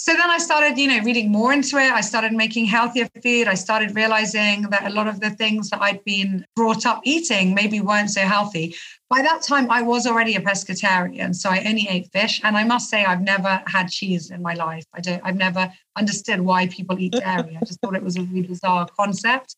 So 0.00 0.12
then 0.12 0.30
I 0.30 0.38
started, 0.38 0.78
you 0.78 0.86
know, 0.86 1.02
reading 1.02 1.32
more 1.32 1.52
into 1.52 1.76
it. 1.76 1.90
I 1.90 2.02
started 2.02 2.32
making 2.32 2.66
healthier 2.66 3.08
food. 3.20 3.48
I 3.48 3.54
started 3.54 3.96
realizing 3.96 4.62
that 4.70 4.86
a 4.86 4.94
lot 4.94 5.08
of 5.08 5.18
the 5.18 5.30
things 5.30 5.70
that 5.70 5.82
I'd 5.82 6.04
been 6.04 6.46
brought 6.54 6.86
up 6.86 7.00
eating 7.02 7.52
maybe 7.52 7.80
weren't 7.80 8.10
so 8.10 8.20
healthy. 8.20 8.76
By 9.10 9.22
that 9.22 9.42
time, 9.42 9.68
I 9.72 9.82
was 9.82 10.06
already 10.06 10.36
a 10.36 10.40
pescatarian, 10.40 11.34
so 11.34 11.50
I 11.50 11.64
only 11.66 11.88
ate 11.90 12.12
fish. 12.12 12.40
And 12.44 12.56
I 12.56 12.62
must 12.62 12.88
say, 12.88 13.04
I've 13.04 13.22
never 13.22 13.60
had 13.66 13.88
cheese 13.88 14.30
in 14.30 14.40
my 14.40 14.54
life. 14.54 14.84
I 14.94 15.00
don't. 15.00 15.20
I've 15.24 15.36
never 15.36 15.72
understood 15.96 16.42
why 16.42 16.68
people 16.68 16.96
eat 17.00 17.14
dairy. 17.14 17.58
I 17.60 17.64
just 17.64 17.80
thought 17.80 17.96
it 17.96 18.04
was 18.04 18.16
a 18.16 18.22
really 18.22 18.46
bizarre 18.46 18.86
concept, 18.96 19.56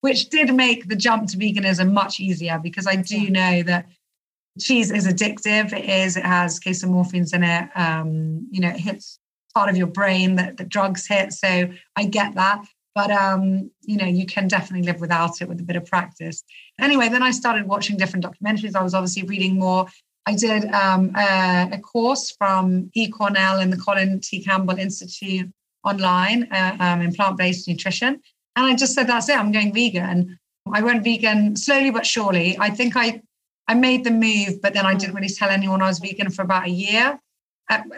which 0.00 0.30
did 0.30 0.52
make 0.52 0.88
the 0.88 0.96
jump 0.96 1.28
to 1.28 1.36
veganism 1.36 1.92
much 1.92 2.18
easier 2.18 2.58
because 2.60 2.88
I 2.88 2.96
do 2.96 3.30
know 3.30 3.62
that 3.62 3.86
cheese 4.58 4.90
is 4.90 5.06
addictive. 5.06 5.72
It 5.72 5.84
is. 5.84 6.16
It 6.16 6.26
has 6.26 6.58
casomorphins 6.58 7.32
in 7.32 7.44
it. 7.44 7.70
Um, 7.76 8.48
you 8.50 8.60
know, 8.60 8.70
it 8.70 8.80
hits 8.80 9.20
part 9.56 9.70
of 9.70 9.76
your 9.78 9.86
brain 10.00 10.36
that 10.36 10.58
the 10.58 10.64
drugs 10.64 11.06
hit. 11.06 11.32
So 11.32 11.70
I 11.96 12.04
get 12.04 12.34
that. 12.34 12.62
But 12.94 13.10
um, 13.10 13.70
you 13.90 13.96
know, 13.96 14.10
you 14.18 14.26
can 14.26 14.48
definitely 14.48 14.86
live 14.90 15.00
without 15.00 15.40
it 15.40 15.48
with 15.48 15.60
a 15.60 15.62
bit 15.62 15.76
of 15.76 15.86
practice. 15.86 16.42
Anyway, 16.78 17.08
then 17.08 17.22
I 17.22 17.30
started 17.30 17.66
watching 17.66 17.96
different 17.96 18.26
documentaries. 18.26 18.76
I 18.76 18.82
was 18.82 18.94
obviously 18.94 19.22
reading 19.22 19.58
more. 19.58 19.86
I 20.26 20.34
did 20.34 20.62
um, 20.72 21.12
a, 21.16 21.70
a, 21.72 21.78
course 21.78 22.34
from 22.38 22.90
E 22.94 23.08
Cornell 23.08 23.60
and 23.60 23.72
the 23.72 23.76
Colin 23.76 24.20
T. 24.20 24.42
Campbell 24.44 24.78
Institute 24.78 25.48
online 25.84 26.48
uh, 26.52 26.76
um, 26.80 27.00
in 27.00 27.14
plant-based 27.14 27.68
nutrition. 27.68 28.20
And 28.56 28.66
I 28.66 28.74
just 28.74 28.92
said, 28.94 29.06
that's 29.06 29.28
it, 29.28 29.38
I'm 29.38 29.52
going 29.52 29.72
vegan. 29.72 30.38
I 30.74 30.82
went 30.82 31.04
vegan 31.04 31.56
slowly 31.56 31.92
but 31.92 32.04
surely. 32.04 32.56
I 32.58 32.70
think 32.70 32.94
I 32.96 33.22
I 33.68 33.74
made 33.74 34.04
the 34.04 34.10
move, 34.10 34.60
but 34.62 34.74
then 34.74 34.86
I 34.86 34.94
didn't 34.94 35.14
really 35.14 35.36
tell 35.40 35.50
anyone 35.50 35.80
I 35.82 35.88
was 35.92 35.98
vegan 35.98 36.30
for 36.30 36.42
about 36.42 36.66
a 36.66 36.70
year. 36.70 37.18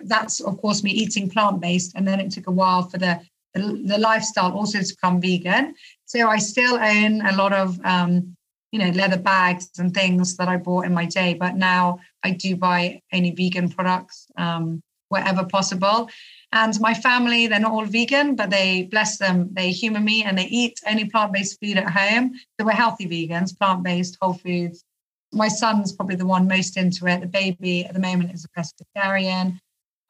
That's 0.04 0.40
of 0.40 0.58
course 0.58 0.82
me 0.82 0.90
eating 0.90 1.28
plant-based, 1.30 1.92
and 1.94 2.06
then 2.06 2.20
it 2.20 2.30
took 2.30 2.46
a 2.46 2.52
while 2.52 2.82
for 2.82 2.98
the 2.98 3.20
the, 3.54 3.82
the 3.84 3.98
lifestyle 3.98 4.52
also 4.52 4.78
to 4.80 4.94
become 4.94 5.20
vegan. 5.20 5.74
So 6.04 6.28
I 6.28 6.38
still 6.38 6.76
own 6.76 7.22
a 7.22 7.36
lot 7.36 7.52
of 7.52 7.78
um, 7.84 8.36
you 8.72 8.78
know 8.78 8.90
leather 8.90 9.18
bags 9.18 9.70
and 9.78 9.92
things 9.92 10.36
that 10.36 10.48
I 10.48 10.56
bought 10.56 10.86
in 10.86 10.94
my 10.94 11.06
day, 11.06 11.34
but 11.34 11.56
now 11.56 11.98
I 12.22 12.30
do 12.32 12.56
buy 12.56 13.02
any 13.12 13.32
vegan 13.32 13.68
products 13.68 14.26
um, 14.36 14.82
wherever 15.08 15.44
possible. 15.44 16.08
And 16.52 16.78
my 16.80 16.94
family, 16.94 17.46
they're 17.46 17.60
not 17.60 17.72
all 17.72 17.84
vegan, 17.84 18.34
but 18.34 18.48
they 18.48 18.84
bless 18.84 19.18
them, 19.18 19.50
they 19.52 19.70
humor 19.70 20.00
me 20.00 20.24
and 20.24 20.38
they 20.38 20.46
eat 20.46 20.80
only 20.86 21.04
plant 21.04 21.32
based 21.32 21.58
food 21.60 21.76
at 21.76 21.90
home. 21.90 22.32
So 22.58 22.64
we're 22.64 22.72
healthy 22.72 23.06
vegans, 23.06 23.56
plant 23.58 23.82
based, 23.82 24.16
whole 24.20 24.32
foods, 24.32 24.84
my 25.32 25.48
son's 25.48 25.92
probably 25.92 26.16
the 26.16 26.26
one 26.26 26.48
most 26.48 26.76
into 26.76 27.06
it. 27.06 27.20
The 27.20 27.26
baby 27.26 27.84
at 27.84 27.94
the 27.94 28.00
moment 28.00 28.32
is 28.32 28.44
a 28.44 28.48
pescatarian. 28.48 29.58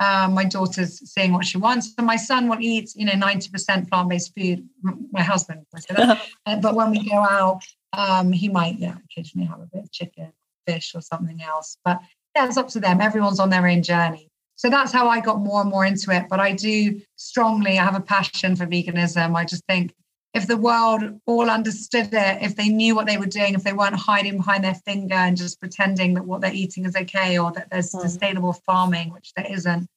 Um, 0.01 0.35
my 0.35 0.45
daughter's 0.45 1.01
seeing 1.11 1.33
what 1.33 1.45
she 1.45 1.59
wants, 1.59 1.93
and 1.99 2.07
my 2.07 2.17
son 2.17 2.49
will 2.49 2.61
eat, 2.61 2.93
you 2.95 3.05
know, 3.05 3.15
ninety 3.15 3.51
percent 3.51 3.91
plant-based 3.91 4.33
food. 4.37 4.69
My 5.11 5.23
husband, 5.23 5.67
uh, 5.97 6.17
but 6.61 6.77
when 6.77 6.93
we 6.93 7.09
go 7.09 7.17
out, 7.17 7.63
um, 7.93 8.31
he 8.33 8.49
might, 8.49 8.79
yeah, 8.79 8.95
occasionally 9.11 9.49
have 9.49 9.61
a 9.61 9.69
bit 9.73 9.83
of 9.83 9.91
chicken, 9.91 10.33
fish, 10.67 10.93
or 10.95 11.01
something 11.01 11.43
else. 11.43 11.79
But 11.85 12.01
yeah, 12.37 12.47
it's 12.47 12.57
up 12.57 12.69
to 12.69 12.81
them. 12.81 13.01
Everyone's 13.01 13.41
on 13.41 13.51
their 13.51 13.67
own 13.67 13.83
journey. 13.83 14.31
So 14.55 14.69
that's 14.69 14.93
how 14.93 15.09
I 15.09 15.21
got 15.21 15.41
more 15.41 15.61
and 15.61 15.71
more 15.71 15.85
into 15.85 16.11
it. 16.11 16.27
But 16.29 16.41
I 16.41 16.53
do 16.53 17.01
strongly, 17.17 17.79
I 17.79 17.85
have 17.85 17.95
a 17.95 18.01
passion 18.01 18.57
for 18.57 18.67
veganism. 18.67 19.37
I 19.37 19.45
just 19.45 19.65
think 19.69 19.95
if 20.35 20.47
the 20.47 20.57
world 20.57 21.21
all 21.27 21.49
understood 21.49 22.09
it, 22.13 22.43
if 22.43 22.55
they 22.55 22.69
knew 22.69 22.95
what 22.95 23.07
they 23.07 23.17
were 23.17 23.27
doing, 23.27 23.55
if 23.55 23.65
they 23.65 23.73
weren't 23.73 23.97
hiding 23.97 24.37
behind 24.37 24.63
their 24.63 24.75
finger 24.75 25.15
and 25.15 25.37
just 25.37 25.59
pretending 25.59 26.15
that 26.15 26.27
what 26.27 26.41
they're 26.41 26.53
eating 26.53 26.85
is 26.85 26.95
okay 26.95 27.39
or 27.39 27.51
that 27.53 27.71
there's 27.71 27.93
mm. 27.93 28.01
sustainable 28.01 28.53
farming, 28.53 29.13
which 29.13 29.33
there 29.35 29.51
isn't, 29.51 29.89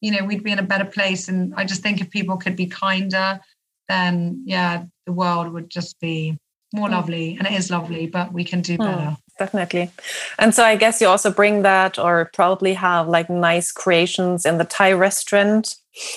you 0.00 0.10
know, 0.10 0.24
we'd 0.24 0.42
be 0.42 0.50
in 0.50 0.58
a 0.58 0.64
better 0.64 0.84
place. 0.84 1.28
And 1.28 1.54
I 1.54 1.64
just 1.64 1.82
think 1.82 2.00
if 2.00 2.10
people 2.10 2.36
could 2.36 2.56
be 2.56 2.66
kinder, 2.66 3.40
then 3.88 4.42
yeah, 4.44 4.84
the 5.06 5.12
world 5.12 5.52
would 5.52 5.70
just 5.70 6.00
be 6.00 6.36
more 6.74 6.88
mm. 6.88 6.92
lovely. 6.92 7.36
And 7.38 7.46
it 7.46 7.52
is 7.52 7.70
lovely, 7.70 8.08
but 8.08 8.32
we 8.32 8.42
can 8.42 8.62
do 8.62 8.74
hmm. 8.76 8.82
better. 8.82 9.16
Definitely. 9.38 9.90
And 10.38 10.54
so 10.54 10.64
I 10.64 10.76
guess 10.76 11.00
you 11.00 11.08
also 11.08 11.30
bring 11.30 11.62
that 11.62 11.98
or 11.98 12.30
probably 12.32 12.72
have 12.74 13.06
like 13.06 13.28
nice 13.28 13.70
creations 13.70 14.46
in 14.46 14.56
the 14.56 14.64
Thai 14.64 14.92
restaurant. 14.92 15.76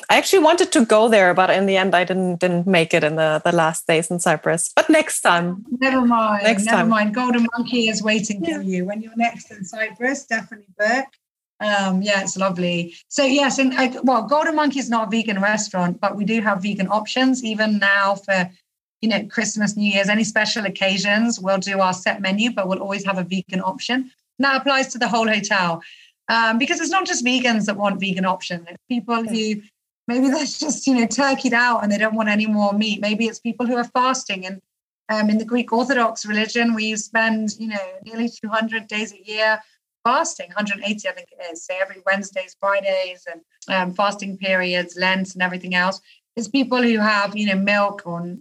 I 0.09 0.17
actually 0.17 0.39
wanted 0.39 0.71
to 0.73 0.85
go 0.85 1.09
there, 1.09 1.33
but 1.33 1.49
in 1.49 1.65
the 1.65 1.75
end 1.75 1.95
I 1.95 2.05
didn't 2.05 2.39
didn't 2.39 2.67
make 2.67 2.93
it 2.93 3.03
in 3.03 3.15
the, 3.15 3.41
the 3.43 3.53
last 3.53 3.87
days 3.87 4.09
in 4.09 4.19
Cyprus. 4.19 4.71
But 4.73 4.89
next 4.89 5.21
time. 5.21 5.65
Never 5.79 6.05
mind. 6.05 6.43
Next 6.43 6.65
never 6.65 6.77
time. 6.77 6.89
mind. 6.89 7.13
Golden 7.13 7.45
Monkey 7.57 7.89
is 7.89 8.01
waiting 8.01 8.43
yeah. 8.43 8.57
for 8.57 8.63
you. 8.63 8.85
When 8.85 9.01
you're 9.01 9.15
next 9.17 9.51
in 9.51 9.65
Cyprus, 9.65 10.25
definitely 10.25 10.73
book. 10.77 11.05
Um, 11.61 12.01
yeah, 12.01 12.21
it's 12.21 12.37
lovely. 12.37 12.95
So 13.09 13.23
yes, 13.23 13.59
and 13.59 13.73
uh, 13.73 14.01
well, 14.03 14.23
Golden 14.23 14.55
Monkey 14.55 14.79
is 14.79 14.89
not 14.89 15.07
a 15.07 15.11
vegan 15.11 15.41
restaurant, 15.41 15.99
but 15.99 16.15
we 16.15 16.23
do 16.23 16.41
have 16.41 16.63
vegan 16.63 16.87
options 16.87 17.43
even 17.43 17.79
now 17.79 18.15
for 18.15 18.49
you 19.01 19.09
know, 19.09 19.25
Christmas, 19.25 19.75
New 19.75 19.91
Year's, 19.91 20.09
any 20.09 20.23
special 20.23 20.65
occasions, 20.65 21.39
we'll 21.39 21.57
do 21.57 21.79
our 21.79 21.93
set 21.93 22.21
menu, 22.21 22.51
but 22.51 22.67
we'll 22.67 22.81
always 22.81 23.05
have 23.05 23.17
a 23.17 23.23
vegan 23.23 23.61
option. 23.61 23.95
And 23.95 24.45
that 24.45 24.57
applies 24.61 24.87
to 24.89 24.97
the 24.97 25.07
whole 25.07 25.27
hotel. 25.27 25.81
Um, 26.27 26.57
because 26.59 26.79
it's 26.79 26.91
not 26.91 27.07
just 27.07 27.25
vegans 27.25 27.65
that 27.65 27.77
want 27.77 27.99
vegan 27.99 28.25
options. 28.25 28.65
It's 28.69 28.83
people 28.87 29.23
who 29.23 29.61
maybe 30.07 30.29
they're 30.29 30.45
just, 30.45 30.85
you 30.85 30.95
know, 30.95 31.07
turkeyed 31.07 31.53
out 31.53 31.81
and 31.83 31.91
they 31.91 31.97
don't 31.97 32.13
want 32.13 32.29
any 32.29 32.45
more 32.45 32.73
meat. 32.73 33.01
Maybe 33.01 33.25
it's 33.25 33.39
people 33.39 33.65
who 33.65 33.75
are 33.75 33.83
fasting. 33.83 34.45
And 34.45 34.61
um, 35.09 35.29
in 35.29 35.39
the 35.39 35.45
Greek 35.45 35.73
Orthodox 35.73 36.25
religion, 36.25 36.75
we 36.75 36.95
spend, 36.97 37.55
you 37.57 37.67
know, 37.67 37.93
nearly 38.05 38.29
200 38.29 38.87
days 38.87 39.11
a 39.13 39.27
year 39.27 39.59
fasting, 40.03 40.47
180, 40.47 41.07
I 41.07 41.11
think 41.11 41.29
it 41.31 41.51
is. 41.51 41.65
So 41.65 41.73
every 41.79 42.01
Wednesdays, 42.05 42.55
Fridays, 42.59 43.25
and 43.29 43.41
um, 43.67 43.93
fasting 43.93 44.37
periods, 44.37 44.95
Lent, 44.97 45.33
and 45.33 45.43
everything 45.43 45.75
else. 45.75 46.01
It's 46.35 46.47
people 46.47 46.81
who 46.81 46.97
have, 46.97 47.35
you 47.35 47.47
know, 47.47 47.59
milk 47.59 48.03
or 48.05 48.35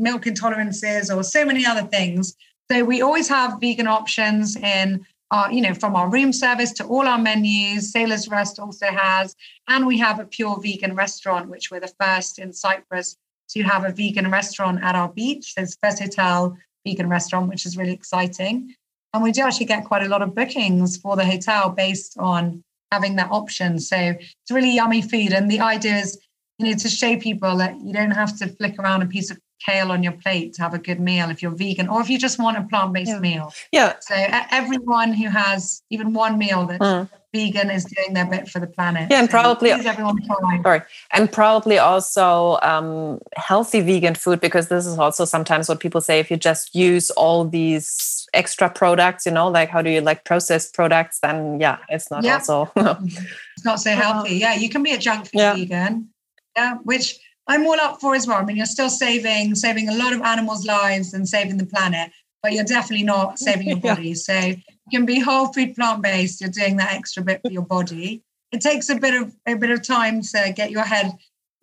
milk 0.00 0.24
intolerances 0.24 1.14
or 1.14 1.22
so 1.22 1.44
many 1.44 1.64
other 1.64 1.82
things. 1.82 2.34
So 2.70 2.84
we 2.84 3.02
always 3.02 3.28
have 3.28 3.60
vegan 3.60 3.86
options 3.86 4.56
in 4.56 5.04
our, 5.30 5.52
you 5.52 5.60
know, 5.60 5.74
from 5.74 5.94
our 5.94 6.08
room 6.08 6.32
service 6.32 6.72
to 6.72 6.84
all 6.84 7.06
our 7.06 7.18
menus. 7.18 7.92
Sailors 7.92 8.28
Rest 8.28 8.58
also 8.58 8.86
has, 8.86 9.36
and 9.68 9.86
we 9.86 9.98
have 9.98 10.18
a 10.18 10.24
pure 10.24 10.60
vegan 10.60 10.94
restaurant, 10.94 11.48
which 11.48 11.70
we're 11.70 11.80
the 11.80 11.92
first 12.00 12.38
in 12.38 12.52
Cyprus 12.52 13.16
to 13.50 13.62
have 13.62 13.84
a 13.84 13.92
vegan 13.92 14.30
restaurant 14.30 14.82
at 14.82 14.94
our 14.94 15.08
beach. 15.08 15.54
There's 15.54 15.76
first 15.82 16.00
hotel 16.00 16.56
vegan 16.86 17.08
restaurant, 17.08 17.48
which 17.48 17.66
is 17.66 17.76
really 17.76 17.92
exciting. 17.92 18.74
And 19.12 19.22
we 19.22 19.32
do 19.32 19.42
actually 19.42 19.66
get 19.66 19.84
quite 19.84 20.02
a 20.02 20.08
lot 20.08 20.22
of 20.22 20.34
bookings 20.34 20.96
for 20.96 21.16
the 21.16 21.24
hotel 21.24 21.70
based 21.70 22.16
on 22.18 22.62
having 22.92 23.16
that 23.16 23.30
option. 23.30 23.78
So 23.78 23.96
it's 23.96 24.50
really 24.50 24.74
yummy 24.74 25.02
food. 25.02 25.32
And 25.32 25.50
the 25.50 25.60
idea 25.60 25.96
is, 25.96 26.18
you 26.58 26.66
know, 26.66 26.76
to 26.76 26.88
show 26.88 27.16
people 27.18 27.56
that 27.56 27.80
you 27.80 27.92
don't 27.92 28.12
have 28.12 28.38
to 28.38 28.48
flick 28.48 28.78
around 28.78 29.02
a 29.02 29.06
piece 29.06 29.30
of 29.30 29.40
kale 29.64 29.92
on 29.92 30.02
your 30.02 30.12
plate 30.12 30.54
to 30.54 30.62
have 30.62 30.74
a 30.74 30.78
good 30.78 31.00
meal 31.00 31.30
if 31.30 31.42
you're 31.42 31.50
vegan 31.54 31.88
or 31.88 32.00
if 32.00 32.08
you 32.08 32.18
just 32.18 32.38
want 32.38 32.56
a 32.56 32.62
plant-based 32.62 33.10
yeah. 33.10 33.18
meal. 33.20 33.52
Yeah. 33.72 33.94
So 34.00 34.14
everyone 34.16 35.12
who 35.12 35.28
has 35.28 35.82
even 35.90 36.12
one 36.12 36.38
meal 36.38 36.66
that's 36.66 36.82
mm. 36.82 37.08
vegan 37.32 37.70
is 37.70 37.84
doing 37.84 38.14
their 38.14 38.26
bit 38.26 38.48
for 38.48 38.58
the 38.58 38.66
planet. 38.66 39.08
Yeah, 39.10 39.20
and 39.20 39.28
so 39.28 39.32
probably 39.32 39.70
everyone 39.70 40.16
try. 40.22 40.62
Sorry, 40.62 40.80
and 41.12 41.30
probably 41.30 41.78
also 41.78 42.58
um, 42.62 43.20
healthy 43.36 43.80
vegan 43.80 44.14
food 44.14 44.40
because 44.40 44.68
this 44.68 44.86
is 44.86 44.98
also 44.98 45.24
sometimes 45.24 45.68
what 45.68 45.80
people 45.80 46.00
say 46.00 46.20
if 46.20 46.30
you 46.30 46.36
just 46.36 46.74
use 46.74 47.10
all 47.10 47.44
these 47.44 48.28
extra 48.32 48.70
products, 48.70 49.26
you 49.26 49.32
know, 49.32 49.48
like 49.48 49.68
how 49.68 49.82
do 49.82 49.90
you 49.90 50.00
like 50.00 50.24
processed 50.24 50.74
products, 50.74 51.18
then 51.20 51.60
yeah, 51.60 51.78
it's 51.88 52.10
not 52.10 52.24
also 52.26 52.70
it's 52.76 53.64
not 53.64 53.80
so 53.80 53.92
healthy. 53.92 54.36
Yeah, 54.36 54.54
you 54.54 54.68
can 54.68 54.82
be 54.82 54.92
a 54.92 54.98
junk 54.98 55.26
food 55.26 55.38
yeah. 55.38 55.54
vegan. 55.54 56.08
Yeah, 56.56 56.74
which 56.82 57.20
I'm 57.50 57.66
all 57.66 57.80
up 57.80 58.00
for 58.00 58.14
as 58.14 58.28
well. 58.28 58.38
I 58.38 58.44
mean, 58.44 58.56
you're 58.56 58.64
still 58.64 58.88
saving 58.88 59.56
saving 59.56 59.88
a 59.88 59.96
lot 59.96 60.12
of 60.12 60.22
animals' 60.22 60.64
lives 60.64 61.14
and 61.14 61.28
saving 61.28 61.56
the 61.56 61.66
planet, 61.66 62.12
but 62.44 62.52
you're 62.52 62.64
definitely 62.64 63.04
not 63.04 63.40
saving 63.40 63.66
your 63.68 63.80
body. 63.90 64.10
yeah. 64.10 64.14
So 64.14 64.38
you 64.38 64.56
can 64.92 65.04
be 65.04 65.18
whole 65.18 65.52
food 65.52 65.74
plant 65.74 66.00
based. 66.00 66.40
You're 66.40 66.50
doing 66.50 66.76
that 66.76 66.92
extra 66.92 67.24
bit 67.24 67.40
for 67.42 67.50
your 67.50 67.66
body. 67.66 68.22
It 68.52 68.60
takes 68.60 68.88
a 68.88 68.94
bit 68.94 69.20
of 69.20 69.34
a 69.46 69.54
bit 69.54 69.70
of 69.70 69.84
time 69.84 70.22
to 70.22 70.52
get 70.54 70.70
your 70.70 70.84
head 70.84 71.10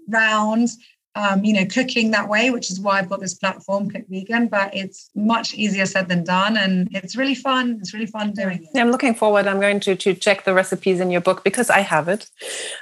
round 0.10 0.68
um, 1.18 1.44
you 1.44 1.54
know, 1.54 1.66
cooking 1.66 2.12
that 2.12 2.30
way, 2.30 2.52
which 2.52 2.70
is 2.70 2.80
why 2.80 3.00
I've 3.00 3.10
got 3.10 3.20
this 3.20 3.34
platform, 3.34 3.90
Cook 3.90 4.04
Vegan. 4.08 4.48
But 4.48 4.76
it's 4.76 5.10
much 5.16 5.54
easier 5.54 5.86
said 5.86 6.08
than 6.08 6.24
done, 6.24 6.58
and 6.58 6.88
it's 6.92 7.16
really 7.16 7.36
fun. 7.36 7.78
It's 7.82 7.94
really 7.94 8.06
fun 8.06 8.34
doing 8.34 8.64
it. 8.64 8.80
I'm 8.80 8.92
looking 8.92 9.16
forward. 9.16 9.48
I'm 9.48 9.60
going 9.60 9.80
to 9.82 9.96
to 9.96 10.14
check 10.14 10.44
the 10.44 10.54
recipes 10.54 11.00
in 11.00 11.10
your 11.10 11.22
book 11.22 11.44
because 11.44 11.70
I 11.70 11.80
have 11.80 12.08
it, 12.08 12.30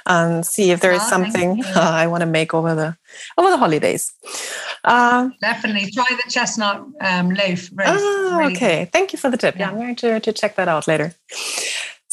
and 0.04 0.44
see 0.44 0.70
if 0.70 0.80
there 0.80 0.92
is 0.92 1.02
ah, 1.02 1.08
something 1.08 1.64
uh, 1.64 1.72
I 2.02 2.06
want 2.06 2.20
to 2.20 2.26
make 2.26 2.52
over 2.52 2.74
the 2.74 2.96
over 3.38 3.50
the 3.50 3.56
holidays. 3.56 4.12
Uh, 4.84 5.30
Definitely 5.40 5.90
try 5.90 6.06
the 6.10 6.30
chestnut 6.30 6.84
um, 7.00 7.30
loaf 7.30 7.70
roast. 7.72 8.04
Ah, 8.04 8.36
really 8.38 8.54
okay. 8.54 8.84
Good. 8.84 8.92
Thank 8.92 9.12
you 9.12 9.18
for 9.18 9.30
the 9.30 9.36
tip. 9.36 9.56
Yeah. 9.56 9.66
yeah, 9.66 9.70
I'm 9.70 9.76
going 9.78 9.96
to 9.96 10.20
to 10.20 10.32
check 10.32 10.56
that 10.56 10.68
out 10.68 10.86
later. 10.86 11.14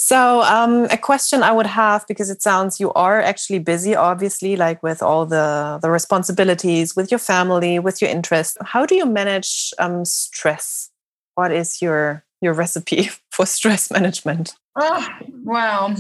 So, 0.06 0.42
um, 0.42 0.84
a 0.92 0.98
question 0.98 1.44
I 1.44 1.54
would 1.54 1.66
have 1.66 2.06
because 2.10 2.30
it 2.30 2.42
sounds 2.42 2.78
you 2.78 2.92
are 2.92 3.22
actually 3.22 3.60
busy, 3.60 3.96
obviously, 3.96 4.58
like 4.58 4.84
with 4.84 5.02
all 5.02 5.26
the 5.26 5.80
the 5.82 5.90
responsibilities, 5.90 6.94
with 6.94 7.10
your 7.10 7.20
family, 7.20 7.80
with 7.80 8.02
your 8.02 8.12
interests. 8.12 8.58
How 8.66 8.86
do 8.86 8.96
you 8.96 9.06
manage 9.06 9.74
um, 9.80 10.04
stress? 10.04 10.90
What 11.36 11.54
is 11.54 11.82
your 11.82 12.26
your 12.42 12.54
recipe 12.54 13.12
for 13.32 13.46
stress 13.46 13.90
management? 13.90 14.56
Oh, 14.76 15.08
well, 15.46 15.96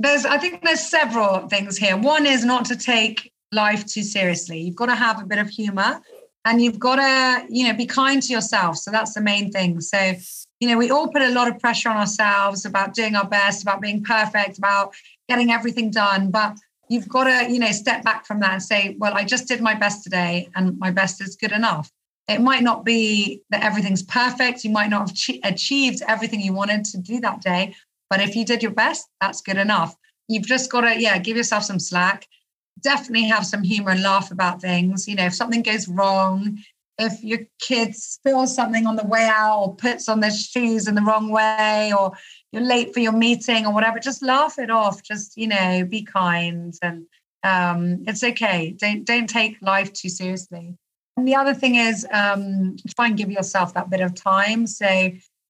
there's 0.00 0.26
I 0.26 0.36
think 0.36 0.62
there's 0.62 0.86
several 0.86 1.48
things 1.48 1.78
here. 1.78 1.96
One 1.96 2.26
is 2.26 2.44
not 2.44 2.66
to 2.66 2.76
take 2.76 3.32
life 3.52 3.86
too 3.86 4.02
seriously. 4.02 4.60
You've 4.60 4.76
got 4.76 4.90
to 4.92 4.94
have 4.94 5.22
a 5.22 5.24
bit 5.24 5.38
of 5.38 5.48
humor 5.48 6.02
and 6.44 6.60
you've 6.60 6.78
got 6.78 6.96
to 6.96 7.46
you 7.48 7.66
know 7.66 7.74
be 7.74 7.86
kind 7.86 8.22
to 8.22 8.32
yourself 8.32 8.76
so 8.76 8.90
that's 8.90 9.14
the 9.14 9.20
main 9.20 9.50
thing 9.50 9.80
so 9.80 10.14
you 10.60 10.68
know 10.68 10.78
we 10.78 10.90
all 10.90 11.08
put 11.08 11.22
a 11.22 11.30
lot 11.30 11.48
of 11.48 11.58
pressure 11.58 11.88
on 11.88 11.96
ourselves 11.96 12.64
about 12.64 12.94
doing 12.94 13.16
our 13.16 13.26
best 13.26 13.62
about 13.62 13.80
being 13.80 14.02
perfect 14.04 14.58
about 14.58 14.94
getting 15.28 15.50
everything 15.50 15.90
done. 15.90 16.30
But 16.30 16.56
you've 16.88 17.08
got 17.08 17.24
to 17.24 17.50
you 17.50 17.58
know 17.58 17.72
step 17.72 18.04
back 18.04 18.26
from 18.26 18.40
that 18.40 18.52
and 18.52 18.62
say 18.62 18.96
well 18.98 19.14
i 19.14 19.24
just 19.24 19.48
did 19.48 19.60
my 19.60 19.74
best 19.74 20.04
today 20.04 20.48
and 20.54 20.78
my 20.78 20.90
best 20.90 21.20
is 21.20 21.36
good 21.36 21.52
enough. 21.52 21.90
It 22.28 22.40
might 22.40 22.62
not 22.62 22.84
be 22.84 23.42
that 23.50 23.64
everything's 23.64 24.04
perfect. 24.04 24.62
You 24.62 24.70
might 24.70 24.88
not 24.90 25.10
have 25.10 25.36
achieved 25.42 26.00
everything 26.06 26.40
you 26.40 26.52
wanted 26.52 26.84
to 26.86 26.98
do 26.98 27.20
that 27.20 27.40
day 27.40 27.74
but 28.10 28.20
if 28.20 28.36
you 28.36 28.44
did 28.44 28.62
your 28.62 28.72
best 28.72 29.08
that's 29.20 29.40
good 29.40 29.56
enough. 29.56 29.96
You've 30.28 30.46
just 30.46 30.70
got 30.70 30.82
to 30.82 31.00
yeah 31.00 31.18
give 31.18 31.36
yourself 31.36 31.64
some 31.64 31.80
slack. 31.80 32.26
Definitely 32.82 33.24
have 33.24 33.46
some 33.46 33.62
humor 33.62 33.90
and 33.90 34.02
laugh 34.02 34.30
about 34.30 34.60
things. 34.60 35.08
You 35.08 35.16
know, 35.16 35.26
if 35.26 35.34
something 35.34 35.62
goes 35.62 35.88
wrong, 35.88 36.58
if 37.00 37.24
your 37.24 37.40
kid 37.60 37.94
spills 37.94 38.54
something 38.54 38.86
on 38.86 38.96
the 38.96 39.06
way 39.06 39.26
out 39.30 39.60
or 39.60 39.74
puts 39.74 40.08
on 40.08 40.20
their 40.20 40.30
shoes 40.30 40.86
in 40.86 40.94
the 40.94 41.02
wrong 41.02 41.30
way 41.30 41.92
or 41.98 42.12
you're 42.52 42.62
late 42.62 42.92
for 42.92 43.00
your 43.00 43.12
meeting 43.12 43.66
or 43.66 43.72
whatever, 43.72 43.98
just 43.98 44.22
laugh 44.22 44.58
it 44.58 44.70
off. 44.70 45.02
Just, 45.02 45.36
you 45.36 45.48
know, 45.48 45.84
be 45.84 46.02
kind 46.02 46.74
and 46.82 47.06
um, 47.42 48.04
it's 48.06 48.22
okay. 48.22 48.76
Don't 48.78 49.04
don't 49.04 49.28
take 49.28 49.56
life 49.62 49.92
too 49.92 50.10
seriously. 50.10 50.76
And 51.16 51.26
the 51.26 51.34
other 51.34 51.54
thing 51.54 51.74
is 51.74 52.06
um, 52.12 52.76
try 52.94 53.06
and 53.06 53.16
give 53.16 53.30
yourself 53.30 53.74
that 53.74 53.90
bit 53.90 54.00
of 54.00 54.14
time. 54.14 54.66
So, 54.66 54.88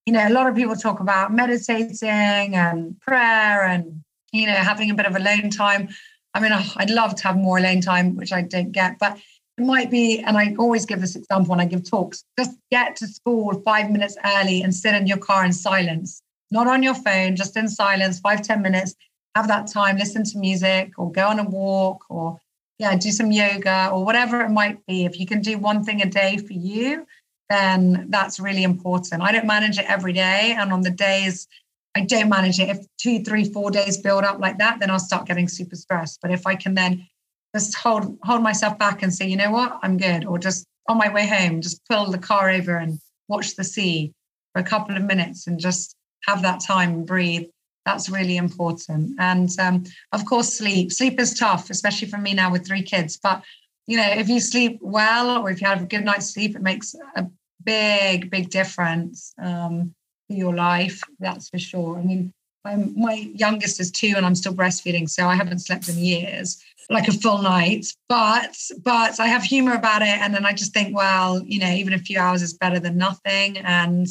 you 0.06 0.12
know, 0.12 0.26
a 0.26 0.30
lot 0.30 0.46
of 0.46 0.54
people 0.54 0.76
talk 0.76 1.00
about 1.00 1.32
meditating 1.32 2.54
and 2.54 2.98
prayer 3.00 3.64
and, 3.64 4.02
you 4.32 4.46
know, 4.46 4.54
having 4.54 4.90
a 4.90 4.94
bit 4.94 5.06
of 5.06 5.16
alone 5.16 5.50
time. 5.50 5.88
I 6.32 6.40
mean, 6.40 6.52
I'd 6.52 6.90
love 6.90 7.16
to 7.16 7.22
have 7.24 7.36
more 7.36 7.58
alone 7.58 7.80
time, 7.80 8.14
which 8.14 8.32
I 8.32 8.42
don't 8.42 8.72
get, 8.72 8.98
but 8.98 9.18
it 9.60 9.66
might 9.66 9.90
be, 9.90 10.20
and 10.20 10.38
I 10.38 10.54
always 10.58 10.86
give 10.86 11.00
this 11.00 11.16
example 11.16 11.50
when 11.50 11.60
I 11.60 11.66
give 11.66 11.88
talks 11.88 12.24
just 12.38 12.56
get 12.70 12.96
to 12.96 13.06
school 13.06 13.60
five 13.62 13.90
minutes 13.90 14.16
early 14.24 14.62
and 14.62 14.74
sit 14.74 14.94
in 14.94 15.06
your 15.06 15.18
car 15.18 15.44
in 15.44 15.52
silence, 15.52 16.22
not 16.50 16.66
on 16.66 16.82
your 16.82 16.94
phone, 16.94 17.36
just 17.36 17.56
in 17.56 17.68
silence, 17.68 18.20
five 18.20 18.42
ten 18.42 18.62
minutes. 18.62 18.94
Have 19.36 19.48
that 19.48 19.68
time, 19.68 19.96
listen 19.96 20.24
to 20.24 20.38
music 20.38 20.92
or 20.98 21.12
go 21.12 21.28
on 21.28 21.38
a 21.38 21.44
walk 21.44 22.04
or, 22.08 22.40
yeah, 22.78 22.96
do 22.96 23.12
some 23.12 23.30
yoga 23.30 23.90
or 23.92 24.04
whatever 24.04 24.40
it 24.40 24.48
might 24.50 24.84
be. 24.86 25.04
If 25.04 25.20
you 25.20 25.26
can 25.26 25.40
do 25.40 25.56
one 25.58 25.84
thing 25.84 26.02
a 26.02 26.06
day 26.06 26.38
for 26.38 26.54
you, 26.54 27.06
then 27.48 28.06
that's 28.08 28.40
really 28.40 28.64
important. 28.64 29.22
I 29.22 29.30
don't 29.30 29.46
manage 29.46 29.78
it 29.78 29.88
every 29.88 30.14
day. 30.14 30.56
And 30.58 30.72
on 30.72 30.80
the 30.80 30.90
days 30.90 31.46
I 31.94 32.00
don't 32.00 32.28
manage 32.28 32.58
it. 32.58 32.70
If 32.70 32.78
two, 32.98 33.22
three, 33.22 33.44
four 33.44 33.70
days 33.70 33.98
build 33.98 34.24
up 34.24 34.40
like 34.40 34.58
that, 34.58 34.80
then 34.80 34.90
I'll 34.90 34.98
start 34.98 35.26
getting 35.26 35.48
super 35.48 35.76
stressed. 35.76 36.18
But 36.22 36.32
if 36.32 36.46
I 36.46 36.56
can 36.56 36.74
then 36.74 37.06
just 37.54 37.76
hold 37.76 38.18
hold 38.22 38.42
myself 38.42 38.78
back 38.78 39.02
and 39.02 39.12
say, 39.12 39.26
you 39.28 39.36
know 39.36 39.50
what, 39.50 39.78
I'm 39.82 39.96
good, 39.96 40.24
or 40.24 40.38
just 40.38 40.66
on 40.88 40.98
my 40.98 41.12
way 41.12 41.26
home, 41.26 41.60
just 41.60 41.80
pull 41.88 42.10
the 42.10 42.18
car 42.18 42.50
over 42.50 42.76
and 42.76 42.98
watch 43.28 43.56
the 43.56 43.64
sea 43.64 44.12
for 44.52 44.60
a 44.60 44.64
couple 44.64 44.96
of 44.96 45.04
minutes 45.04 45.46
and 45.46 45.58
just 45.58 45.94
have 46.26 46.42
that 46.42 46.60
time 46.60 46.90
and 46.90 47.06
breathe. 47.06 47.46
That's 47.86 48.10
really 48.10 48.36
important. 48.36 49.16
And 49.18 49.48
um, 49.58 49.84
of 50.12 50.24
course, 50.26 50.52
sleep. 50.52 50.92
Sleep 50.92 51.18
is 51.18 51.38
tough, 51.38 51.70
especially 51.70 52.08
for 52.08 52.18
me 52.18 52.34
now 52.34 52.52
with 52.52 52.66
three 52.66 52.82
kids. 52.82 53.18
But 53.22 53.42
you 53.86 53.96
know, 53.96 54.08
if 54.08 54.28
you 54.28 54.40
sleep 54.40 54.78
well 54.82 55.42
or 55.42 55.50
if 55.50 55.60
you 55.60 55.66
have 55.66 55.82
a 55.82 55.86
good 55.86 56.04
night's 56.04 56.32
sleep, 56.32 56.54
it 56.54 56.62
makes 56.62 56.94
a 57.16 57.26
big, 57.64 58.30
big 58.30 58.50
difference. 58.50 59.34
Um, 59.42 59.94
your 60.30 60.54
life. 60.54 61.02
That's 61.18 61.48
for 61.48 61.58
sure. 61.58 61.98
I 61.98 62.02
mean, 62.02 62.32
I'm, 62.64 62.98
my 62.98 63.14
youngest 63.34 63.80
is 63.80 63.90
two, 63.90 64.14
and 64.16 64.24
I'm 64.24 64.34
still 64.34 64.54
breastfeeding, 64.54 65.08
so 65.08 65.26
I 65.26 65.34
haven't 65.34 65.60
slept 65.60 65.88
in 65.88 65.98
years, 65.98 66.62
like 66.90 67.08
a 67.08 67.12
full 67.12 67.40
night. 67.40 67.86
But 68.08 68.56
but 68.82 69.18
I 69.20 69.28
have 69.28 69.42
humor 69.42 69.74
about 69.74 70.02
it, 70.02 70.08
and 70.08 70.34
then 70.34 70.44
I 70.44 70.52
just 70.52 70.74
think, 70.74 70.94
well, 70.94 71.42
you 71.42 71.60
know, 71.60 71.70
even 71.70 71.94
a 71.94 71.98
few 71.98 72.18
hours 72.18 72.42
is 72.42 72.52
better 72.52 72.78
than 72.78 72.98
nothing, 72.98 73.58
and 73.58 74.06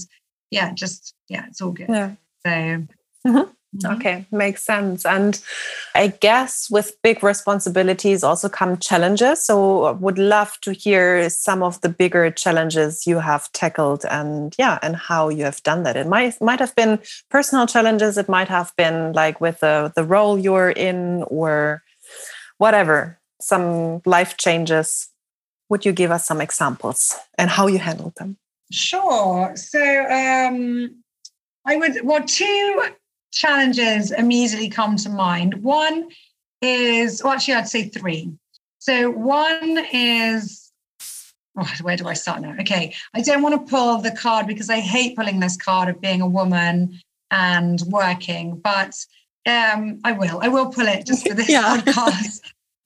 yeah, 0.50 0.74
just 0.74 1.13
yeah, 1.28 1.46
it's 1.48 1.62
all 1.62 1.72
good. 1.72 1.89
Yeah. 1.89 2.15
So. 2.46 2.52
Mm-hmm. 3.28 3.52
Mm-hmm. 3.76 3.98
Okay, 3.98 4.26
makes 4.32 4.63
sense. 4.63 5.06
And 5.06 5.39
I 5.94 6.08
guess 6.08 6.72
with 6.72 6.98
big 7.04 7.22
responsibilities 7.22 8.24
also 8.24 8.50
come 8.50 8.78
challenges. 8.78 9.46
So 9.46 9.94
would 9.94 10.18
love 10.18 10.58
to 10.62 10.72
hear 10.74 11.30
some 11.30 11.62
of 11.62 11.80
the 11.82 11.89
bigger 11.89 12.32
challenges 12.32 13.06
you 13.06 13.20
have 13.20 13.52
tackled 13.52 14.06
and 14.10 14.56
yeah, 14.58 14.80
and 14.82 14.96
how 14.96 15.30
you 15.30 15.44
have 15.44 15.62
done 15.62 15.84
that. 15.84 15.98
It 15.98 16.08
might 16.08 16.42
might 16.42 16.60
have 16.60 16.76
been 16.76 17.00
personal 17.30 17.68
challenges, 17.68 18.18
it 18.18 18.28
might 18.28 18.48
have 18.48 18.74
been 18.76 19.13
like 19.13 19.39
with 19.39 19.60
the, 19.60 19.94
the 19.96 20.04
role 20.04 20.39
you're 20.39 20.72
in 20.72 21.24
or 21.28 21.84
whatever, 22.60 23.19
some 23.41 24.02
life 24.06 24.38
changes. 24.38 25.10
would 25.69 25.86
you 25.86 25.91
give 25.91 26.10
us 26.10 26.26
some 26.26 26.41
examples 26.41 27.15
and 27.38 27.50
how 27.50 27.67
you 27.67 27.78
handled 27.78 28.13
them? 28.15 28.38
Sure. 28.72 29.56
So 29.56 29.82
um, 30.06 30.95
I 31.65 31.78
would, 31.78 32.02
well, 32.04 32.24
two 32.24 32.84
challenges 33.32 34.12
immediately 34.12 34.69
come 34.69 34.95
to 34.98 35.10
mind. 35.10 35.63
One 35.63 36.10
is, 36.62 37.24
well, 37.24 37.34
actually, 37.34 37.56
I'd 37.56 37.67
say 37.67 37.88
three. 37.88 38.34
So 38.80 39.12
one 39.12 39.86
is, 39.93 40.72
oh, 41.56 41.72
where 41.82 41.98
do 41.98 42.08
I 42.08 42.13
start 42.13 42.41
now? 42.41 42.56
Okay, 42.62 42.95
I 43.13 43.22
don't 43.22 43.43
want 43.43 43.54
to 43.54 43.72
pull 43.72 44.00
the 44.00 44.12
card 44.12 44.48
because 44.48 44.69
I 44.69 44.80
hate 44.80 45.15
pulling 45.15 45.39
this 45.39 45.58
card 45.58 45.89
of 45.89 46.02
being 46.02 46.22
a 46.22 46.28
woman 46.28 47.00
and 47.30 47.80
working, 47.88 48.60
but 48.60 48.95
um, 49.49 49.99
I 50.03 50.12
will. 50.13 50.39
I 50.41 50.47
will 50.47 50.71
pull 50.71 50.88
it 50.88 51.05
just 51.05 51.27
for 51.27 51.33
this 51.33 51.49
yeah. 51.49 51.81
podcast 51.81 52.41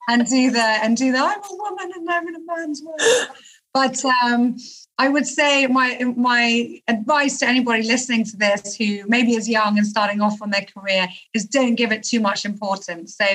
and 0.10 0.26
do 0.28 0.52
the 0.52 0.60
and 0.60 0.97
do 0.97 1.12
the 1.12 1.19
I'm 1.19 1.39
a 1.39 1.56
woman 1.56 1.91
and 1.95 2.10
I'm 2.10 2.28
in 2.28 2.36
a 2.36 2.39
man's 2.45 2.82
world. 2.82 3.28
But 3.73 4.04
um, 4.06 4.58
I 4.97 5.10
would 5.10 5.26
say 5.26 5.67
my 5.67 5.99
my 6.15 6.80
advice 6.88 7.39
to 7.39 7.47
anybody 7.47 7.84
listening 7.84 8.23
to 8.26 8.38
this 8.38 8.76
who 8.76 9.04
maybe 9.08 9.34
is 9.34 9.49
young 9.49 9.78
and 9.78 9.88
starting 9.88 10.21
off 10.21 10.41
on 10.41 10.52
their 10.52 10.65
career 10.65 11.08
is 11.34 11.45
don't 11.45 11.76
give 11.76 11.91
it 11.91 12.04
too 12.04 12.19
much 12.19 12.45
importance. 12.45 13.17
So 13.17 13.26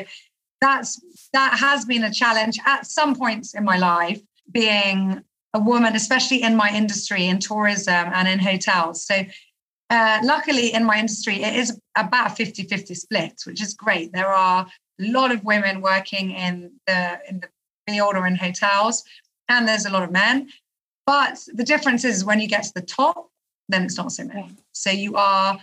that's 0.61 1.01
that 1.33 1.59
has 1.59 1.85
been 1.85 2.05
a 2.05 2.13
challenge 2.13 2.59
at 2.67 2.87
some 2.87 3.15
points 3.15 3.55
in 3.55 3.65
my 3.65 3.79
life 3.79 4.21
being 4.51 5.23
a 5.55 5.61
woman, 5.61 5.97
especially 5.97 6.43
in 6.43 6.57
my 6.57 6.71
industry 6.71 7.27
in 7.27 7.39
tourism 7.39 8.11
and 8.13 8.29
in 8.29 8.39
hotels. 8.39 9.05
So 9.05 9.25
uh, 9.91 10.21
luckily 10.23 10.73
in 10.75 10.85
my 10.85 10.99
industry, 10.99 11.43
it 11.43 11.55
is 11.57 11.79
about 11.97 12.33
a 12.33 12.35
50 12.35 12.65
50 12.65 12.95
split, 12.95 13.43
which 13.47 13.63
is 13.63 13.75
great. 13.75 14.13
There 14.13 14.29
are 14.29 14.67
a 15.01 15.05
lot 15.05 15.33
of 15.33 15.45
women 15.45 15.81
working 15.81 16.33
in 16.33 16.73
the 16.87 17.19
in 17.29 17.41
the 17.41 17.49
field 17.87 18.15
or 18.15 18.27
in 18.27 18.37
hotels, 18.37 19.03
and 19.49 19.67
there's 19.67 19.87
a 19.87 19.91
lot 19.91 20.03
of 20.03 20.11
men. 20.11 20.49
But 21.07 21.39
the 21.55 21.65
difference 21.65 22.05
is 22.05 22.25
when 22.25 22.41
you 22.41 22.49
get 22.49 22.65
to 22.65 22.75
the 22.75 22.83
top, 22.83 23.31
then 23.69 23.85
it's 23.85 23.97
not 23.97 24.13
so 24.13 24.25
many. 24.25 24.55
So 24.73 24.91
you 24.91 25.17
are 25.17 25.59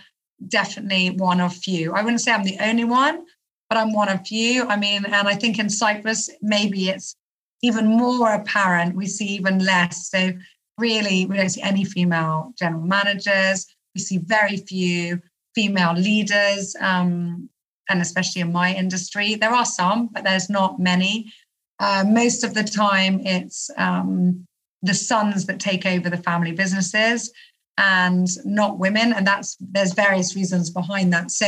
definitely 0.48 1.10
one 1.10 1.40
of 1.40 1.54
few. 1.54 1.92
I 1.92 2.02
wouldn't 2.02 2.20
say 2.20 2.32
I'm 2.32 2.42
the 2.42 2.58
only 2.60 2.84
one, 2.84 3.26
but 3.68 3.78
I'm 3.78 3.92
one 3.92 4.08
of 4.08 4.26
few. 4.26 4.64
I 4.64 4.76
mean, 4.76 5.04
and 5.04 5.28
I 5.28 5.34
think 5.34 5.60
in 5.60 5.68
Cyprus, 5.70 6.30
maybe 6.42 6.88
it's 6.88 7.14
even 7.62 7.86
more 7.86 8.32
apparent. 8.32 8.96
We 8.96 9.06
see 9.06 9.26
even 9.26 9.60
less. 9.60 10.08
So 10.10 10.32
really, 10.78 11.26
we 11.26 11.36
don't 11.36 11.48
see 11.48 11.62
any 11.62 11.84
female 11.84 12.52
general 12.58 12.82
managers. 12.82 13.66
We 13.96 14.00
see 14.00 14.18
very 14.18 14.58
few 14.58 15.20
female 15.54 15.94
leaders. 15.94 16.76
Um, 16.80 17.50
and 17.88 18.02
especially 18.02 18.42
in 18.42 18.52
my 18.52 18.74
industry. 18.74 19.34
There 19.34 19.52
are 19.52 19.64
some, 19.64 20.08
but 20.12 20.24
there's 20.24 20.50
not 20.50 20.78
many. 20.78 21.32
Uh, 21.78 22.04
most 22.06 22.42
of 22.44 22.54
the 22.54 22.64
time, 22.64 23.20
it's 23.24 23.70
um, 23.76 24.46
the 24.82 24.94
sons 24.94 25.46
that 25.46 25.60
take 25.60 25.86
over 25.86 26.08
the 26.08 26.16
family 26.16 26.52
businesses 26.52 27.32
and 27.78 28.26
not 28.44 28.78
women. 28.78 29.12
And 29.12 29.26
that's 29.26 29.56
there's 29.60 29.92
various 29.92 30.34
reasons 30.34 30.70
behind 30.70 31.12
that. 31.12 31.30
So 31.30 31.46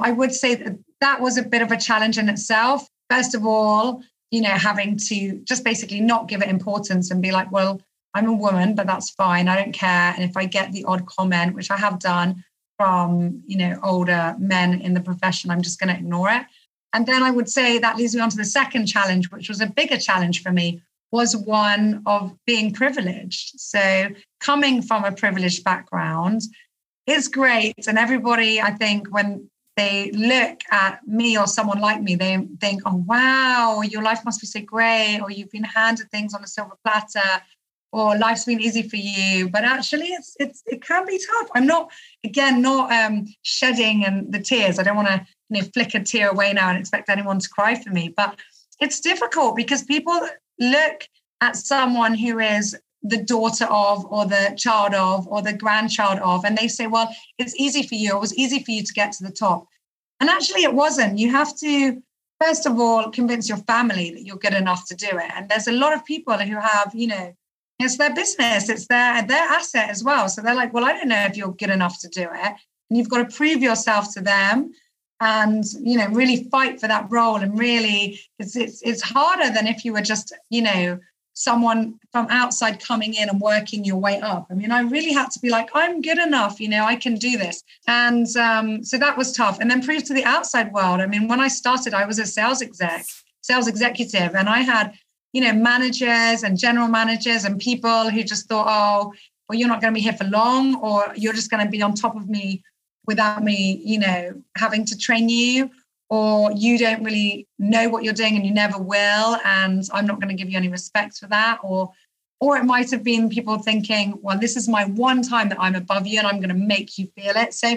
I 0.00 0.12
would 0.12 0.32
say 0.32 0.54
that 0.54 0.78
that 1.00 1.20
was 1.20 1.36
a 1.36 1.42
bit 1.42 1.62
of 1.62 1.72
a 1.72 1.76
challenge 1.76 2.18
in 2.18 2.28
itself. 2.28 2.86
First 3.10 3.34
of 3.34 3.44
all, 3.44 4.02
you 4.30 4.40
know, 4.40 4.50
having 4.50 4.96
to 5.08 5.40
just 5.44 5.64
basically 5.64 6.00
not 6.00 6.28
give 6.28 6.42
it 6.42 6.48
importance 6.48 7.10
and 7.10 7.22
be 7.22 7.32
like, 7.32 7.50
well, 7.50 7.80
I'm 8.14 8.28
a 8.28 8.32
woman, 8.32 8.74
but 8.74 8.86
that's 8.86 9.10
fine. 9.10 9.48
I 9.48 9.56
don't 9.56 9.72
care. 9.72 10.14
And 10.14 10.24
if 10.24 10.36
I 10.36 10.46
get 10.46 10.72
the 10.72 10.84
odd 10.84 11.06
comment, 11.06 11.54
which 11.54 11.70
I 11.70 11.76
have 11.76 11.98
done, 11.98 12.44
from 12.78 13.42
you 13.46 13.58
know 13.58 13.78
older 13.82 14.34
men 14.38 14.80
in 14.80 14.94
the 14.94 15.00
profession 15.00 15.50
i'm 15.50 15.60
just 15.60 15.78
going 15.78 15.92
to 15.92 15.98
ignore 15.98 16.30
it 16.30 16.44
and 16.92 17.06
then 17.06 17.22
i 17.22 17.30
would 17.30 17.48
say 17.48 17.78
that 17.78 17.96
leads 17.96 18.14
me 18.14 18.20
on 18.20 18.30
to 18.30 18.36
the 18.36 18.44
second 18.44 18.86
challenge 18.86 19.30
which 19.30 19.48
was 19.48 19.60
a 19.60 19.66
bigger 19.66 19.98
challenge 19.98 20.42
for 20.42 20.52
me 20.52 20.80
was 21.10 21.36
one 21.36 22.02
of 22.06 22.32
being 22.46 22.72
privileged 22.72 23.58
so 23.58 24.08
coming 24.40 24.80
from 24.80 25.04
a 25.04 25.12
privileged 25.12 25.64
background 25.64 26.40
is 27.06 27.28
great 27.28 27.86
and 27.88 27.98
everybody 27.98 28.60
i 28.60 28.70
think 28.70 29.12
when 29.12 29.50
they 29.76 30.10
look 30.12 30.60
at 30.70 31.00
me 31.06 31.38
or 31.38 31.46
someone 31.46 31.80
like 31.80 32.00
me 32.00 32.14
they 32.14 32.46
think 32.60 32.80
oh 32.86 33.02
wow 33.06 33.82
your 33.82 34.02
life 34.02 34.24
must 34.24 34.40
be 34.40 34.46
so 34.46 34.60
great 34.60 35.18
or 35.20 35.30
you've 35.30 35.50
been 35.50 35.64
handed 35.64 36.08
things 36.10 36.32
on 36.32 36.44
a 36.44 36.46
silver 36.46 36.76
platter 36.84 37.42
or 37.92 38.18
life's 38.18 38.44
been 38.44 38.60
easy 38.60 38.82
for 38.82 38.96
you 38.96 39.48
but 39.48 39.64
actually 39.64 40.08
it's 40.08 40.36
it's 40.38 40.62
it 40.66 40.82
can 40.82 41.06
be 41.06 41.18
tough. 41.18 41.48
I'm 41.54 41.66
not 41.66 41.90
again 42.24 42.60
not 42.60 42.92
um 42.92 43.26
shedding 43.42 44.04
and 44.04 44.32
the 44.32 44.40
tears. 44.40 44.78
I 44.78 44.82
don't 44.82 44.96
want 44.96 45.08
to 45.08 45.26
you 45.50 45.62
know 45.62 45.68
flick 45.74 45.94
a 45.94 46.00
tear 46.00 46.30
away 46.30 46.52
now 46.52 46.68
and 46.68 46.78
expect 46.78 47.08
anyone 47.08 47.38
to 47.38 47.48
cry 47.48 47.74
for 47.74 47.90
me 47.90 48.12
but 48.16 48.38
it's 48.80 49.00
difficult 49.00 49.56
because 49.56 49.82
people 49.82 50.20
look 50.58 51.08
at 51.40 51.56
someone 51.56 52.14
who 52.14 52.38
is 52.38 52.76
the 53.02 53.22
daughter 53.22 53.64
of 53.66 54.04
or 54.06 54.26
the 54.26 54.54
child 54.56 54.92
of 54.94 55.26
or 55.28 55.40
the 55.40 55.52
grandchild 55.52 56.18
of 56.18 56.44
and 56.44 56.58
they 56.58 56.68
say 56.68 56.86
well 56.86 57.14
it's 57.38 57.54
easy 57.56 57.86
for 57.86 57.94
you. 57.94 58.16
It 58.16 58.20
was 58.20 58.34
easy 58.34 58.62
for 58.62 58.72
you 58.72 58.82
to 58.82 58.92
get 58.92 59.12
to 59.12 59.24
the 59.24 59.32
top. 59.32 59.66
And 60.20 60.28
actually 60.28 60.64
it 60.64 60.74
wasn't. 60.74 61.18
You 61.18 61.30
have 61.30 61.56
to 61.58 62.02
first 62.40 62.66
of 62.66 62.78
all 62.78 63.10
convince 63.10 63.48
your 63.48 63.58
family 63.58 64.10
that 64.10 64.24
you're 64.24 64.36
good 64.36 64.54
enough 64.54 64.86
to 64.88 64.96
do 64.96 65.06
it. 65.06 65.30
And 65.34 65.48
there's 65.48 65.68
a 65.68 65.72
lot 65.72 65.92
of 65.92 66.04
people 66.04 66.36
who 66.36 66.56
have 66.56 66.92
you 66.94 67.06
know 67.06 67.34
it's 67.78 67.96
their 67.96 68.14
business. 68.14 68.68
It's 68.68 68.86
their 68.86 69.22
their 69.22 69.48
asset 69.48 69.90
as 69.90 70.02
well. 70.02 70.28
So 70.28 70.42
they're 70.42 70.54
like 70.54 70.72
well 70.72 70.84
i 70.84 70.92
don't 70.92 71.08
know 71.08 71.24
if 71.24 71.36
you're 71.36 71.52
good 71.52 71.70
enough 71.70 71.98
to 72.00 72.08
do 72.08 72.22
it. 72.22 72.54
And 72.90 72.96
you've 72.96 73.08
got 73.10 73.28
to 73.28 73.36
prove 73.36 73.62
yourself 73.62 74.12
to 74.14 74.20
them 74.20 74.72
and 75.20 75.64
you 75.80 75.98
know 75.98 76.06
really 76.08 76.44
fight 76.44 76.80
for 76.80 76.86
that 76.88 77.06
role 77.10 77.36
and 77.36 77.58
really 77.58 78.20
it's 78.38 78.56
it's, 78.56 78.80
it's 78.82 79.02
harder 79.02 79.52
than 79.52 79.66
if 79.66 79.84
you 79.84 79.92
were 79.92 80.00
just 80.00 80.32
you 80.50 80.62
know 80.62 80.98
someone 81.34 81.94
from 82.10 82.26
outside 82.30 82.82
coming 82.82 83.14
in 83.14 83.28
and 83.28 83.40
working 83.40 83.84
your 83.84 83.96
way 83.96 84.20
up. 84.20 84.48
I 84.50 84.54
mean 84.54 84.72
i 84.72 84.80
really 84.80 85.12
had 85.12 85.30
to 85.30 85.40
be 85.40 85.50
like 85.50 85.70
i'm 85.74 86.02
good 86.02 86.18
enough 86.18 86.60
you 86.60 86.68
know 86.68 86.84
i 86.84 86.96
can 86.96 87.14
do 87.14 87.36
this. 87.38 87.62
And 87.86 88.26
um, 88.36 88.84
so 88.84 88.98
that 88.98 89.16
was 89.16 89.32
tough. 89.32 89.60
And 89.60 89.70
then 89.70 89.82
prove 89.82 90.02
to 90.04 90.14
the 90.14 90.24
outside 90.24 90.72
world. 90.72 91.00
I 91.00 91.06
mean 91.06 91.28
when 91.28 91.40
i 91.40 91.48
started 91.48 91.94
i 91.94 92.04
was 92.06 92.18
a 92.18 92.26
sales 92.26 92.60
exec 92.60 93.06
sales 93.40 93.68
executive 93.68 94.34
and 94.34 94.48
i 94.48 94.60
had 94.60 94.94
you 95.32 95.40
know, 95.40 95.52
managers 95.52 96.42
and 96.42 96.58
general 96.58 96.88
managers 96.88 97.44
and 97.44 97.60
people 97.60 98.10
who 98.10 98.22
just 98.22 98.48
thought, 98.48 98.66
oh, 98.68 99.12
well, 99.48 99.58
you're 99.58 99.68
not 99.68 99.80
going 99.80 99.92
to 99.92 99.98
be 99.98 100.02
here 100.02 100.12
for 100.12 100.24
long, 100.24 100.76
or 100.76 101.12
you're 101.16 101.32
just 101.32 101.50
going 101.50 101.64
to 101.64 101.70
be 101.70 101.82
on 101.82 101.94
top 101.94 102.16
of 102.16 102.28
me 102.28 102.62
without 103.06 103.42
me, 103.42 103.80
you 103.84 103.98
know, 103.98 104.42
having 104.56 104.84
to 104.84 104.96
train 104.96 105.28
you, 105.28 105.70
or 106.10 106.52
you 106.52 106.78
don't 106.78 107.02
really 107.02 107.46
know 107.58 107.88
what 107.88 108.04
you're 108.04 108.14
doing 108.14 108.36
and 108.36 108.46
you 108.46 108.52
never 108.52 108.78
will, 108.78 109.38
and 109.44 109.84
I'm 109.92 110.06
not 110.06 110.20
going 110.20 110.28
to 110.28 110.34
give 110.34 110.50
you 110.50 110.56
any 110.56 110.68
respect 110.68 111.16
for 111.18 111.26
that, 111.28 111.58
or 111.62 111.92
or 112.40 112.56
it 112.56 112.64
might 112.64 112.90
have 112.90 113.02
been 113.02 113.28
people 113.28 113.58
thinking, 113.58 114.16
well, 114.22 114.38
this 114.38 114.56
is 114.56 114.68
my 114.68 114.84
one 114.84 115.22
time 115.22 115.48
that 115.48 115.60
I'm 115.60 115.74
above 115.74 116.06
you 116.06 116.18
and 116.18 116.26
I'm 116.26 116.36
going 116.36 116.50
to 116.50 116.54
make 116.54 116.96
you 116.96 117.08
feel 117.16 117.32
it. 117.34 117.52
So 117.52 117.76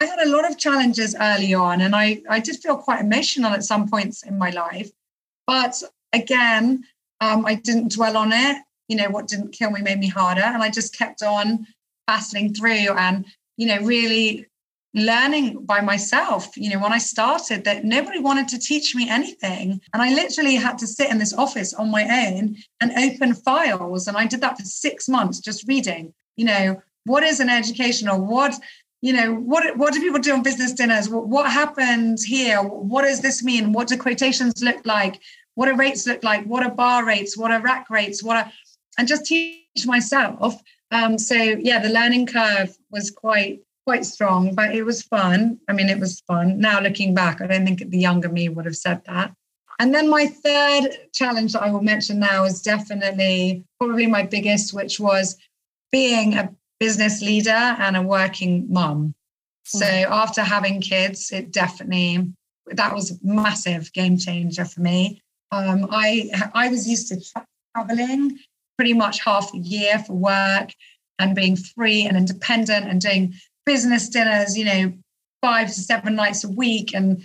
I 0.00 0.04
had 0.04 0.20
a 0.20 0.30
lot 0.30 0.48
of 0.48 0.56
challenges 0.56 1.16
early 1.20 1.52
on, 1.54 1.80
and 1.80 1.96
I, 1.96 2.22
I 2.28 2.38
did 2.38 2.56
feel 2.56 2.76
quite 2.76 3.00
emotional 3.00 3.52
at 3.52 3.64
some 3.64 3.88
points 3.88 4.22
in 4.22 4.38
my 4.38 4.50
life. 4.50 4.90
But 5.46 5.82
again, 6.12 6.84
um, 7.20 7.44
I 7.46 7.54
didn't 7.54 7.92
dwell 7.92 8.16
on 8.16 8.32
it. 8.32 8.62
You 8.88 8.96
know, 8.96 9.10
what 9.10 9.28
didn't 9.28 9.52
kill 9.52 9.70
me 9.70 9.82
made 9.82 9.98
me 9.98 10.08
harder. 10.08 10.42
And 10.42 10.62
I 10.62 10.70
just 10.70 10.96
kept 10.96 11.22
on 11.22 11.66
battling 12.06 12.54
through 12.54 12.94
and, 12.96 13.26
you 13.56 13.66
know, 13.66 13.80
really 13.82 14.46
learning 14.94 15.64
by 15.64 15.80
myself. 15.80 16.56
You 16.56 16.70
know, 16.70 16.78
when 16.78 16.92
I 16.92 16.98
started, 16.98 17.64
that 17.64 17.84
nobody 17.84 18.18
wanted 18.18 18.48
to 18.48 18.58
teach 18.58 18.94
me 18.94 19.08
anything. 19.08 19.80
And 19.92 20.02
I 20.02 20.14
literally 20.14 20.56
had 20.56 20.78
to 20.78 20.86
sit 20.86 21.10
in 21.10 21.18
this 21.18 21.34
office 21.34 21.74
on 21.74 21.90
my 21.90 22.04
own 22.04 22.56
and 22.80 22.92
open 22.92 23.34
files. 23.34 24.08
And 24.08 24.16
I 24.16 24.26
did 24.26 24.40
that 24.40 24.58
for 24.58 24.64
six 24.64 25.08
months, 25.08 25.40
just 25.40 25.68
reading, 25.68 26.14
you 26.36 26.46
know, 26.46 26.82
what 27.04 27.22
is 27.22 27.40
an 27.40 27.48
educational? 27.48 28.24
What 28.24 28.54
you 29.00 29.12
know 29.12 29.34
what 29.34 29.76
what 29.76 29.92
do 29.92 30.00
people 30.00 30.18
do 30.18 30.32
on 30.32 30.42
business 30.42 30.72
dinners 30.72 31.08
what, 31.08 31.28
what 31.28 31.50
happened 31.50 32.18
here 32.26 32.58
what 32.62 33.02
does 33.02 33.20
this 33.20 33.44
mean 33.44 33.72
what 33.72 33.86
do 33.86 33.96
quotations 33.96 34.60
look 34.62 34.84
like 34.84 35.20
what 35.58 35.66
do 35.66 35.74
rates 35.74 36.06
look 36.06 36.22
like? 36.22 36.44
What 36.44 36.62
are 36.62 36.70
bar 36.70 37.04
rates? 37.04 37.36
What 37.36 37.50
are 37.50 37.60
rack 37.60 37.90
rates? 37.90 38.22
What 38.22 38.36
are, 38.36 38.52
and 38.96 39.08
just 39.08 39.26
teach 39.26 39.86
myself. 39.86 40.54
Um, 40.92 41.18
so 41.18 41.34
yeah, 41.34 41.80
the 41.80 41.88
learning 41.88 42.26
curve 42.26 42.76
was 42.92 43.10
quite 43.10 43.58
quite 43.84 44.06
strong, 44.06 44.54
but 44.54 44.72
it 44.72 44.84
was 44.84 45.02
fun. 45.02 45.58
I 45.68 45.72
mean, 45.72 45.88
it 45.88 45.98
was 45.98 46.20
fun. 46.28 46.60
Now 46.60 46.80
looking 46.80 47.12
back, 47.12 47.40
I 47.40 47.48
don't 47.48 47.64
think 47.64 47.82
the 47.90 47.98
younger 47.98 48.28
me 48.28 48.48
would 48.48 48.66
have 48.66 48.76
said 48.76 49.02
that. 49.06 49.34
And 49.80 49.92
then 49.92 50.08
my 50.08 50.26
third 50.26 50.90
challenge 51.12 51.54
that 51.54 51.64
I 51.64 51.72
will 51.72 51.82
mention 51.82 52.20
now 52.20 52.44
is 52.44 52.62
definitely 52.62 53.64
probably 53.80 54.06
my 54.06 54.22
biggest, 54.22 54.72
which 54.72 55.00
was 55.00 55.36
being 55.90 56.34
a 56.34 56.54
business 56.78 57.20
leader 57.20 57.50
and 57.50 57.96
a 57.96 58.02
working 58.02 58.72
mom. 58.72 59.12
So 59.64 59.86
mm. 59.86 60.04
after 60.08 60.42
having 60.42 60.80
kids, 60.80 61.32
it 61.32 61.50
definitely 61.50 62.32
that 62.66 62.94
was 62.94 63.10
a 63.10 63.14
massive 63.24 63.92
game 63.92 64.18
changer 64.18 64.64
for 64.64 64.82
me. 64.82 65.20
Um, 65.50 65.88
I 65.90 66.30
I 66.54 66.68
was 66.68 66.88
used 66.88 67.08
to 67.08 67.44
traveling 67.74 68.38
pretty 68.76 68.94
much 68.94 69.24
half 69.24 69.50
the 69.52 69.58
year 69.58 69.98
for 69.98 70.14
work 70.14 70.70
and 71.18 71.34
being 71.34 71.56
free 71.56 72.06
and 72.06 72.16
independent 72.16 72.86
and 72.86 73.00
doing 73.00 73.34
business 73.66 74.08
dinners, 74.08 74.56
you 74.56 74.64
know, 74.64 74.92
five 75.42 75.68
to 75.68 75.80
seven 75.80 76.14
nights 76.14 76.44
a 76.44 76.48
week 76.48 76.94
and 76.94 77.22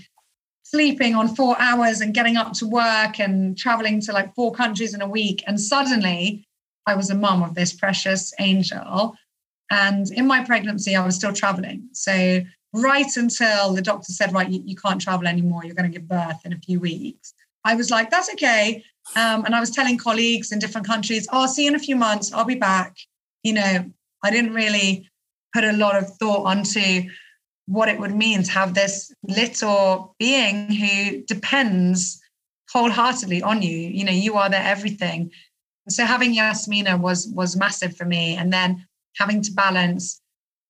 sleeping 0.64 1.14
on 1.14 1.36
four 1.36 1.56
hours 1.60 2.02
and 2.02 2.14
getting 2.14 2.36
up 2.36 2.54
to 2.54 2.68
work 2.68 3.20
and 3.20 3.58
traveling 3.58 4.02
to 4.02 4.12
like 4.12 4.34
four 4.34 4.52
countries 4.52 4.94
in 4.94 5.02
a 5.02 5.08
week. 5.08 5.44
And 5.46 5.60
suddenly 5.60 6.44
I 6.88 6.96
was 6.96 7.10
a 7.10 7.16
mum 7.16 7.44
of 7.44 7.56
this 7.56 7.74
precious 7.74 8.34
angel. 8.40 9.16
And 9.70 10.12
in 10.12 10.28
my 10.28 10.44
pregnancy, 10.44 10.96
I 10.96 11.06
was 11.06 11.16
still 11.16 11.34
traveling. 11.34 11.88
So, 11.94 12.42
right 12.74 13.16
until 13.16 13.74
the 13.74 13.82
doctor 13.82 14.12
said, 14.12 14.34
Right, 14.34 14.50
you, 14.50 14.62
you 14.66 14.76
can't 14.76 15.00
travel 15.00 15.28
anymore, 15.28 15.64
you're 15.64 15.76
going 15.76 15.92
to 15.92 15.98
give 15.98 16.08
birth 16.08 16.42
in 16.46 16.54
a 16.54 16.60
few 16.60 16.80
weeks, 16.80 17.34
I 17.66 17.76
was 17.76 17.90
like, 17.90 18.10
That's 18.10 18.32
okay. 18.34 18.84
Um, 19.16 19.46
and 19.46 19.54
I 19.54 19.60
was 19.60 19.70
telling 19.70 19.98
colleagues 19.98 20.52
in 20.52 20.60
different 20.60 20.88
countries, 20.88 21.28
oh, 21.32 21.42
I'll 21.42 21.48
see 21.48 21.64
you 21.64 21.70
in 21.70 21.76
a 21.76 21.80
few 21.80 21.96
months, 21.96 22.32
I'll 22.32 22.46
be 22.46 22.56
back. 22.56 22.96
You 23.44 23.54
know, 23.54 23.92
I 24.24 24.32
didn't 24.32 24.54
really 24.54 25.10
put 25.54 25.64
a 25.64 25.74
lot 25.74 25.96
of 25.96 26.10
thought 26.18 26.46
onto 26.46 27.04
what 27.66 27.90
it 27.90 28.00
would 28.00 28.16
mean 28.16 28.44
to 28.44 28.52
have 28.52 28.74
this 28.74 29.14
little 29.24 30.16
being 30.20 30.72
who 30.72 31.22
depends 31.24 32.20
wholeheartedly 32.72 33.42
on 33.42 33.62
you. 33.62 33.78
You 33.78 34.04
know, 34.04 34.12
you 34.12 34.36
are 34.36 34.50
their 34.50 34.64
everything. 34.64 35.32
So 35.90 36.06
having 36.06 36.34
Yasmina 36.34 36.98
was 36.98 37.28
was 37.28 37.56
massive 37.56 37.96
for 37.96 38.06
me. 38.06 38.36
And 38.36 38.52
then 38.52 38.86
having 39.18 39.42
to 39.44 39.52
balance, 39.52 40.22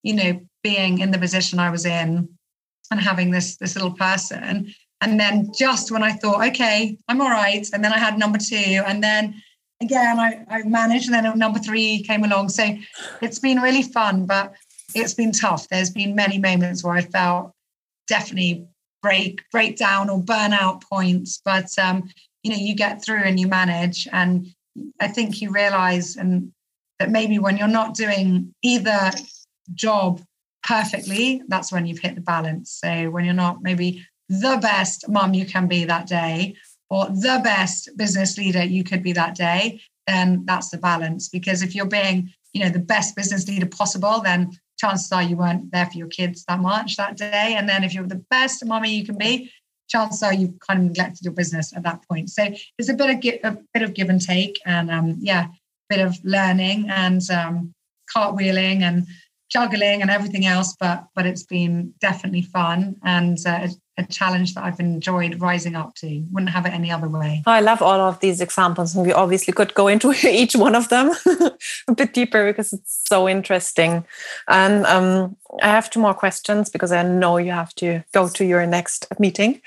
you 0.04 0.14
know, 0.14 0.42
being 0.64 1.00
in 1.00 1.12
the 1.12 1.20
position 1.20 1.60
I 1.60 1.70
was 1.70 1.86
in 1.86 2.30
and 2.92 3.00
having 3.00 3.32
this 3.32 3.58
this 3.58 3.76
little 3.76 3.94
person. 3.94 4.74
And 5.04 5.20
then 5.20 5.52
just 5.54 5.92
when 5.92 6.02
I 6.02 6.14
thought, 6.14 6.48
okay, 6.48 6.98
I'm 7.08 7.22
all 7.22 7.30
right. 7.30 7.68
And 7.74 7.84
then 7.84 7.94
I 7.94 8.00
had 8.00 8.18
number 8.18 8.38
two. 8.38 8.56
And 8.86 9.04
then 9.04 9.42
again, 9.82 10.20
I, 10.20 10.46
I 10.50 10.64
managed. 10.64 11.12
And 11.12 11.14
then 11.14 11.38
number 11.38 11.60
three 11.60 12.04
came 12.04 12.24
along. 12.24 12.50
So 12.50 12.76
it's 13.22 13.40
been 13.40 13.60
really 13.60 13.84
fun. 13.84 14.26
But 14.26 14.54
it's 14.96 15.14
been 15.14 15.32
tough. 15.32 15.68
There's 15.68 15.90
been 15.90 16.16
many 16.16 16.38
moments 16.38 16.84
where 16.84 16.94
I 16.94 17.02
felt 17.02 17.54
definitely 18.08 18.68
break 19.02 19.42
breakdown 19.52 20.10
or 20.10 20.22
burnout 20.22 20.82
points, 20.84 21.42
but 21.44 21.68
um, 21.78 22.10
you 22.42 22.52
know 22.52 22.58
you 22.58 22.76
get 22.76 23.04
through 23.04 23.24
and 23.24 23.40
you 23.40 23.48
manage. 23.48 24.08
And 24.12 24.48
I 25.00 25.08
think 25.08 25.42
you 25.42 25.52
realize 25.52 26.16
and 26.16 26.52
that 27.00 27.12
maybe 27.12 27.38
when 27.40 27.58
you're 27.58 27.68
not 27.68 27.96
doing 27.96 28.54
either 28.64 29.12
job 29.74 30.22
perfectly, 30.64 31.42
that's 31.48 31.72
when 31.72 31.86
you've 31.86 32.00
hit 32.00 32.16
the 32.16 32.22
balance. 32.22 32.80
So 32.82 33.10
when 33.10 33.26
you're 33.26 33.34
not 33.34 33.62
maybe 33.62 34.06
the 34.30 34.58
best 34.62 35.08
mum 35.10 35.34
you 35.34 35.46
can 35.46 35.68
be 35.68 35.86
that 35.86 36.08
day 36.08 36.56
or 36.90 37.06
the 37.06 37.42
best 37.44 37.90
business 37.98 38.38
leader 38.38 38.64
you 38.64 38.84
could 38.84 39.02
be 39.02 39.14
that 39.14 39.36
day, 39.36 39.82
then 40.08 40.44
that's 40.46 40.70
the 40.70 40.78
balance. 40.78 41.30
Because 41.30 41.62
if 41.62 41.74
you're 41.74 41.86
being, 41.86 42.32
you 42.54 42.64
know, 42.64 42.70
the 42.70 42.80
best 42.80 43.16
business 43.16 43.48
leader 43.48 43.66
possible, 43.66 44.22
then 44.22 44.52
chances 44.78 45.12
are 45.12 45.24
you 45.24 45.38
weren't 45.38 45.72
there 45.72 45.86
for 45.86 45.98
your 45.98 46.08
kids 46.08 46.44
that 46.48 46.60
much 46.60 46.98
that 46.98 47.18
day. 47.18 47.56
And 47.58 47.68
then 47.68 47.84
if 47.84 47.94
you're 47.94 48.06
the 48.06 48.24
best 48.30 48.66
mommy 48.66 48.94
you 48.94 49.06
can 49.06 49.18
be, 49.18 49.52
chances 49.88 50.24
are 50.24 50.34
you've 50.34 50.60
kind 50.60 50.80
of 50.80 50.86
neglected 50.86 51.24
your 51.24 51.34
business 51.34 51.74
at 51.76 51.84
that 51.84 52.08
point. 52.08 52.30
So 52.30 52.48
it's 52.78 52.90
a 52.90 52.94
bit 52.94 53.10
of 53.10 53.20
give, 53.22 53.40
a 53.44 53.58
bit 53.74 53.84
of 53.84 53.94
give 53.94 54.10
and 54.10 54.22
take, 54.22 54.60
and 54.66 54.92
um, 54.92 55.18
yeah, 55.20 55.48
bit 55.90 56.00
of 56.00 56.18
learning 56.24 56.90
and 56.90 57.22
um, 57.30 57.74
cartwheeling 58.16 58.82
and 58.82 59.06
juggling 59.50 60.02
and 60.02 60.10
everything 60.10 60.46
else. 60.46 60.76
But 60.80 61.06
but 61.16 61.26
it's 61.26 61.44
been 61.44 61.94
definitely 62.02 62.42
fun 62.42 62.98
and 63.04 63.38
uh, 63.46 63.68
a 63.98 64.06
challenge 64.06 64.56
that 64.56 64.64
I've 64.64 64.80
enjoyed 64.80 65.40
rising 65.40 65.76
up 65.76 65.94
to. 65.96 66.24
Wouldn't 66.32 66.52
have 66.52 66.66
it 66.66 66.74
any 66.74 66.92
other 66.92 67.08
way. 67.08 67.44
I 67.46 67.62
love 67.62 67.82
all 67.82 68.00
of 68.00 68.20
these 68.20 68.42
examples, 68.42 68.96
and 68.96 69.06
we 69.06 69.14
obviously 69.14 69.54
could 69.54 69.74
go 69.74 69.88
into 69.88 70.14
each 70.28 70.56
one 70.56 70.76
of 70.76 70.90
them 70.90 71.12
a 71.88 71.94
bit 71.94 72.14
deeper 72.14 72.46
because 72.48 72.74
it's 72.74 73.04
so 73.08 73.30
interesting. 73.30 74.06
And 74.48 74.86
um, 74.86 75.36
I 75.62 75.68
have 75.68 75.90
two 75.90 76.00
more 76.00 76.14
questions 76.14 76.70
because 76.70 76.92
I 76.92 77.04
know 77.04 77.38
you 77.38 77.52
have 77.52 77.74
to 77.76 78.04
go 78.14 78.28
to 78.30 78.46
your 78.46 78.66
next 78.66 79.08
meeting. 79.20 79.62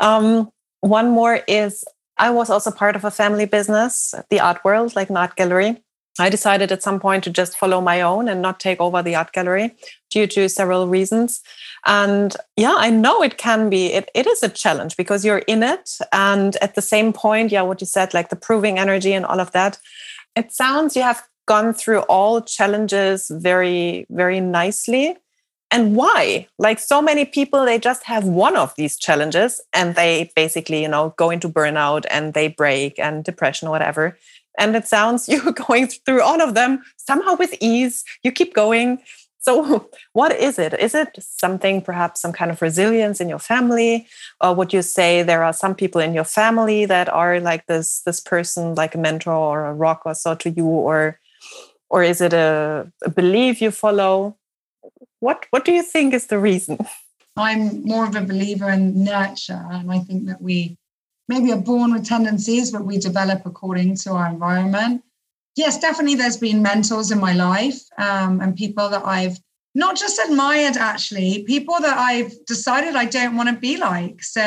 Um, 0.00 0.50
one 0.80 1.10
more 1.10 1.40
is 1.48 1.84
I 2.16 2.30
was 2.30 2.50
also 2.50 2.70
part 2.70 2.94
of 2.94 3.04
a 3.04 3.10
family 3.10 3.46
business, 3.46 4.14
the 4.30 4.40
art 4.40 4.64
world, 4.64 4.94
like 4.94 5.10
an 5.10 5.16
art 5.16 5.34
gallery. 5.34 5.82
I 6.18 6.28
decided 6.28 6.70
at 6.70 6.82
some 6.82 7.00
point 7.00 7.24
to 7.24 7.30
just 7.30 7.58
follow 7.58 7.80
my 7.80 8.00
own 8.00 8.28
and 8.28 8.40
not 8.40 8.60
take 8.60 8.80
over 8.80 9.02
the 9.02 9.16
art 9.16 9.32
gallery 9.32 9.74
due 10.10 10.26
to 10.28 10.48
several 10.48 10.86
reasons. 10.86 11.40
And 11.86 12.36
yeah, 12.56 12.74
I 12.76 12.90
know 12.90 13.22
it 13.22 13.36
can 13.36 13.68
be, 13.68 13.86
it, 13.92 14.10
it 14.14 14.26
is 14.26 14.42
a 14.42 14.48
challenge 14.48 14.96
because 14.96 15.24
you're 15.24 15.38
in 15.48 15.62
it. 15.62 15.98
And 16.12 16.56
at 16.62 16.76
the 16.76 16.82
same 16.82 17.12
point, 17.12 17.50
yeah, 17.50 17.62
what 17.62 17.80
you 17.80 17.86
said, 17.86 18.14
like 18.14 18.28
the 18.28 18.36
proving 18.36 18.78
energy 18.78 19.12
and 19.12 19.26
all 19.26 19.40
of 19.40 19.50
that, 19.52 19.78
it 20.36 20.52
sounds 20.52 20.94
you 20.94 21.02
have 21.02 21.22
gone 21.46 21.74
through 21.74 22.00
all 22.02 22.40
challenges 22.40 23.28
very, 23.28 24.06
very 24.08 24.40
nicely. 24.40 25.16
And 25.70 25.96
why? 25.96 26.46
Like 26.58 26.78
so 26.78 27.02
many 27.02 27.24
people, 27.24 27.64
they 27.64 27.80
just 27.80 28.04
have 28.04 28.24
one 28.24 28.56
of 28.56 28.72
these 28.76 28.96
challenges 28.96 29.60
and 29.72 29.96
they 29.96 30.30
basically, 30.36 30.82
you 30.82 30.88
know, 30.88 31.14
go 31.16 31.30
into 31.30 31.48
burnout 31.48 32.04
and 32.10 32.32
they 32.32 32.46
break 32.46 32.98
and 33.00 33.24
depression 33.24 33.66
or 33.66 33.72
whatever. 33.72 34.16
And 34.58 34.76
it 34.76 34.86
sounds 34.86 35.28
you're 35.28 35.52
going 35.52 35.88
through 35.88 36.22
all 36.22 36.40
of 36.40 36.54
them 36.54 36.82
somehow 36.96 37.36
with 37.36 37.54
ease. 37.60 38.04
You 38.22 38.32
keep 38.32 38.54
going. 38.54 39.00
So, 39.40 39.90
what 40.12 40.32
is 40.32 40.58
it? 40.58 40.74
Is 40.74 40.94
it 40.94 41.18
something, 41.20 41.82
perhaps 41.82 42.20
some 42.20 42.32
kind 42.32 42.50
of 42.50 42.62
resilience 42.62 43.20
in 43.20 43.28
your 43.28 43.38
family, 43.38 44.06
or 44.40 44.54
would 44.54 44.72
you 44.72 44.82
say 44.82 45.22
there 45.22 45.44
are 45.44 45.52
some 45.52 45.74
people 45.74 46.00
in 46.00 46.14
your 46.14 46.24
family 46.24 46.86
that 46.86 47.08
are 47.08 47.40
like 47.40 47.66
this 47.66 48.00
this 48.06 48.20
person, 48.20 48.74
like 48.74 48.94
a 48.94 48.98
mentor 48.98 49.34
or 49.34 49.66
a 49.66 49.74
rock 49.74 50.02
or 50.04 50.14
so 50.14 50.34
to 50.34 50.50
you, 50.50 50.66
or 50.66 51.20
or 51.90 52.02
is 52.02 52.20
it 52.20 52.32
a, 52.32 52.90
a 53.04 53.10
belief 53.10 53.60
you 53.60 53.70
follow? 53.70 54.36
What 55.20 55.46
What 55.50 55.64
do 55.64 55.72
you 55.72 55.82
think 55.82 56.14
is 56.14 56.26
the 56.26 56.38
reason? 56.38 56.78
I'm 57.36 57.82
more 57.82 58.06
of 58.06 58.14
a 58.14 58.20
believer 58.20 58.70
in 58.70 59.04
nurture, 59.04 59.66
and 59.70 59.90
I 59.90 59.98
think 59.98 60.26
that 60.26 60.40
we 60.40 60.78
maybe 61.28 61.52
are 61.52 61.56
born 61.56 61.92
with 61.92 62.06
tendencies, 62.06 62.70
but 62.70 62.84
we 62.84 62.98
develop 62.98 63.42
according 63.46 63.96
to 63.96 64.12
our 64.12 64.28
environment. 64.28 65.02
Yes, 65.56 65.78
definitely. 65.78 66.16
There's 66.16 66.36
been 66.36 66.62
mentors 66.62 67.10
in 67.10 67.20
my 67.20 67.32
life 67.32 67.80
um, 67.96 68.40
and 68.40 68.56
people 68.56 68.88
that 68.88 69.06
I've 69.06 69.38
not 69.74 69.96
just 69.96 70.20
admired, 70.28 70.76
actually, 70.76 71.44
people 71.44 71.80
that 71.80 71.98
I've 71.98 72.32
decided 72.46 72.94
I 72.94 73.06
don't 73.06 73.36
want 73.36 73.48
to 73.48 73.56
be 73.56 73.76
like. 73.76 74.22
So 74.22 74.40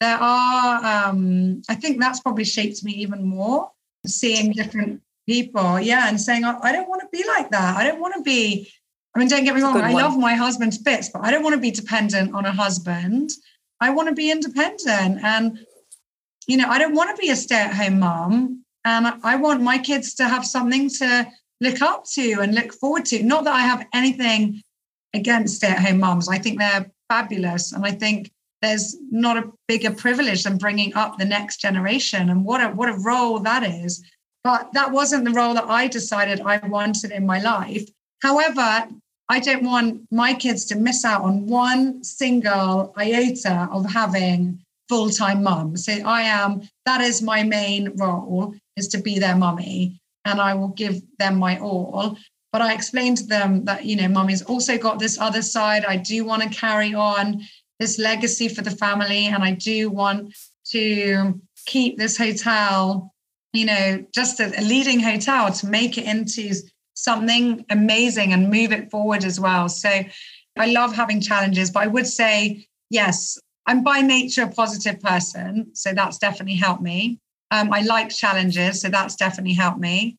there 0.00 0.16
are, 0.16 0.84
um, 0.84 1.62
I 1.68 1.74
think 1.74 2.00
that's 2.00 2.20
probably 2.20 2.44
shaped 2.44 2.84
me 2.84 2.92
even 2.92 3.24
more, 3.24 3.70
seeing 4.06 4.52
different 4.52 5.02
people. 5.26 5.80
Yeah. 5.80 6.08
And 6.08 6.20
saying, 6.20 6.44
I, 6.44 6.58
I 6.62 6.72
don't 6.72 6.88
want 6.88 7.02
to 7.02 7.08
be 7.10 7.24
like 7.26 7.50
that. 7.50 7.76
I 7.76 7.84
don't 7.84 8.00
want 8.00 8.14
to 8.16 8.22
be, 8.22 8.70
I 9.14 9.18
mean, 9.18 9.28
don't 9.28 9.44
get 9.44 9.54
me 9.54 9.62
wrong, 9.62 9.80
I 9.80 9.92
love 9.92 10.18
my 10.18 10.34
husband's 10.34 10.78
bits, 10.78 11.08
but 11.08 11.24
I 11.24 11.30
don't 11.30 11.42
want 11.42 11.54
to 11.54 11.60
be 11.60 11.70
dependent 11.70 12.34
on 12.34 12.44
a 12.44 12.52
husband. 12.52 13.30
I 13.80 13.90
want 13.90 14.08
to 14.08 14.14
be 14.14 14.30
independent. 14.30 15.22
And 15.22 15.64
you 16.46 16.56
know, 16.56 16.68
I 16.68 16.78
don't 16.78 16.94
want 16.94 17.14
to 17.14 17.20
be 17.20 17.30
a 17.30 17.36
stay 17.36 17.60
at 17.60 17.74
home 17.74 18.00
mom. 18.00 18.64
And 18.84 19.06
I 19.22 19.36
want 19.36 19.62
my 19.62 19.78
kids 19.78 20.14
to 20.14 20.28
have 20.28 20.44
something 20.44 20.90
to 20.90 21.26
look 21.60 21.80
up 21.80 22.04
to 22.14 22.40
and 22.40 22.54
look 22.54 22.72
forward 22.74 23.06
to. 23.06 23.22
Not 23.22 23.44
that 23.44 23.54
I 23.54 23.62
have 23.62 23.86
anything 23.94 24.62
against 25.14 25.56
stay 25.56 25.68
at 25.68 25.78
home 25.78 26.00
moms. 26.00 26.28
I 26.28 26.38
think 26.38 26.58
they're 26.58 26.90
fabulous. 27.08 27.72
And 27.72 27.84
I 27.86 27.92
think 27.92 28.30
there's 28.60 28.96
not 29.10 29.36
a 29.36 29.50
bigger 29.68 29.90
privilege 29.90 30.42
than 30.44 30.58
bringing 30.58 30.94
up 30.94 31.18
the 31.18 31.24
next 31.24 31.60
generation. 31.60 32.30
And 32.30 32.44
what 32.44 32.60
a, 32.60 32.68
what 32.68 32.88
a 32.88 32.98
role 32.98 33.38
that 33.40 33.62
is. 33.62 34.04
But 34.42 34.72
that 34.74 34.92
wasn't 34.92 35.24
the 35.24 35.30
role 35.30 35.54
that 35.54 35.64
I 35.64 35.86
decided 35.88 36.40
I 36.40 36.58
wanted 36.66 37.10
in 37.10 37.24
my 37.24 37.40
life. 37.40 37.88
However, 38.22 38.88
I 39.28 39.40
don't 39.40 39.64
want 39.64 40.02
my 40.10 40.34
kids 40.34 40.66
to 40.66 40.76
miss 40.76 41.04
out 41.04 41.22
on 41.22 41.46
one 41.46 42.04
single 42.04 42.92
iota 42.98 43.68
of 43.72 43.90
having 43.90 44.63
full-time 44.94 45.42
mum. 45.42 45.76
So 45.76 45.92
I 45.92 46.22
am, 46.22 46.62
that 46.86 47.00
is 47.00 47.20
my 47.20 47.42
main 47.42 47.96
role 47.96 48.54
is 48.76 48.86
to 48.88 48.98
be 48.98 49.18
their 49.18 49.34
mummy 49.34 50.00
and 50.24 50.40
I 50.40 50.54
will 50.54 50.68
give 50.68 51.02
them 51.18 51.36
my 51.36 51.58
all. 51.58 52.16
But 52.52 52.62
I 52.62 52.72
explained 52.72 53.16
to 53.16 53.26
them 53.26 53.64
that, 53.64 53.84
you 53.84 53.96
know, 53.96 54.06
mummy's 54.06 54.42
also 54.42 54.78
got 54.78 55.00
this 55.00 55.18
other 55.18 55.42
side. 55.42 55.84
I 55.84 55.96
do 55.96 56.24
want 56.24 56.44
to 56.44 56.48
carry 56.48 56.94
on 56.94 57.42
this 57.80 57.98
legacy 57.98 58.48
for 58.48 58.62
the 58.62 58.70
family 58.70 59.26
and 59.26 59.42
I 59.42 59.50
do 59.50 59.90
want 59.90 60.32
to 60.70 61.40
keep 61.66 61.98
this 61.98 62.16
hotel, 62.16 63.12
you 63.52 63.66
know, 63.66 64.06
just 64.14 64.38
a, 64.38 64.56
a 64.60 64.62
leading 64.62 65.00
hotel 65.00 65.50
to 65.50 65.66
make 65.66 65.98
it 65.98 66.04
into 66.04 66.54
something 66.94 67.64
amazing 67.68 68.32
and 68.32 68.48
move 68.48 68.70
it 68.70 68.92
forward 68.92 69.24
as 69.24 69.40
well. 69.40 69.68
So 69.68 69.90
I 70.56 70.66
love 70.66 70.94
having 70.94 71.20
challenges, 71.20 71.72
but 71.72 71.82
I 71.82 71.88
would 71.88 72.06
say, 72.06 72.68
yes, 72.90 73.40
I'm 73.66 73.82
by 73.82 74.00
nature 74.00 74.42
a 74.42 74.50
positive 74.50 75.00
person, 75.00 75.74
so 75.74 75.92
that's 75.92 76.18
definitely 76.18 76.56
helped 76.56 76.82
me. 76.82 77.18
Um, 77.50 77.72
I 77.72 77.80
like 77.82 78.10
challenges, 78.10 78.80
so 78.80 78.88
that's 78.88 79.16
definitely 79.16 79.54
helped 79.54 79.80
me. 79.80 80.18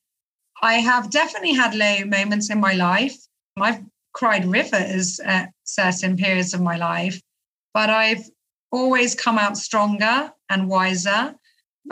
I 0.61 0.75
have 0.75 1.11
definitely 1.11 1.53
had 1.53 1.75
low 1.75 2.05
moments 2.05 2.49
in 2.49 2.59
my 2.59 2.73
life. 2.73 3.15
I've 3.59 3.83
cried 4.13 4.45
rivers 4.45 5.19
at 5.19 5.51
certain 5.63 6.17
periods 6.17 6.53
of 6.53 6.61
my 6.61 6.77
life, 6.77 7.21
but 7.73 7.89
I've 7.89 8.23
always 8.71 9.13
come 9.13 9.37
out 9.37 9.57
stronger 9.57 10.31
and 10.49 10.69
wiser. 10.69 11.35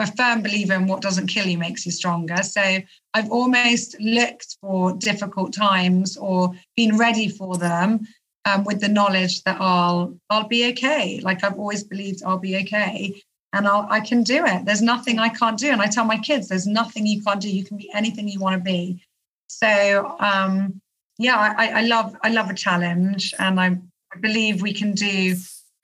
a 0.00 0.06
firm 0.06 0.42
believer 0.42 0.74
in 0.74 0.86
what 0.86 1.02
doesn't 1.02 1.28
kill 1.28 1.46
you 1.46 1.58
makes 1.58 1.86
you 1.86 1.92
stronger. 1.92 2.42
So 2.42 2.78
I've 3.14 3.30
almost 3.30 4.00
looked 4.00 4.56
for 4.60 4.96
difficult 4.96 5.52
times 5.52 6.16
or 6.16 6.52
been 6.76 6.96
ready 6.96 7.28
for 7.28 7.56
them 7.58 8.06
um, 8.44 8.64
with 8.64 8.80
the 8.80 8.88
knowledge 8.88 9.42
that 9.44 9.60
I'll 9.60 10.16
I'll 10.30 10.48
be 10.48 10.68
okay. 10.70 11.20
Like 11.20 11.44
I've 11.44 11.58
always 11.58 11.84
believed 11.84 12.22
I'll 12.24 12.38
be 12.38 12.56
okay, 12.58 13.22
and 13.52 13.66
I'll 13.66 13.86
I 13.90 14.00
can 14.00 14.22
do 14.22 14.44
it. 14.44 14.64
There's 14.64 14.82
nothing 14.82 15.18
I 15.18 15.28
can't 15.28 15.58
do, 15.58 15.70
and 15.70 15.80
I 15.80 15.86
tell 15.86 16.04
my 16.04 16.18
kids, 16.18 16.48
there's 16.48 16.66
nothing 16.66 17.06
you 17.06 17.22
can't 17.22 17.40
do. 17.40 17.50
You 17.50 17.64
can 17.64 17.76
be 17.76 17.90
anything 17.94 18.28
you 18.28 18.40
want 18.40 18.56
to 18.56 18.62
be. 18.62 19.02
So 19.48 20.16
um, 20.20 20.80
yeah, 21.18 21.54
I, 21.56 21.80
I 21.80 21.82
love 21.82 22.16
I 22.22 22.30
love 22.30 22.50
a 22.50 22.54
challenge, 22.54 23.34
and 23.38 23.60
I, 23.60 23.78
I 24.12 24.18
believe 24.20 24.62
we 24.62 24.72
can 24.72 24.92
do 24.92 25.36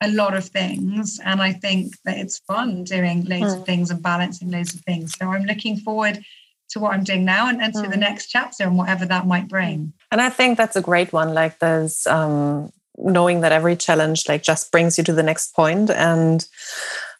a 0.02 0.10
lot 0.10 0.34
of 0.34 0.46
things, 0.46 1.20
and 1.24 1.42
I 1.42 1.52
think 1.52 1.94
that 2.04 2.18
it's 2.18 2.38
fun 2.40 2.84
doing 2.84 3.24
loads 3.24 3.44
mm. 3.44 3.52
of 3.52 3.58
hmm. 3.58 3.64
things 3.64 3.90
and 3.90 4.02
balancing 4.02 4.50
loads 4.50 4.74
of 4.74 4.80
things. 4.80 5.14
So 5.18 5.26
I'm 5.26 5.44
looking 5.44 5.76
forward 5.76 6.24
to 6.70 6.80
what 6.80 6.94
I'm 6.94 7.04
doing 7.04 7.24
now 7.24 7.48
and, 7.48 7.60
and 7.60 7.74
to 7.74 7.82
the 7.82 7.88
hmm. 7.88 8.00
next 8.00 8.28
chapter 8.28 8.64
and 8.64 8.78
whatever 8.78 9.04
that 9.06 9.26
might 9.26 9.48
bring. 9.48 9.92
And 10.10 10.20
I 10.20 10.30
think 10.30 10.56
that's 10.56 10.76
a 10.76 10.82
great 10.82 11.12
one. 11.12 11.34
Like 11.34 11.58
there's 11.58 12.06
um, 12.06 12.72
knowing 12.98 13.40
that 13.40 13.52
every 13.52 13.76
challenge 13.76 14.28
like 14.28 14.42
just 14.42 14.72
brings 14.72 14.98
you 14.98 15.04
to 15.04 15.12
the 15.12 15.22
next 15.22 15.54
point. 15.54 15.90
And 15.90 16.46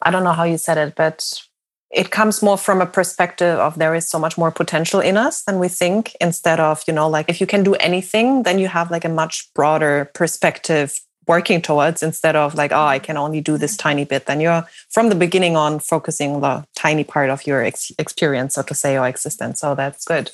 I 0.01 0.11
don't 0.11 0.23
know 0.23 0.33
how 0.33 0.43
you 0.43 0.57
said 0.57 0.77
it, 0.77 0.95
but 0.95 1.41
it 1.91 2.09
comes 2.09 2.41
more 2.41 2.57
from 2.57 2.81
a 2.81 2.85
perspective 2.85 3.59
of 3.59 3.77
there 3.77 3.93
is 3.93 4.07
so 4.07 4.17
much 4.17 4.37
more 4.37 4.51
potential 4.51 4.99
in 4.99 5.17
us 5.17 5.43
than 5.43 5.59
we 5.59 5.67
think 5.67 6.15
instead 6.21 6.59
of 6.59 6.83
you 6.87 6.93
know 6.93 7.09
like 7.09 7.29
if 7.29 7.41
you 7.41 7.47
can 7.47 7.63
do 7.63 7.75
anything 7.75 8.43
then 8.43 8.59
you 8.59 8.67
have 8.67 8.89
like 8.89 9.05
a 9.05 9.09
much 9.09 9.53
broader 9.53 10.09
perspective 10.13 10.99
working 11.27 11.61
towards 11.61 12.01
instead 12.01 12.35
of 12.35 12.55
like 12.55 12.71
oh 12.71 12.85
i 12.85 12.97
can 12.97 13.17
only 13.17 13.41
do 13.41 13.57
this 13.57 13.75
tiny 13.77 14.05
bit 14.05 14.25
then 14.25 14.39
you're 14.39 14.65
from 14.89 15.09
the 15.09 15.15
beginning 15.15 15.55
on 15.55 15.79
focusing 15.79 16.39
the 16.39 16.65
tiny 16.75 17.03
part 17.03 17.29
of 17.29 17.45
your 17.45 17.61
ex- 17.61 17.91
experience 17.99 18.55
so 18.55 18.61
to 18.61 18.73
say 18.73 18.97
or 18.97 19.07
existence 19.07 19.59
so 19.59 19.75
that's 19.75 20.05
good 20.05 20.31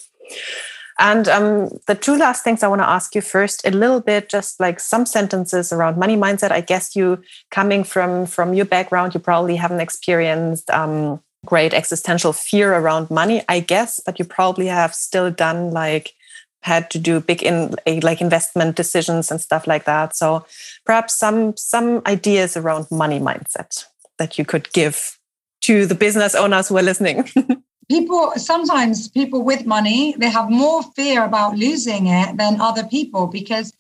and 1.00 1.28
um, 1.28 1.70
the 1.86 1.95
two 1.95 2.18
last 2.18 2.43
things 2.43 2.64
I 2.64 2.68
want 2.68 2.82
to 2.82 2.89
ask 2.89 3.14
you 3.14 3.22
first, 3.22 3.66
a 3.66 3.72
little 3.72 4.02
bit, 4.02 4.30
just 4.30 4.60
like 4.60 4.80
some 4.80 5.06
sentences 5.06 5.72
around 5.72 5.98
money 5.98 6.16
mindset. 6.16 6.52
I 6.52 6.62
guess 6.62 6.95
you, 6.95 7.22
coming 7.52 7.84
from 7.84 8.26
from 8.26 8.54
your 8.54 8.66
background, 8.66 9.14
you 9.14 9.20
probably 9.20 9.56
haven't 9.56 9.80
experienced 9.80 10.70
um, 10.72 11.22
great 11.45 11.74
existential 11.74 12.34
fear 12.34 12.74
around 12.74 13.12
money, 13.12 13.43
I 13.48 13.60
guess, 13.60 14.00
but 14.06 14.18
you 14.20 14.26
probably 14.26 14.68
have 14.68 14.95
still 14.95 15.30
done 15.32 15.72
like 15.72 16.14
had 16.62 16.89
to 16.91 17.00
do 17.00 17.20
big 17.20 17.43
in 17.43 17.76
like 18.02 18.20
investment 18.20 18.76
decisions 18.76 19.32
and 19.32 19.39
stuff 19.39 19.68
like 19.68 19.86
that. 19.86 20.16
So 20.16 20.45
perhaps 20.86 21.18
some 21.18 21.56
some 21.56 22.02
ideas 22.06 22.58
around 22.58 22.88
money 22.89 23.20
mindset 23.20 23.86
that 24.18 24.38
you 24.38 24.45
could 24.45 24.72
give 24.74 25.18
to 25.62 25.86
the 25.86 25.95
business 25.95 26.36
owners 26.36 26.68
who 26.68 26.78
are 26.78 26.84
listening. 26.84 27.30
people 27.89 28.33
sometimes 28.35 29.07
people 29.07 29.43
with 29.43 29.65
money 29.65 30.15
they 30.17 30.29
have 30.29 30.49
more 30.49 30.83
fear 30.95 31.23
about 31.23 31.55
losing 31.55 32.07
it 32.07 32.38
than 32.38 32.59
other 32.59 32.83
people 32.85 33.27
because 33.27 33.73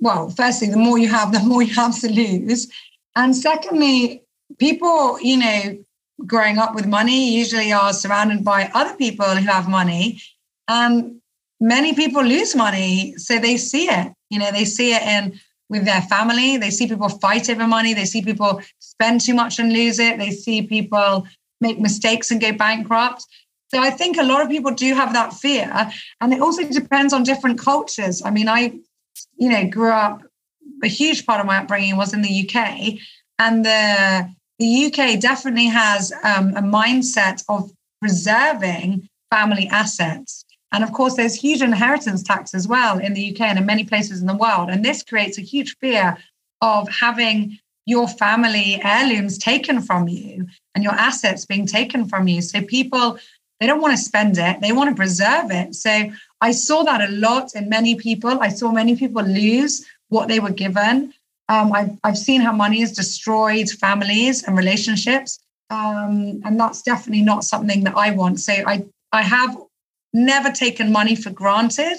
well 0.00 0.30
firstly 0.30 0.68
the 0.68 0.76
more 0.76 0.98
you 0.98 1.08
have 1.08 1.32
the 1.36 1.40
more 1.40 1.62
you 1.62 1.74
have 1.74 1.98
to 2.00 2.08
lose. 2.08 2.68
And 3.14 3.36
secondly 3.36 4.22
people 4.58 5.20
you 5.20 5.36
know 5.36 5.78
growing 6.26 6.58
up 6.58 6.74
with 6.74 6.86
money 6.86 7.34
usually 7.34 7.72
are 7.72 7.92
surrounded 7.92 8.44
by 8.44 8.70
other 8.74 8.94
people 8.96 9.26
who 9.26 9.46
have 9.46 9.68
money. 9.68 10.20
And 10.68 11.20
many 11.60 11.94
people 11.94 12.22
lose 12.22 12.54
money 12.54 13.14
so 13.16 13.38
they 13.38 13.56
see 13.56 13.88
it. 13.88 14.12
You 14.30 14.38
know 14.38 14.50
they 14.50 14.64
see 14.64 14.94
it 14.94 15.02
in 15.02 15.40
with 15.68 15.84
their 15.84 16.02
family. 16.02 16.56
They 16.58 16.70
see 16.70 16.86
people 16.86 17.08
fight 17.08 17.48
over 17.48 17.66
money. 17.66 17.94
They 17.94 18.04
see 18.04 18.22
people 18.22 18.60
spend 18.78 19.22
too 19.22 19.34
much 19.34 19.58
and 19.58 19.72
lose 19.72 19.98
it. 19.98 20.18
They 20.18 20.30
see 20.30 20.62
people 20.62 21.26
make 21.60 21.78
mistakes 21.78 22.30
and 22.30 22.40
go 22.40 22.52
bankrupt 22.52 23.24
so 23.72 23.80
I 23.80 23.88
think 23.88 24.18
a 24.18 24.22
lot 24.22 24.42
of 24.42 24.50
people 24.50 24.72
do 24.72 24.94
have 24.94 25.14
that 25.14 25.32
fear. 25.32 25.90
And 26.20 26.34
it 26.34 26.42
also 26.42 26.68
depends 26.68 27.14
on 27.14 27.22
different 27.22 27.58
cultures. 27.58 28.20
I 28.22 28.30
mean, 28.30 28.46
I, 28.46 28.78
you 29.36 29.48
know, 29.48 29.66
grew 29.66 29.90
up, 29.90 30.22
a 30.84 30.88
huge 30.88 31.24
part 31.24 31.40
of 31.40 31.46
my 31.46 31.56
upbringing 31.58 31.96
was 31.96 32.12
in 32.12 32.20
the 32.20 32.50
UK. 32.50 32.98
And 33.38 33.64
the, 33.64 34.28
the 34.58 34.86
UK 34.86 35.18
definitely 35.18 35.66
has 35.66 36.12
um, 36.22 36.54
a 36.54 36.60
mindset 36.60 37.42
of 37.48 37.70
preserving 37.98 39.08
family 39.30 39.68
assets. 39.68 40.44
And 40.72 40.84
of 40.84 40.92
course, 40.92 41.14
there's 41.14 41.34
huge 41.34 41.62
inheritance 41.62 42.22
tax 42.22 42.52
as 42.54 42.68
well 42.68 42.98
in 42.98 43.14
the 43.14 43.32
UK 43.32 43.40
and 43.40 43.58
in 43.58 43.64
many 43.64 43.84
places 43.84 44.20
in 44.20 44.26
the 44.26 44.36
world. 44.36 44.68
And 44.68 44.84
this 44.84 45.02
creates 45.02 45.38
a 45.38 45.42
huge 45.42 45.76
fear 45.78 46.18
of 46.60 46.90
having 46.90 47.58
your 47.86 48.06
family 48.06 48.80
heirlooms 48.84 49.38
taken 49.38 49.80
from 49.80 50.08
you 50.08 50.46
and 50.74 50.84
your 50.84 50.92
assets 50.92 51.46
being 51.46 51.66
taken 51.66 52.06
from 52.06 52.28
you. 52.28 52.42
So 52.42 52.60
people 52.62 53.18
they 53.62 53.68
don't 53.68 53.80
want 53.80 53.96
to 53.96 54.02
spend 54.02 54.38
it, 54.38 54.60
they 54.60 54.72
want 54.72 54.90
to 54.90 54.96
preserve 54.96 55.52
it. 55.52 55.76
So 55.76 56.10
I 56.40 56.50
saw 56.50 56.82
that 56.82 57.00
a 57.00 57.12
lot 57.12 57.54
in 57.54 57.68
many 57.68 57.94
people. 57.94 58.40
I 58.40 58.48
saw 58.48 58.72
many 58.72 58.96
people 58.96 59.22
lose 59.22 59.86
what 60.08 60.26
they 60.26 60.40
were 60.40 60.50
given. 60.50 61.14
Um, 61.48 61.72
I've, 61.72 61.96
I've 62.02 62.18
seen 62.18 62.40
how 62.40 62.50
money 62.50 62.80
has 62.80 62.90
destroyed 62.90 63.70
families 63.70 64.42
and 64.42 64.56
relationships. 64.56 65.38
Um, 65.70 66.42
and 66.44 66.58
that's 66.58 66.82
definitely 66.82 67.22
not 67.22 67.44
something 67.44 67.84
that 67.84 67.96
I 67.96 68.10
want. 68.10 68.40
So 68.40 68.52
I, 68.52 68.84
I 69.12 69.22
have 69.22 69.56
never 70.12 70.50
taken 70.50 70.90
money 70.90 71.14
for 71.14 71.30
granted. 71.30 71.98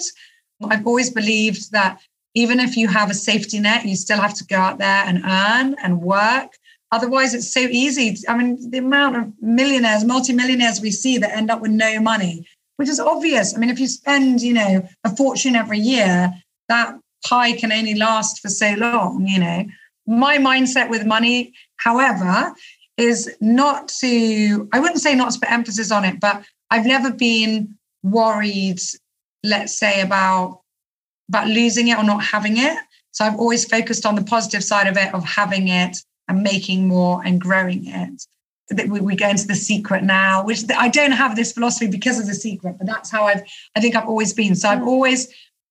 I've 0.68 0.86
always 0.86 1.10
believed 1.10 1.72
that 1.72 1.98
even 2.34 2.60
if 2.60 2.76
you 2.76 2.88
have 2.88 3.08
a 3.08 3.14
safety 3.14 3.58
net, 3.58 3.86
you 3.86 3.96
still 3.96 4.20
have 4.20 4.34
to 4.34 4.44
go 4.44 4.56
out 4.56 4.76
there 4.76 5.04
and 5.06 5.24
earn 5.24 5.76
and 5.82 6.02
work. 6.02 6.58
Otherwise, 6.94 7.34
it's 7.34 7.52
so 7.52 7.60
easy. 7.60 8.16
I 8.28 8.36
mean, 8.36 8.70
the 8.70 8.78
amount 8.78 9.16
of 9.16 9.32
millionaires, 9.42 10.04
multimillionaires 10.04 10.80
we 10.80 10.92
see 10.92 11.18
that 11.18 11.36
end 11.36 11.50
up 11.50 11.60
with 11.60 11.72
no 11.72 11.98
money, 11.98 12.46
which 12.76 12.88
is 12.88 13.00
obvious. 13.00 13.52
I 13.52 13.58
mean, 13.58 13.68
if 13.70 13.80
you 13.80 13.88
spend, 13.88 14.42
you 14.42 14.52
know, 14.52 14.88
a 15.02 15.16
fortune 15.16 15.56
every 15.56 15.80
year, 15.80 16.32
that 16.68 16.96
pie 17.26 17.52
can 17.52 17.72
only 17.72 17.96
last 17.96 18.40
for 18.40 18.48
so 18.48 18.74
long, 18.74 19.26
you 19.26 19.40
know. 19.40 19.64
My 20.06 20.38
mindset 20.38 20.88
with 20.88 21.04
money, 21.04 21.52
however, 21.78 22.54
is 22.96 23.34
not 23.40 23.88
to, 24.00 24.68
I 24.72 24.78
wouldn't 24.78 25.00
say 25.00 25.16
not 25.16 25.32
to 25.32 25.40
put 25.40 25.50
emphasis 25.50 25.90
on 25.90 26.04
it, 26.04 26.20
but 26.20 26.44
I've 26.70 26.86
never 26.86 27.12
been 27.12 27.76
worried, 28.04 28.78
let's 29.42 29.76
say, 29.76 30.00
about 30.00 30.60
about 31.28 31.48
losing 31.48 31.88
it 31.88 31.96
or 31.96 32.04
not 32.04 32.22
having 32.22 32.58
it. 32.58 32.78
So 33.12 33.24
I've 33.24 33.36
always 33.36 33.64
focused 33.64 34.04
on 34.04 34.14
the 34.14 34.22
positive 34.22 34.62
side 34.62 34.86
of 34.86 34.96
it, 34.96 35.12
of 35.14 35.24
having 35.24 35.68
it, 35.68 35.96
and 36.28 36.42
making 36.42 36.88
more 36.88 37.22
and 37.24 37.40
growing 37.40 37.86
it. 37.86 38.26
We, 38.88 39.00
we 39.00 39.14
go 39.14 39.28
into 39.28 39.46
the 39.46 39.54
secret 39.54 40.02
now, 40.02 40.44
which 40.44 40.62
I 40.74 40.88
don't 40.88 41.12
have 41.12 41.36
this 41.36 41.52
philosophy 41.52 41.86
because 41.86 42.18
of 42.18 42.26
the 42.26 42.34
secret, 42.34 42.76
but 42.78 42.86
that's 42.86 43.10
how 43.10 43.24
I've, 43.24 43.42
I 43.76 43.80
think 43.80 43.94
I've 43.94 44.08
always 44.08 44.32
been. 44.32 44.54
So 44.54 44.68
I've 44.68 44.78
mm. 44.78 44.86
always 44.86 45.28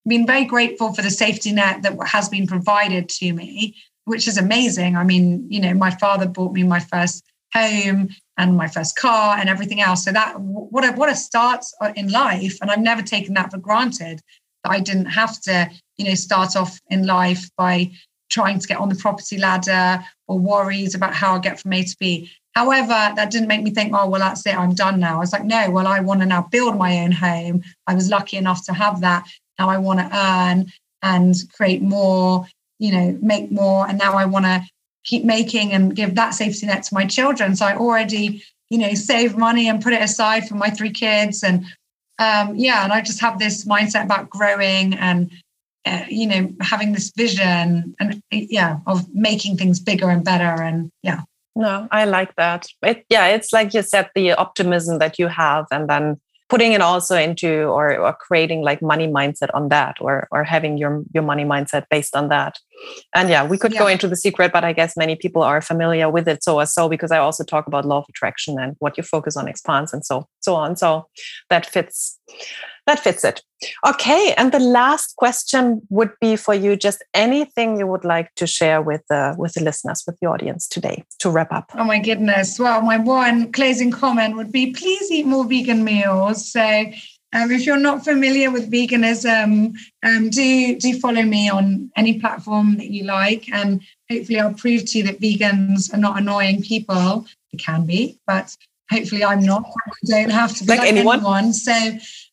been 0.07 0.27
very 0.27 0.45
grateful 0.45 0.93
for 0.93 1.01
the 1.01 1.09
safety 1.09 1.51
net 1.51 1.81
that 1.81 1.97
has 2.05 2.29
been 2.29 2.45
provided 2.45 3.09
to 3.09 3.33
me, 3.33 3.75
which 4.05 4.27
is 4.27 4.37
amazing. 4.37 4.95
I 4.95 5.03
mean, 5.03 5.47
you 5.49 5.59
know, 5.59 5.73
my 5.73 5.91
father 5.91 6.27
bought 6.27 6.53
me 6.53 6.63
my 6.63 6.79
first 6.79 7.23
home 7.53 8.09
and 8.37 8.57
my 8.57 8.67
first 8.67 8.95
car 8.95 9.37
and 9.37 9.49
everything 9.49 9.81
else. 9.81 10.03
So 10.03 10.11
that 10.11 10.39
what 10.39 10.83
a 10.83 10.91
what 10.93 11.09
a 11.09 11.15
start 11.15 11.63
in 11.95 12.11
life, 12.11 12.57
and 12.61 12.69
I've 12.69 12.79
never 12.79 13.01
taken 13.01 13.33
that 13.35 13.51
for 13.51 13.57
granted. 13.57 14.21
That 14.63 14.71
I 14.71 14.79
didn't 14.79 15.05
have 15.05 15.39
to, 15.41 15.69
you 15.97 16.05
know, 16.05 16.15
start 16.15 16.55
off 16.55 16.79
in 16.89 17.05
life 17.05 17.49
by 17.57 17.91
trying 18.33 18.59
to 18.59 18.67
get 18.67 18.79
on 18.79 18.89
the 18.89 18.95
property 18.95 19.37
ladder 19.37 20.03
or 20.27 20.39
worries 20.39 20.95
about 20.95 21.13
how 21.13 21.35
I 21.35 21.39
get 21.39 21.59
from 21.59 21.73
A 21.73 21.83
to 21.83 21.95
B. 21.99 22.31
However, 22.55 23.13
that 23.15 23.31
didn't 23.31 23.47
make 23.47 23.63
me 23.63 23.71
think, 23.71 23.93
oh, 23.95 24.07
well, 24.09 24.19
that's 24.19 24.45
it, 24.45 24.57
I'm 24.57 24.75
done 24.75 24.99
now. 24.99 25.17
I 25.17 25.19
was 25.19 25.33
like, 25.33 25.43
no, 25.43 25.69
well, 25.69 25.87
I 25.87 25.99
want 25.99 26.21
to 26.21 26.25
now 26.25 26.47
build 26.51 26.77
my 26.77 26.99
own 26.99 27.11
home. 27.11 27.63
I 27.87 27.95
was 27.95 28.09
lucky 28.09 28.37
enough 28.37 28.65
to 28.65 28.73
have 28.73 29.01
that. 29.01 29.25
Now 29.57 29.69
I 29.69 29.77
want 29.77 29.99
to 29.99 30.09
earn 30.15 30.71
and 31.01 31.35
create 31.55 31.81
more, 31.81 32.47
you 32.79 32.91
know, 32.91 33.17
make 33.21 33.51
more. 33.51 33.87
And 33.87 33.97
now 33.97 34.13
I 34.13 34.25
want 34.25 34.45
to 34.45 34.63
keep 35.03 35.25
making 35.25 35.73
and 35.73 35.95
give 35.95 36.15
that 36.15 36.33
safety 36.33 36.65
net 36.65 36.83
to 36.83 36.93
my 36.93 37.05
children. 37.05 37.55
So 37.55 37.65
I 37.65 37.75
already, 37.75 38.43
you 38.69 38.77
know, 38.77 38.93
save 38.93 39.37
money 39.37 39.67
and 39.67 39.83
put 39.83 39.93
it 39.93 40.01
aside 40.01 40.47
for 40.47 40.55
my 40.55 40.69
three 40.69 40.91
kids. 40.91 41.43
And 41.43 41.65
um, 42.19 42.55
yeah, 42.55 42.83
and 42.83 42.93
I 42.93 43.01
just 43.01 43.19
have 43.21 43.37
this 43.39 43.65
mindset 43.65 44.05
about 44.05 44.29
growing 44.29 44.93
and 44.93 45.31
uh, 45.85 46.05
you 46.09 46.27
know 46.27 46.49
having 46.61 46.93
this 46.93 47.11
vision 47.15 47.95
and 47.99 48.21
yeah 48.31 48.77
of 48.87 49.05
making 49.13 49.57
things 49.57 49.79
bigger 49.79 50.09
and 50.09 50.23
better 50.23 50.61
and 50.61 50.91
yeah. 51.01 51.21
No 51.55 51.87
i 51.91 52.05
like 52.05 52.35
that. 52.35 52.67
It, 52.81 53.05
yeah 53.09 53.27
it's 53.27 53.53
like 53.53 53.73
you 53.73 53.81
said 53.83 54.09
the 54.15 54.33
optimism 54.33 54.99
that 54.99 55.19
you 55.19 55.27
have 55.27 55.65
and 55.71 55.89
then 55.89 56.19
putting 56.49 56.73
it 56.73 56.81
also 56.81 57.15
into 57.15 57.63
or, 57.63 57.97
or 57.97 58.13
creating 58.13 58.61
like 58.61 58.81
money 58.81 59.07
mindset 59.07 59.49
on 59.53 59.69
that 59.69 59.97
or 59.99 60.27
or 60.31 60.43
having 60.43 60.77
your 60.77 61.03
your 61.13 61.23
money 61.23 61.43
mindset 61.43 61.85
based 61.89 62.15
on 62.15 62.29
that 62.29 62.59
and 63.15 63.29
yeah 63.29 63.45
we 63.45 63.57
could 63.57 63.73
yeah. 63.73 63.79
go 63.79 63.87
into 63.87 64.07
the 64.07 64.15
secret 64.15 64.51
but 64.51 64.63
i 64.63 64.73
guess 64.73 64.95
many 64.97 65.15
people 65.15 65.41
are 65.41 65.61
familiar 65.61 66.09
with 66.09 66.27
it 66.27 66.43
so 66.43 66.59
as 66.59 66.73
so 66.73 66.89
because 66.89 67.11
i 67.11 67.17
also 67.17 67.43
talk 67.43 67.67
about 67.67 67.85
law 67.85 67.99
of 67.99 68.05
attraction 68.09 68.59
and 68.59 68.75
what 68.79 68.97
you 68.97 69.03
focus 69.03 69.37
on 69.37 69.47
expands 69.47 69.93
and 69.93 70.05
so 70.05 70.27
so 70.41 70.55
on 70.55 70.75
so 70.75 71.07
that 71.49 71.65
fits 71.65 72.19
that 72.85 72.99
fits 72.99 73.23
it. 73.23 73.41
Okay, 73.87 74.33
and 74.37 74.51
the 74.51 74.59
last 74.59 75.15
question 75.15 75.81
would 75.89 76.11
be 76.19 76.35
for 76.35 76.53
you: 76.53 76.75
just 76.75 77.03
anything 77.13 77.77
you 77.77 77.87
would 77.87 78.03
like 78.03 78.33
to 78.35 78.45
share 78.45 78.81
with 78.81 79.01
the 79.09 79.35
with 79.37 79.53
the 79.53 79.63
listeners, 79.63 80.03
with 80.05 80.19
the 80.19 80.27
audience 80.27 80.67
today, 80.67 81.05
to 81.19 81.29
wrap 81.29 81.53
up. 81.53 81.71
Oh 81.75 81.85
my 81.85 81.99
goodness! 81.99 82.59
Well, 82.59 82.81
my 82.81 82.97
one 82.97 83.53
closing 83.53 83.91
comment 83.91 84.35
would 84.35 84.51
be: 84.51 84.73
please 84.73 85.09
eat 85.11 85.25
more 85.25 85.45
vegan 85.45 85.85
meals. 85.85 86.51
So 86.51 86.85
Um, 87.33 87.51
if 87.51 87.65
you're 87.65 87.77
not 87.77 88.03
familiar 88.03 88.51
with 88.51 88.71
veganism, 88.71 89.75
um, 90.03 90.29
do 90.29 90.77
do 90.77 90.99
follow 90.99 91.23
me 91.23 91.49
on 91.49 91.91
any 91.95 92.19
platform 92.19 92.77
that 92.77 92.91
you 92.91 93.03
like, 93.05 93.51
and 93.51 93.81
hopefully 94.09 94.39
I'll 94.39 94.53
prove 94.53 94.85
to 94.85 94.97
you 94.99 95.03
that 95.05 95.19
vegans 95.19 95.93
are 95.93 95.97
not 95.97 96.19
annoying 96.19 96.61
people. 96.61 97.25
They 97.51 97.57
can 97.57 97.85
be, 97.85 98.19
but 98.27 98.55
hopefully 98.91 99.23
I'm 99.23 99.43
not. 99.43 99.63
I 99.65 100.21
don't 100.21 100.29
have 100.29 100.55
to 100.57 100.63
be 100.63 100.69
like, 100.69 100.79
like 100.79 100.89
anyone. 100.89 101.19
anyone. 101.19 101.53
So 101.53 101.73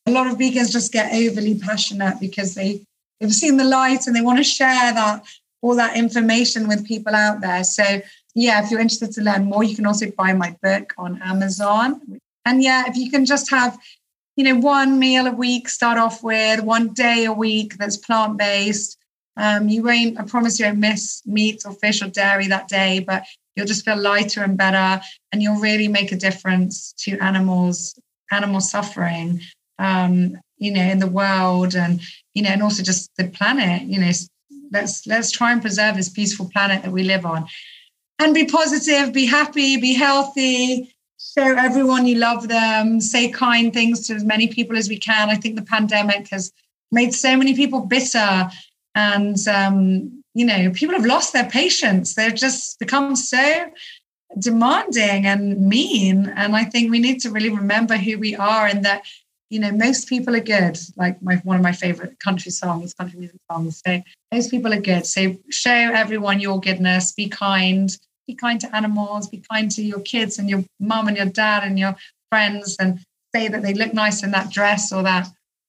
a 0.07 0.11
lot 0.11 0.27
of 0.27 0.39
vegans 0.39 0.71
just 0.71 0.93
get 0.93 1.13
overly 1.15 1.59
passionate 1.59 2.21
because 2.21 2.55
they 2.55 2.85
they've 3.21 3.33
seen 3.33 3.57
the 3.57 3.65
light 3.65 4.07
and 4.07 4.15
they 4.15 4.23
want 4.23 4.39
to 4.39 4.45
share 4.45 4.93
that 4.93 5.25
all 5.63 5.77
that 5.77 5.97
information 5.97 6.69
with 6.69 6.87
people 6.87 7.15
out 7.15 7.41
there. 7.41 7.65
So 7.65 8.03
yeah, 8.35 8.63
if 8.63 8.71
you're 8.71 8.81
interested 8.81 9.13
to 9.13 9.23
learn 9.23 9.45
more, 9.45 9.65
you 9.65 9.77
can 9.77 9.87
also 9.87 10.11
buy 10.11 10.33
my 10.33 10.57
book 10.63 10.93
on 10.97 11.21
Amazon. 11.23 12.21
And 12.45 12.63
yeah, 12.63 12.85
if 12.87 12.97
you 12.97 13.11
can 13.11 13.27
just 13.27 13.51
have, 13.51 13.79
you 14.41 14.45
know, 14.45 14.59
one 14.59 14.99
meal 14.99 15.27
a 15.27 15.33
week, 15.33 15.69
start 15.69 15.99
off 15.99 16.23
with 16.23 16.63
one 16.63 16.95
day 16.95 17.27
a 17.27 17.33
week 17.33 17.77
that's 17.77 17.99
plant 17.99 18.39
based. 18.39 18.97
Um, 19.37 19.69
you 19.69 19.83
won't, 19.83 20.19
I 20.19 20.23
promise 20.23 20.59
you 20.59 20.65
won't 20.65 20.79
miss 20.79 21.21
meat 21.27 21.61
or 21.67 21.75
fish 21.75 22.01
or 22.01 22.09
dairy 22.09 22.49
that 22.49 22.67
day, 22.67 23.05
but 23.07 23.25
you'll 23.55 23.67
just 23.67 23.85
feel 23.85 23.99
lighter 23.99 24.43
and 24.43 24.57
better. 24.57 25.05
And 25.31 25.43
you'll 25.43 25.61
really 25.61 25.89
make 25.89 26.11
a 26.11 26.17
difference 26.17 26.95
to 27.01 27.19
animals, 27.19 28.01
animal 28.33 28.63
suffering, 28.63 29.43
um, 29.79 30.39
you 30.57 30.73
know, 30.73 30.85
in 30.85 31.01
the 31.01 31.07
world 31.07 31.75
and, 31.75 32.01
you 32.33 32.43
know, 32.43 32.49
and 32.49 32.63
also 32.63 32.83
just 32.83 33.11
the 33.19 33.29
planet, 33.29 33.83
you 33.83 34.01
know, 34.01 34.11
let's 34.73 35.07
let's 35.07 35.31
try 35.31 35.53
and 35.53 35.61
preserve 35.61 35.97
this 35.97 36.09
peaceful 36.09 36.49
planet 36.49 36.83
that 36.83 36.93
we 36.93 37.03
live 37.03 37.27
on 37.27 37.47
and 38.19 38.33
be 38.35 38.47
positive 38.47 39.13
be 39.13 39.27
happy 39.27 39.77
be 39.79 39.95
healthy 39.95 40.95
show 41.21 41.55
everyone 41.57 42.07
you 42.07 42.17
love 42.17 42.49
them 42.49 43.01
say 43.01 43.29
kind 43.29 43.73
things 43.73 44.07
to 44.07 44.15
as 44.15 44.25
many 44.25 44.49
people 44.49 44.77
as 44.77 44.89
we 44.89 44.99
can 44.99 45.29
i 45.29 45.35
think 45.35 45.57
the 45.57 45.63
pandemic 45.63 46.29
has 46.31 46.53
made 46.91 47.13
so 47.13 47.37
many 47.37 47.55
people 47.55 47.81
bitter 47.81 48.49
and 48.95 49.37
um, 49.47 50.23
you 50.35 50.45
know 50.45 50.71
people 50.71 50.95
have 50.95 51.07
lost 51.07 51.33
their 51.33 51.49
patience 51.49 52.15
they've 52.15 52.35
just 52.35 52.79
become 52.79 53.15
so 53.15 53.67
demanding 54.39 55.27
and 55.27 55.61
mean 55.61 56.33
and 56.37 56.57
i 56.57 56.65
think 56.65 56.91
we 56.91 56.99
need 56.99 57.21
to 57.21 57.31
really 57.31 57.51
remember 57.51 57.97
who 57.97 58.19
we 58.19 58.35
are 58.37 58.67
and 58.67 58.85
that 58.85 59.03
you 59.51 59.59
know, 59.59 59.73
most 59.73 60.09
people 60.09 60.35
are 60.37 60.41
good. 60.41 60.79
Like 60.97 61.21
my 61.21 61.37
one 61.39 61.57
of 61.57 61.63
my 61.63 61.73
favorite 61.73 62.21
country 62.21 62.53
songs, 62.53 62.95
country 62.95 63.19
music 63.19 63.41
songs. 63.51 63.83
So 63.85 64.01
most 64.33 64.51
people 64.51 64.73
are 64.73 64.81
good. 64.81 65.05
So 65.05 65.37
show 65.51 65.73
everyone 65.73 66.39
your 66.39 66.61
goodness. 66.61 67.13
Be 67.13 67.29
kind. 67.29 67.91
Be 68.31 68.37
kind 68.37 68.61
to 68.61 68.77
animals. 68.77 69.29
Be 69.29 69.43
kind 69.51 69.71
to 69.73 69.83
your 69.83 70.01
kids 70.01 70.39
and 70.39 70.49
your 70.49 70.63
mum 70.79 71.09
and 71.09 71.17
your 71.17 71.27
dad 71.27 71.65
and 71.65 71.79
your 71.79 71.97
friends, 72.31 72.77
and 72.79 73.01
say 73.35 73.49
that 73.49 73.63
they 73.63 73.75
look 73.75 73.93
nice 73.93 74.23
in 74.23 74.31
that 74.33 74.51
dress 74.51 74.93
or 74.93 75.03
that 75.03 75.27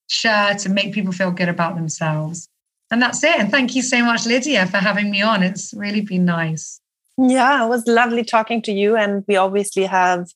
shirt, 0.07 0.65
and 0.65 0.75
make 0.75 0.93
people 0.93 1.13
feel 1.13 1.31
good 1.31 1.49
about 1.49 1.75
themselves. 1.75 2.47
And 2.91 3.01
that's 3.01 3.23
it. 3.23 3.39
And 3.39 3.49
thank 3.49 3.73
you 3.73 3.81
so 3.81 4.03
much, 4.03 4.25
Lydia, 4.25 4.67
for 4.67 4.77
having 4.77 5.09
me 5.09 5.21
on. 5.21 5.43
It's 5.43 5.73
really 5.73 6.01
been 6.01 6.25
nice. 6.25 6.80
Yeah, 7.23 7.63
it 7.63 7.69
was 7.69 7.85
lovely 7.85 8.23
talking 8.23 8.61
to 8.63 8.71
you. 8.71 8.95
And 8.95 9.23
we 9.27 9.35
obviously 9.35 9.83
have 9.83 10.27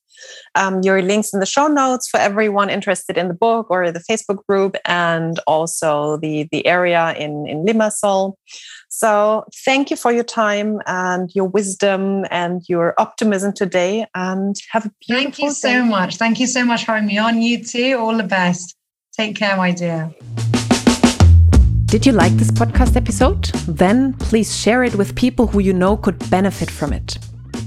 um, 0.54 0.82
your 0.82 1.02
links 1.02 1.34
in 1.34 1.40
the 1.40 1.46
show 1.46 1.68
notes 1.68 2.08
for 2.08 2.20
everyone 2.20 2.70
interested 2.70 3.18
in 3.18 3.28
the 3.28 3.34
book 3.34 3.68
or 3.70 3.92
the 3.92 4.04
Facebook 4.10 4.46
group, 4.48 4.76
and 4.86 5.40
also 5.48 6.18
the, 6.18 6.48
the 6.52 6.66
area 6.66 7.14
in, 7.18 7.48
in 7.48 7.66
Limassol. 7.66 8.36
So 8.90 9.46
thank 9.66 9.90
you 9.90 9.98
for 9.98 10.12
your 10.12 10.24
time 10.24 10.80
and 10.86 11.30
your 11.34 11.46
wisdom 11.46 12.26
and 12.30 12.62
your 12.70 12.94
optimism 12.98 13.52
today. 13.52 14.06
And 14.14 14.56
have 14.72 14.86
a 14.86 14.92
beautiful 15.06 15.24
Thank 15.24 15.40
you 15.40 15.52
so 15.52 15.84
much. 15.84 16.18
Thank 16.18 16.40
you 16.40 16.48
so 16.48 16.64
much 16.64 16.86
for 16.86 16.94
having 16.94 17.08
me 17.08 17.18
on. 17.18 17.42
You 17.42 17.64
too. 17.64 17.98
All 18.00 18.16
the 18.16 18.24
best. 18.24 18.76
Take 19.18 19.36
care, 19.36 19.58
my 19.58 19.72
dear. 19.72 20.14
Did 21.96 22.06
you 22.06 22.12
like 22.12 22.34
this 22.34 22.52
podcast 22.52 22.98
episode? 22.98 23.46
Then 23.70 24.16
please 24.16 24.54
share 24.54 24.84
it 24.84 24.96
with 24.96 25.16
people 25.16 25.48
who 25.48 25.60
you 25.60 25.72
know 25.72 25.96
could 25.96 26.30
benefit 26.30 26.70
from 26.70 26.92
it. 26.92 27.18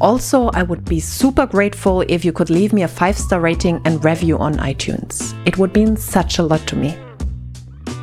Also, 0.03 0.49
I 0.49 0.65
would 0.65 0.85
be 0.85 1.01
super 1.01 1.47
grateful 1.47 2.03
if 2.09 2.27
you 2.27 2.33
could 2.35 2.51
leave 2.51 2.75
me 2.75 2.83
a 2.83 2.89
five 2.89 3.17
star 3.17 3.41
rating 3.41 3.81
and 3.87 4.05
review 4.05 4.37
on 4.37 4.57
iTunes. 4.57 5.35
It 5.47 5.57
would 5.57 5.75
mean 5.75 5.97
such 5.97 6.39
a 6.39 6.43
lot 6.43 6.61
to 6.67 6.77
me. 6.77 6.95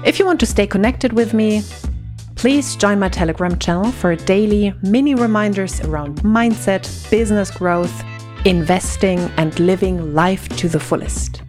If 0.03 0.17
you 0.17 0.25
want 0.25 0.39
to 0.39 0.47
stay 0.47 0.65
connected 0.65 1.13
with 1.13 1.35
me, 1.35 1.61
please 2.33 2.75
join 2.75 2.97
my 2.97 3.09
Telegram 3.09 3.59
channel 3.59 3.91
for 3.91 4.15
daily 4.15 4.73
mini 4.81 5.13
reminders 5.13 5.79
around 5.81 6.23
mindset, 6.23 6.89
business 7.11 7.51
growth, 7.51 8.03
investing, 8.45 9.19
and 9.37 9.59
living 9.59 10.15
life 10.15 10.49
to 10.57 10.69
the 10.69 10.79
fullest. 10.79 11.43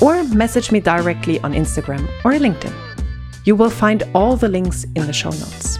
Or 0.00 0.22
message 0.22 0.70
me 0.70 0.78
directly 0.78 1.40
on 1.40 1.54
Instagram 1.54 2.08
or 2.24 2.30
LinkedIn. 2.34 2.85
You 3.46 3.54
will 3.54 3.70
find 3.70 4.02
all 4.12 4.36
the 4.36 4.48
links 4.48 4.84
in 4.96 5.06
the 5.06 5.12
show 5.12 5.30
notes. 5.30 5.78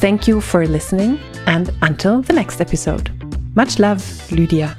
Thank 0.00 0.26
you 0.26 0.40
for 0.40 0.66
listening, 0.66 1.20
and 1.46 1.70
until 1.82 2.22
the 2.22 2.32
next 2.32 2.58
episode. 2.58 3.10
Much 3.54 3.78
love, 3.78 4.02
Lydia. 4.32 4.78